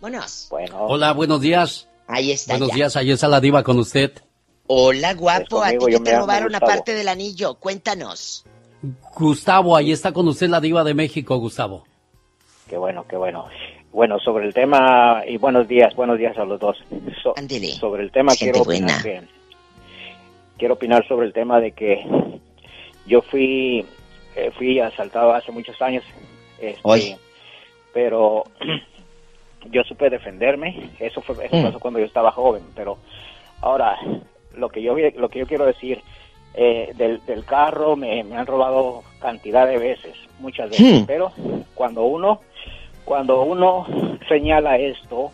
[0.00, 0.46] Vámonos.
[0.50, 1.88] Bueno, Hola, buenos días.
[2.06, 2.74] Ahí está Buenos ya.
[2.74, 4.12] días, ahí está la Diva con usted.
[4.66, 5.58] Hola, guapo.
[5.60, 7.54] Pues ¿A ti que te robaron aparte del anillo?
[7.54, 8.44] Cuéntanos.
[9.16, 11.84] Gustavo, ahí está con usted la Diva de México, Gustavo.
[12.74, 13.46] Qué bueno, qué bueno.
[13.92, 16.76] Bueno, sobre el tema, y buenos días, buenos días a los dos.
[17.22, 17.34] So-
[17.78, 19.22] sobre el tema quiero opinar, que-
[20.58, 22.04] quiero opinar sobre el tema de que
[23.06, 23.86] yo fui
[24.34, 26.02] eh, fui asaltado hace muchos años,
[26.58, 26.80] este,
[27.92, 28.42] pero
[29.70, 30.90] yo supe defenderme.
[30.98, 31.62] Eso fue eso Mm.
[31.62, 32.98] pasó cuando yo estaba joven, pero
[33.60, 33.96] ahora
[34.56, 36.02] lo que yo lo que yo quiero decir
[36.54, 41.04] eh, del, del carro me, me han robado cantidad de veces, muchas veces, Hmm.
[41.06, 41.32] pero
[41.76, 42.40] cuando uno
[43.04, 43.86] cuando uno
[44.28, 45.30] señala esto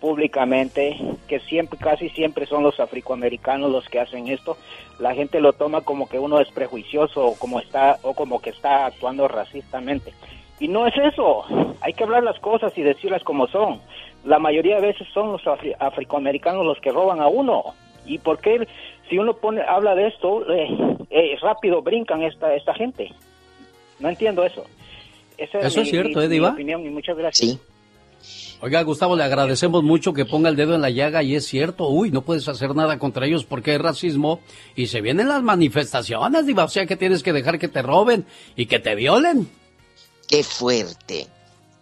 [0.00, 0.96] públicamente,
[1.28, 4.56] que siempre, casi siempre son los afroamericanos los que hacen esto,
[4.98, 8.50] la gente lo toma como que uno es prejuicioso o como está o como que
[8.50, 10.12] está actuando racistamente.
[10.58, 11.44] Y no es eso,
[11.80, 13.80] hay que hablar las cosas y decirlas como son.
[14.24, 17.74] La mayoría de veces son los afroamericanos los que roban a uno.
[18.06, 18.66] ¿Y por qué
[19.08, 23.10] si uno pone habla de esto, eh, eh, rápido brincan esta esta gente?
[23.98, 24.64] No entiendo eso.
[25.48, 26.50] Eso es cierto, mi- ¿eh, mi Diva?
[26.50, 27.50] opinión y muchas gracias.
[27.50, 27.58] Sí.
[28.62, 31.88] Oiga, Gustavo, le agradecemos mucho que ponga el dedo en la llaga y es cierto,
[31.88, 34.40] uy, no puedes hacer nada contra ellos porque hay racismo
[34.76, 38.26] y se vienen las manifestaciones, Diva, o sea que tienes que dejar que te roben
[38.56, 39.48] y que te violen.
[40.28, 41.26] Qué fuerte.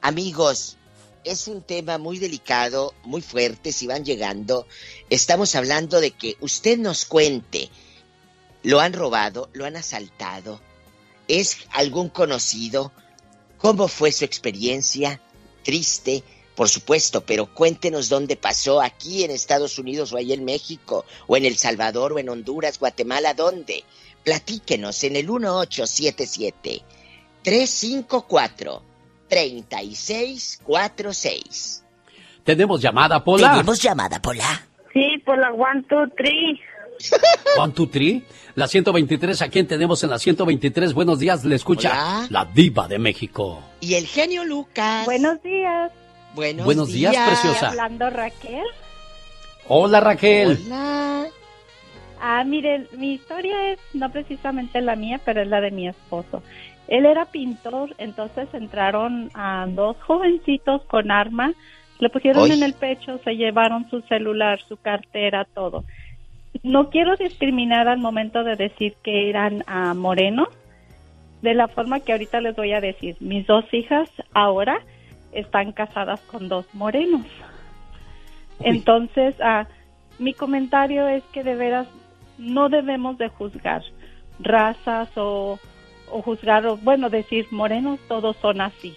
[0.02, 0.76] Amigos,
[1.24, 4.64] es un tema muy delicado, muy fuerte, si van llegando.
[5.10, 7.70] Estamos hablando de que usted nos cuente.
[8.62, 9.50] ¿Lo han robado?
[9.52, 10.60] ¿Lo han asaltado?
[11.26, 12.92] ¿Es algún conocido?
[13.58, 15.20] ¿Cómo fue su experiencia?
[15.64, 16.22] Triste,
[16.54, 21.36] por supuesto, pero cuéntenos dónde pasó, aquí en Estados Unidos o ahí en México, o
[21.36, 23.84] en El Salvador, o en Honduras, Guatemala, ¿dónde?
[24.24, 26.82] Platíquenos en el 1877
[27.42, 28.82] 354
[29.28, 31.84] 3646.
[32.44, 33.50] Tenemos llamada, Pola.
[33.50, 34.62] Tenemos llamada, Pola.
[34.92, 36.60] Sí, por la one, two, three.
[37.58, 38.24] One, two, three.
[38.54, 40.92] La 123, ¿a quién tenemos en la 123?
[40.92, 42.26] Buenos días, le escucha Hola.
[42.30, 43.62] la Diva de México.
[43.80, 45.04] Y el genio Lucas.
[45.04, 45.92] Buenos días.
[46.34, 47.68] Buenos, Buenos días, preciosa.
[47.68, 48.64] Hablando Raquel.
[49.68, 50.58] Hola, Raquel.
[50.66, 51.26] Hola.
[52.20, 56.42] Ah, miren, mi historia es no precisamente la mía, pero es la de mi esposo.
[56.88, 61.52] Él era pintor, entonces entraron a dos jovencitos con arma,
[61.98, 65.84] le pusieron en el pecho, se llevaron su celular, su cartera, todo.
[66.62, 70.48] No quiero discriminar al momento de decir que eran ah, morenos,
[71.42, 73.16] de la forma que ahorita les voy a decir.
[73.20, 74.80] Mis dos hijas ahora
[75.32, 77.26] están casadas con dos morenos.
[78.60, 79.66] Entonces, ah,
[80.18, 81.86] mi comentario es que de veras
[82.38, 83.82] no debemos de juzgar
[84.40, 85.58] razas o,
[86.10, 88.94] o juzgar, o, bueno, decir morenos todos son así.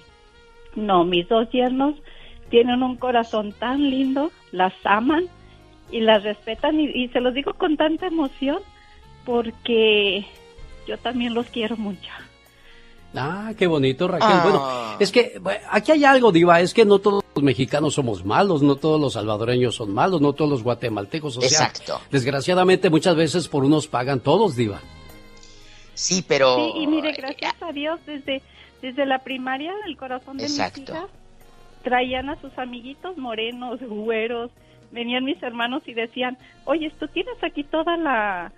[0.76, 1.96] No, mis dos yernos
[2.50, 5.26] tienen un corazón tan lindo, las aman
[5.92, 8.60] y las respetan y, y se los digo con tanta emoción
[9.26, 10.26] porque
[10.88, 12.10] yo también los quiero mucho.
[13.14, 14.40] Ah, qué bonito, Raquel.
[14.44, 18.24] Bueno, es que bueno, aquí hay algo, Diva, es que no todos los mexicanos somos
[18.24, 21.38] malos, no todos los salvadoreños son malos, no todos los guatemaltecos.
[21.38, 22.00] O sea, Exacto.
[22.10, 24.80] desgraciadamente muchas veces por unos pagan todos, Diva.
[25.94, 26.56] Sí, pero...
[26.56, 28.42] Sí, y mire, gracias a Dios, desde,
[28.82, 30.80] desde la primaria, el corazón de Exacto.
[30.80, 31.10] mis hijas,
[31.84, 34.52] traían a sus amiguitos morenos, güeros,
[34.92, 38.52] venían mis hermanos y decían, oye, tú tienes aquí toda la,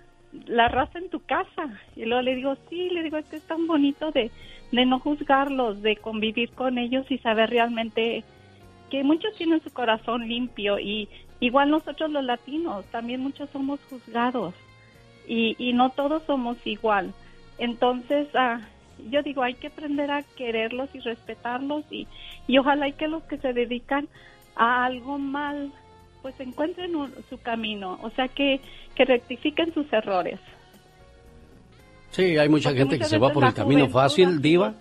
[0.46, 1.68] la raza en tu casa.
[1.96, 4.30] Y luego le digo, sí, le digo, es que es tan bonito de,
[4.72, 8.24] de no juzgarlos, de convivir con ellos y saber realmente
[8.90, 11.08] que muchos tienen su corazón limpio y
[11.40, 14.54] igual nosotros los latinos, también muchos somos juzgados
[15.26, 17.12] y, y no todos somos igual.
[17.58, 18.60] Entonces, ah,
[19.10, 22.06] yo digo, hay que aprender a quererlos y respetarlos y,
[22.46, 24.08] y ojalá y que los que se dedican
[24.56, 25.72] a algo mal,
[26.24, 28.58] pues encuentren un- su camino, o sea, que,
[28.94, 30.40] que rectifiquen sus errores.
[32.12, 34.72] Sí, hay mucha Porque gente que se va por el camino fácil, Diva.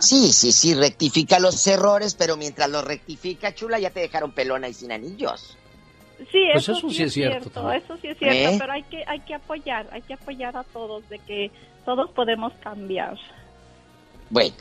[0.00, 4.66] Sí, sí, sí, rectifica los errores, pero mientras los rectifica, chula, ya te dejaron pelona
[4.68, 5.56] y sin anillos.
[6.32, 7.80] Sí, Pues eso, eso sí es cierto, también.
[7.84, 8.56] eso sí es cierto, ¿Eh?
[8.58, 11.52] pero hay que hay que apoyar, hay que apoyar a todos de que
[11.84, 13.16] todos podemos cambiar.
[14.30, 14.56] Bueno,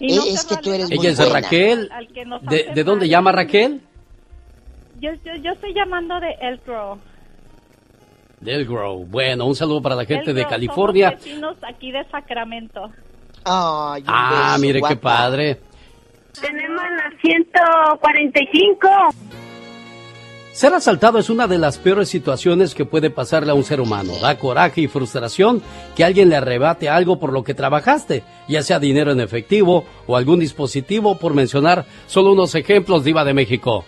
[0.00, 1.40] Y no eh, es que vale tú eres Ella muy es de buena.
[1.42, 1.88] Raquel.
[1.92, 3.10] al que nos ¿De, de dónde mal.
[3.10, 3.80] llama Raquel?
[5.00, 6.34] Yo, yo, yo estoy llamando de.
[8.40, 9.04] Del Grove.
[9.08, 11.10] Bueno, un saludo para la gente de Grove, California.
[11.10, 12.90] Somos vecinos aquí de Sacramento.
[13.44, 15.60] Ay, Ah, beso, mire qué padre.
[16.40, 18.88] Tenemos la 145.
[20.52, 24.14] Ser asaltado es una de las peores situaciones que puede pasarle a un ser humano.
[24.22, 25.62] Da coraje y frustración
[25.94, 30.16] que alguien le arrebate algo por lo que trabajaste, ya sea dinero en efectivo o
[30.16, 33.84] algún dispositivo, por mencionar solo unos ejemplos, Diva de México.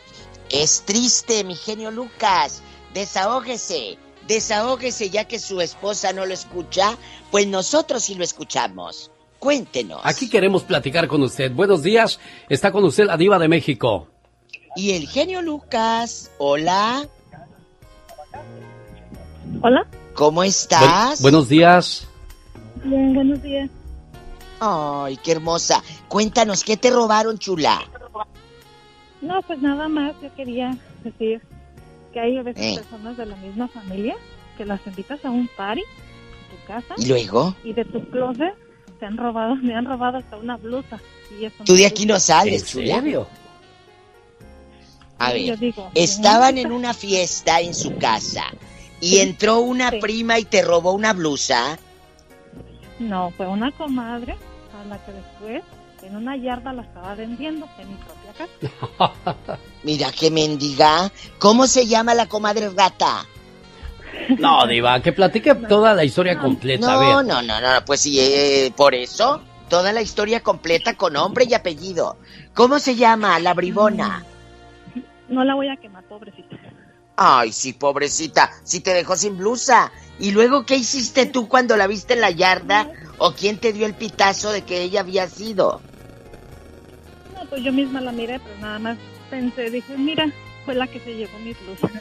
[0.50, 2.62] Es triste, mi genio Lucas.
[2.94, 3.98] Desahógese.
[4.26, 6.98] Desahógese ya que su esposa no lo escucha,
[7.30, 9.10] pues nosotros sí lo escuchamos.
[9.38, 10.00] Cuéntenos.
[10.04, 11.50] Aquí queremos platicar con usted.
[11.52, 14.08] Buenos días, está con usted la Diva de México.
[14.76, 17.08] Y el genio Lucas, hola.
[19.62, 19.86] Hola.
[20.14, 21.22] ¿Cómo estás?
[21.22, 22.06] buenos días.
[22.84, 23.70] Bien, buenos días.
[24.60, 25.82] Ay, qué hermosa.
[26.08, 27.80] Cuéntanos, ¿qué te robaron, chula?
[29.20, 31.40] No, pues nada más yo quería decir
[32.12, 32.74] que hay a veces Eh.
[32.80, 34.16] personas de la misma familia
[34.56, 37.54] que las invitas a un party en tu casa ¿Y luego?
[37.64, 38.54] y de tu closet
[38.98, 40.98] te han robado, me han robado hasta una blusa.
[41.38, 43.02] Y eso Tú de aquí no sales, chula.
[45.18, 48.44] A Sí, ver, digo, estaban en una fiesta en su casa
[49.00, 51.76] y entró una prima y te robó una blusa.
[53.00, 54.36] No, fue una comadre
[54.80, 55.62] a la que después
[56.02, 57.96] en una yarda la estaba vendiendo en mi
[59.82, 61.10] Mira qué mendiga.
[61.39, 63.24] ¿Cómo se llama la comadre rata?
[64.39, 66.86] No, Diva, que platique toda la historia completa.
[66.86, 67.27] a No, ver.
[67.27, 71.55] no, no, no, pues sí, eh, por eso, toda la historia completa con nombre y
[71.55, 72.16] apellido.
[72.55, 74.24] ¿Cómo se llama la bribona?
[75.28, 76.56] No la voy a quemar, pobrecita.
[77.16, 79.93] Ay, sí, pobrecita, si te dejó sin blusa.
[80.19, 82.90] ¿Y luego qué hiciste tú cuando la viste en la yarda?
[83.19, 85.81] ¿O quién te dio el pitazo de que ella había sido?
[87.50, 88.98] Pues yo misma la miré, pero nada más
[89.30, 90.30] pensé, dije, mira,
[90.64, 91.88] fue la que se llevó mi blusa.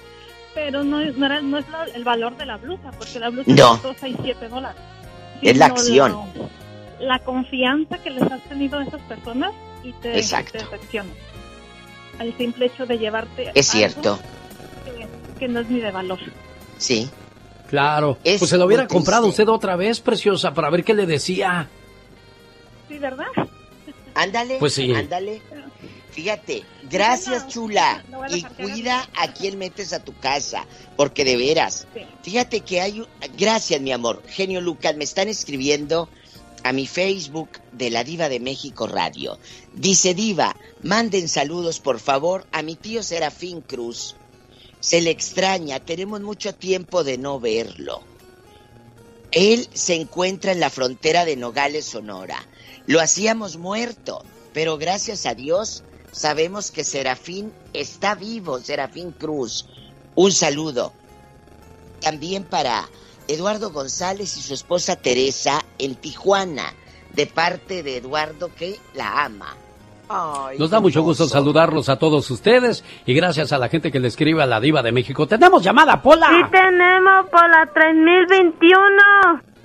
[0.54, 3.30] Pero no, es- no, era, no es la- el valor de la blusa, porque la
[3.30, 3.70] blusa No.
[3.74, 4.82] costó 6, 7 dólares.
[5.44, 6.16] Es la acción.
[7.00, 9.52] La, la confianza que les has tenido a esas personas
[9.84, 10.58] y te, Exacto.
[10.92, 11.00] te.
[12.20, 14.20] Al simple hecho de llevarte Es algo cierto,
[14.84, 15.08] que,
[15.40, 16.20] que no es ni de valor.
[16.78, 17.08] sí.
[17.70, 18.18] Claro.
[18.24, 21.68] Es pues se lo hubiera comprado usted otra vez, preciosa, para ver qué le decía.
[22.88, 23.26] Sí, ¿verdad?
[24.18, 24.92] Ándale, Pues sí.
[24.94, 25.42] ándale.
[26.12, 28.04] Fíjate, gracias chula.
[28.30, 30.66] Y cuida a quién metes a tu casa,
[30.96, 31.88] porque de veras.
[32.24, 33.02] Fíjate que hay...
[33.02, 33.08] un-
[33.38, 34.24] Gracias, mi amor.
[34.28, 36.10] Genio Lucas, me están escribiendo
[36.64, 39.38] a mi Facebook de la Diva de México Radio.
[39.74, 44.16] Dice Diva, manden saludos por favor a mi tío Serafín Cruz.
[44.80, 48.02] Se le extraña, tenemos mucho tiempo de no verlo.
[49.32, 52.44] Él se encuentra en la frontera de Nogales, Sonora.
[52.88, 54.24] Lo hacíamos muerto,
[54.54, 59.68] pero gracias a Dios sabemos que Serafín está vivo, Serafín Cruz.
[60.16, 60.94] Un saludo.
[62.02, 62.88] También para
[63.28, 66.74] Eduardo González y su esposa Teresa en Tijuana,
[67.14, 69.56] de parte de Eduardo que la ama.
[70.10, 71.34] Ay, Nos da mucho gusto hermoso.
[71.38, 74.82] saludarlos a todos ustedes y gracias a la gente que le escribe a la Diva
[74.82, 75.28] de México.
[75.28, 76.28] ¡Tenemos llamada, Pola!
[76.30, 79.57] Sí tenemos por la 3021.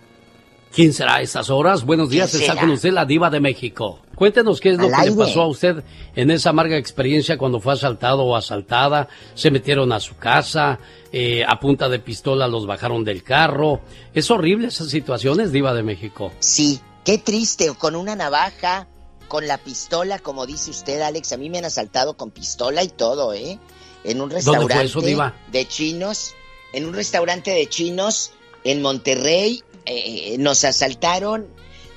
[0.73, 1.85] ¿Quién será a estas horas?
[1.85, 4.01] Buenos días, ¿Quién está con usted la diva de México.
[4.15, 5.85] Cuéntenos qué es lo que le pasó a usted
[6.16, 9.09] en esa amarga experiencia cuando fue asaltado o asaltada.
[9.35, 10.78] Se metieron a su casa,
[11.12, 13.82] eh, a punta de pistola los bajaron del carro.
[14.15, 16.32] Es horrible esas situaciones, diva de México.
[16.39, 18.89] Sí, qué triste, con una navaja,
[19.28, 21.32] con la pistola, como dice usted, Alex.
[21.35, 23.59] A mí me han asaltado con pistola y todo, ¿eh?
[24.05, 25.35] En un ¿Dónde fue restaurante eso, Diva?
[25.53, 26.35] de chinos,
[26.73, 28.32] en un restaurante de chinos
[28.65, 31.46] en Monterrey, eh, nos asaltaron,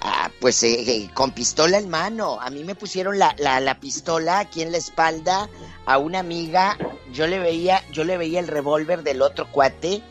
[0.01, 2.39] ah, pues, eh, eh, con pistola en mano.
[2.41, 5.49] A mí me pusieron la, la, la pistola aquí en la espalda
[5.85, 6.77] a una amiga.
[7.13, 10.01] Yo le veía, yo le veía el revólver del otro cuate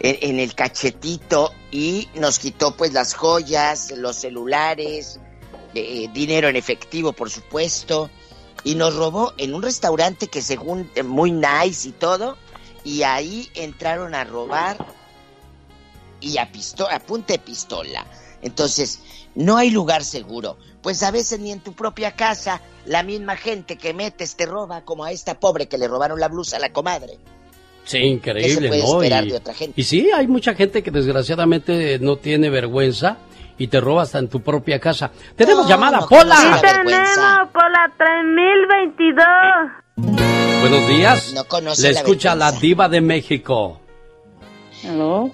[0.00, 5.18] en, en el cachetito y nos quitó pues las joyas, los celulares,
[5.74, 8.08] eh, dinero en efectivo, por supuesto,
[8.62, 12.36] y nos robó en un restaurante que según eh, muy nice y todo,
[12.84, 14.76] y ahí entraron a robar
[16.24, 18.04] y a pistola, a punta de pistola.
[18.42, 19.00] Entonces,
[19.34, 20.56] no hay lugar seguro.
[20.82, 24.82] Pues a veces ni en tu propia casa la misma gente que metes te roba,
[24.82, 27.18] como a esta pobre que le robaron la blusa a la comadre.
[27.84, 29.02] Sí, ¿Qué increíble, se puede ¿no?
[29.02, 29.80] esperar y, de otra gente?
[29.80, 33.18] y sí, hay mucha gente que desgraciadamente no tiene vergüenza
[33.58, 35.10] y te roba hasta en tu propia casa.
[35.36, 36.34] Tenemos llamada, no Pola.
[36.36, 37.50] conoce la vergüenza.
[37.52, 37.92] por la
[39.96, 40.60] 3022.
[40.60, 41.32] Buenos días.
[41.34, 43.80] No conoce Le la escucha la diva de México.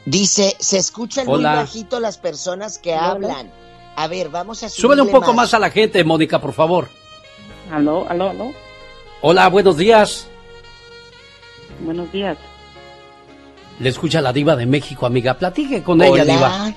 [0.04, 1.50] Dice, se escuchan Hola.
[1.50, 3.50] muy bajito las personas que hablan.
[3.96, 6.88] A ver, vamos a Súbele un poco más a la gente, Mónica, por favor.
[7.70, 8.52] Aló, aló, aló.
[9.20, 10.26] Hola, buenos días.
[11.84, 12.36] Buenos días.
[13.78, 15.34] Le escucha la diva de México, amiga.
[15.34, 16.24] Platique con ella, Hola.
[16.24, 16.74] diva.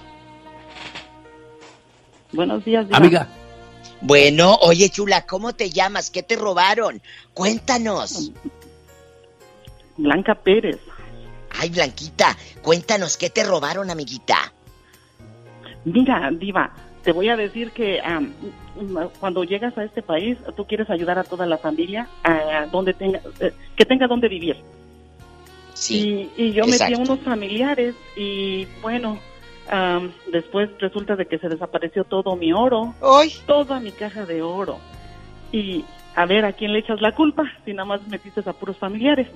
[2.32, 2.98] Buenos días, Diva.
[2.98, 3.28] Amiga,
[4.02, 6.10] Bueno, oye chula, ¿cómo te llamas?
[6.10, 7.02] ¿Qué te robaron?
[7.34, 8.32] Cuéntanos.
[9.98, 10.80] Blanca Pérez.
[11.60, 14.36] Ay, Blanquita, cuéntanos, ¿qué te robaron, amiguita?
[15.86, 16.72] Mira, Diva,
[17.04, 21.24] te voy a decir que mm, cuando llegas a este país, tú quieres ayudar a
[21.24, 24.58] toda la familia a donde tenga, eh, que tenga donde vivir.
[25.74, 26.30] Sí.
[26.38, 29.20] Y, y yo metí a unos familiares y bueno,
[29.70, 32.96] am, después resulta de que se desapareció todo mi oro,
[33.46, 34.80] toda mi caja de oro.
[35.52, 35.84] Y
[36.16, 39.28] a ver, ¿a quién le echas la culpa si nada más metiste a puros familiares?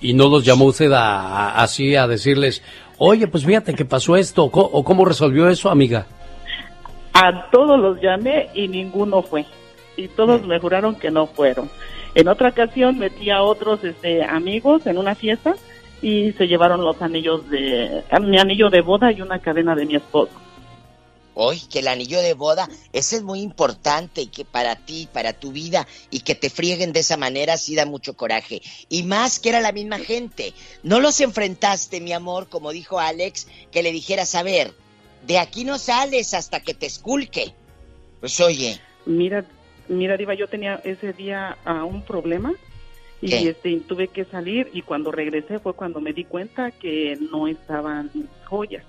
[0.00, 2.62] ¿Y no los llamó usted a, así a decirles,
[2.98, 6.06] oye, pues fíjate que pasó esto, co- o cómo resolvió eso, amiga?
[7.12, 9.44] A todos los llamé y ninguno fue.
[9.96, 11.70] Y todos me juraron que no fueron.
[12.14, 15.54] En otra ocasión metí a otros este, amigos en una fiesta
[16.02, 19.96] y se llevaron los anillos de mi anillo de boda y una cadena de mi
[19.96, 20.32] esposo.
[21.38, 25.34] Hoy, que el anillo de boda, ese es muy importante y que para ti, para
[25.34, 28.62] tu vida, y que te frieguen de esa manera sí da mucho coraje.
[28.88, 30.54] Y más que era la misma gente.
[30.82, 34.72] No los enfrentaste, mi amor, como dijo Alex, que le dijeras, a ver,
[35.26, 37.52] de aquí no sales hasta que te esculque.
[38.20, 39.44] Pues oye, Mira,
[39.88, 42.52] mira Diva, yo tenía ese día ah, un problema
[43.22, 43.48] y ¿Qué?
[43.48, 48.10] este tuve que salir y cuando regresé fue cuando me di cuenta que no estaban
[48.12, 48.84] mis joyas.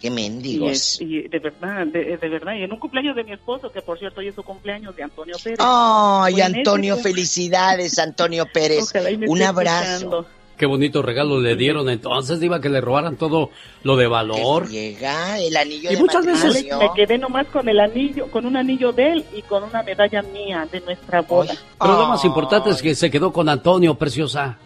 [0.00, 0.70] Qué Y, mendigos.
[0.70, 3.82] es- y de verdad, de, de verdad, y en un cumpleaños de mi esposo, que
[3.82, 5.58] por cierto hoy es su cumpleaños de Antonio Pérez.
[5.60, 8.92] Ay, ese Antonio, felicidades, Antonio Pérez.
[9.26, 9.82] Un abrazo.
[9.94, 10.26] escuchando.
[10.56, 13.50] Qué bonito regalo le dieron entonces, diva, que le robaran todo
[13.84, 14.68] lo de valor.
[14.68, 18.56] Llega el anillo Y de muchas veces- me quedé nomás con el anillo, con un
[18.56, 21.54] anillo de él y con una medalla mía de nuestra boda.
[21.80, 24.58] Pero lo más importante es que se quedó con Antonio, preciosa.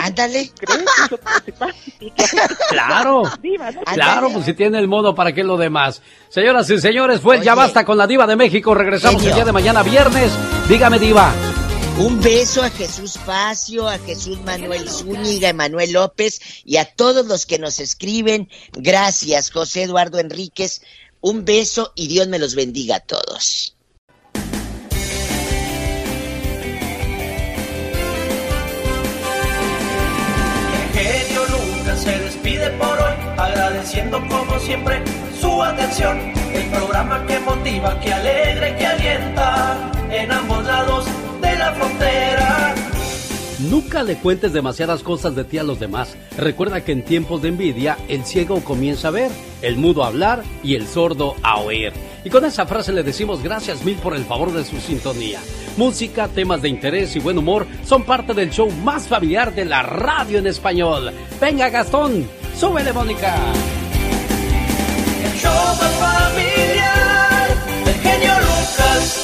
[0.00, 0.50] Ándale.
[2.70, 3.22] Claro.
[3.42, 3.82] Diva, ¿no?
[3.82, 6.02] Claro, pues si tiene el modo, ¿para qué lo demás?
[6.28, 8.74] Señoras y señores, pues ya basta con la diva de México.
[8.74, 9.30] Regresamos Genio.
[9.30, 10.32] el día de mañana, viernes.
[10.68, 11.32] Dígame, diva.
[11.98, 17.46] Un beso a Jesús Facio, a Jesús Manuel Zúñiga, Emanuel López y a todos los
[17.46, 18.50] que nos escriben.
[18.72, 20.82] Gracias, José Eduardo Enríquez.
[21.22, 23.75] Un beso y Dios me los bendiga a todos.
[32.46, 35.02] Despide por hoy, agradeciendo como siempre
[35.40, 36.16] su atención.
[36.52, 39.76] El programa que motiva, que alegra que alienta
[40.10, 41.06] en ambos lados
[41.40, 42.75] de la frontera.
[43.58, 46.14] Nunca le cuentes demasiadas cosas de ti a los demás.
[46.36, 49.30] Recuerda que en tiempos de envidia, el ciego comienza a ver,
[49.62, 51.92] el mudo a hablar y el sordo a oír.
[52.22, 55.40] Y con esa frase le decimos gracias mil por el favor de su sintonía.
[55.78, 59.82] Música, temas de interés y buen humor son parte del show más familiar de la
[59.82, 61.12] radio en español.
[61.40, 63.36] Venga, Gastón, súbele, Mónica.
[65.24, 67.48] El show más familiar
[67.86, 69.22] del genio Lucas.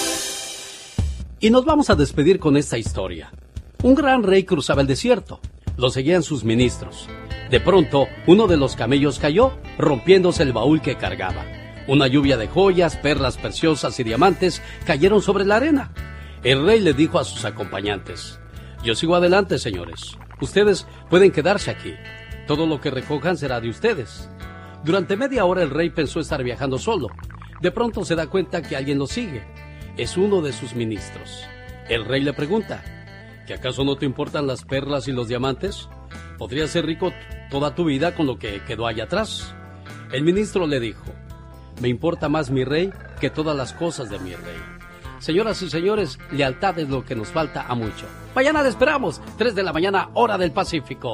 [1.39, 3.31] Y nos vamos a despedir con esta historia.
[3.83, 5.41] Un gran rey cruzaba el desierto.
[5.77, 7.09] Lo seguían sus ministros.
[7.51, 11.45] De pronto, uno de los camellos cayó, rompiéndose el baúl que cargaba.
[11.89, 15.93] Una lluvia de joyas, perlas preciosas y diamantes cayeron sobre la arena.
[16.45, 18.39] El rey le dijo a sus acompañantes,
[18.85, 20.17] Yo sigo adelante, señores.
[20.41, 21.95] Ustedes pueden quedarse aquí.
[22.47, 24.31] Todo lo que recojan será de ustedes.
[24.85, 27.09] Durante media hora el rey pensó estar viajando solo.
[27.61, 29.43] De pronto se da cuenta que alguien lo sigue.
[29.97, 31.45] Es uno de sus ministros.
[31.89, 33.02] El rey le pregunta,
[33.47, 35.89] ¿que acaso no te importan las perlas y los diamantes?
[36.39, 37.13] Podrías ser rico
[37.51, 39.55] toda tu vida con lo que quedó allá atrás.
[40.13, 41.05] El ministro le dijo,
[41.81, 44.57] me importa más mi rey que todas las cosas de mi rey.
[45.19, 48.07] Señoras y señores, lealtad es lo que nos falta a mucho.
[48.35, 51.13] Mañana le esperamos, 3 de la mañana, hora del Pacífico.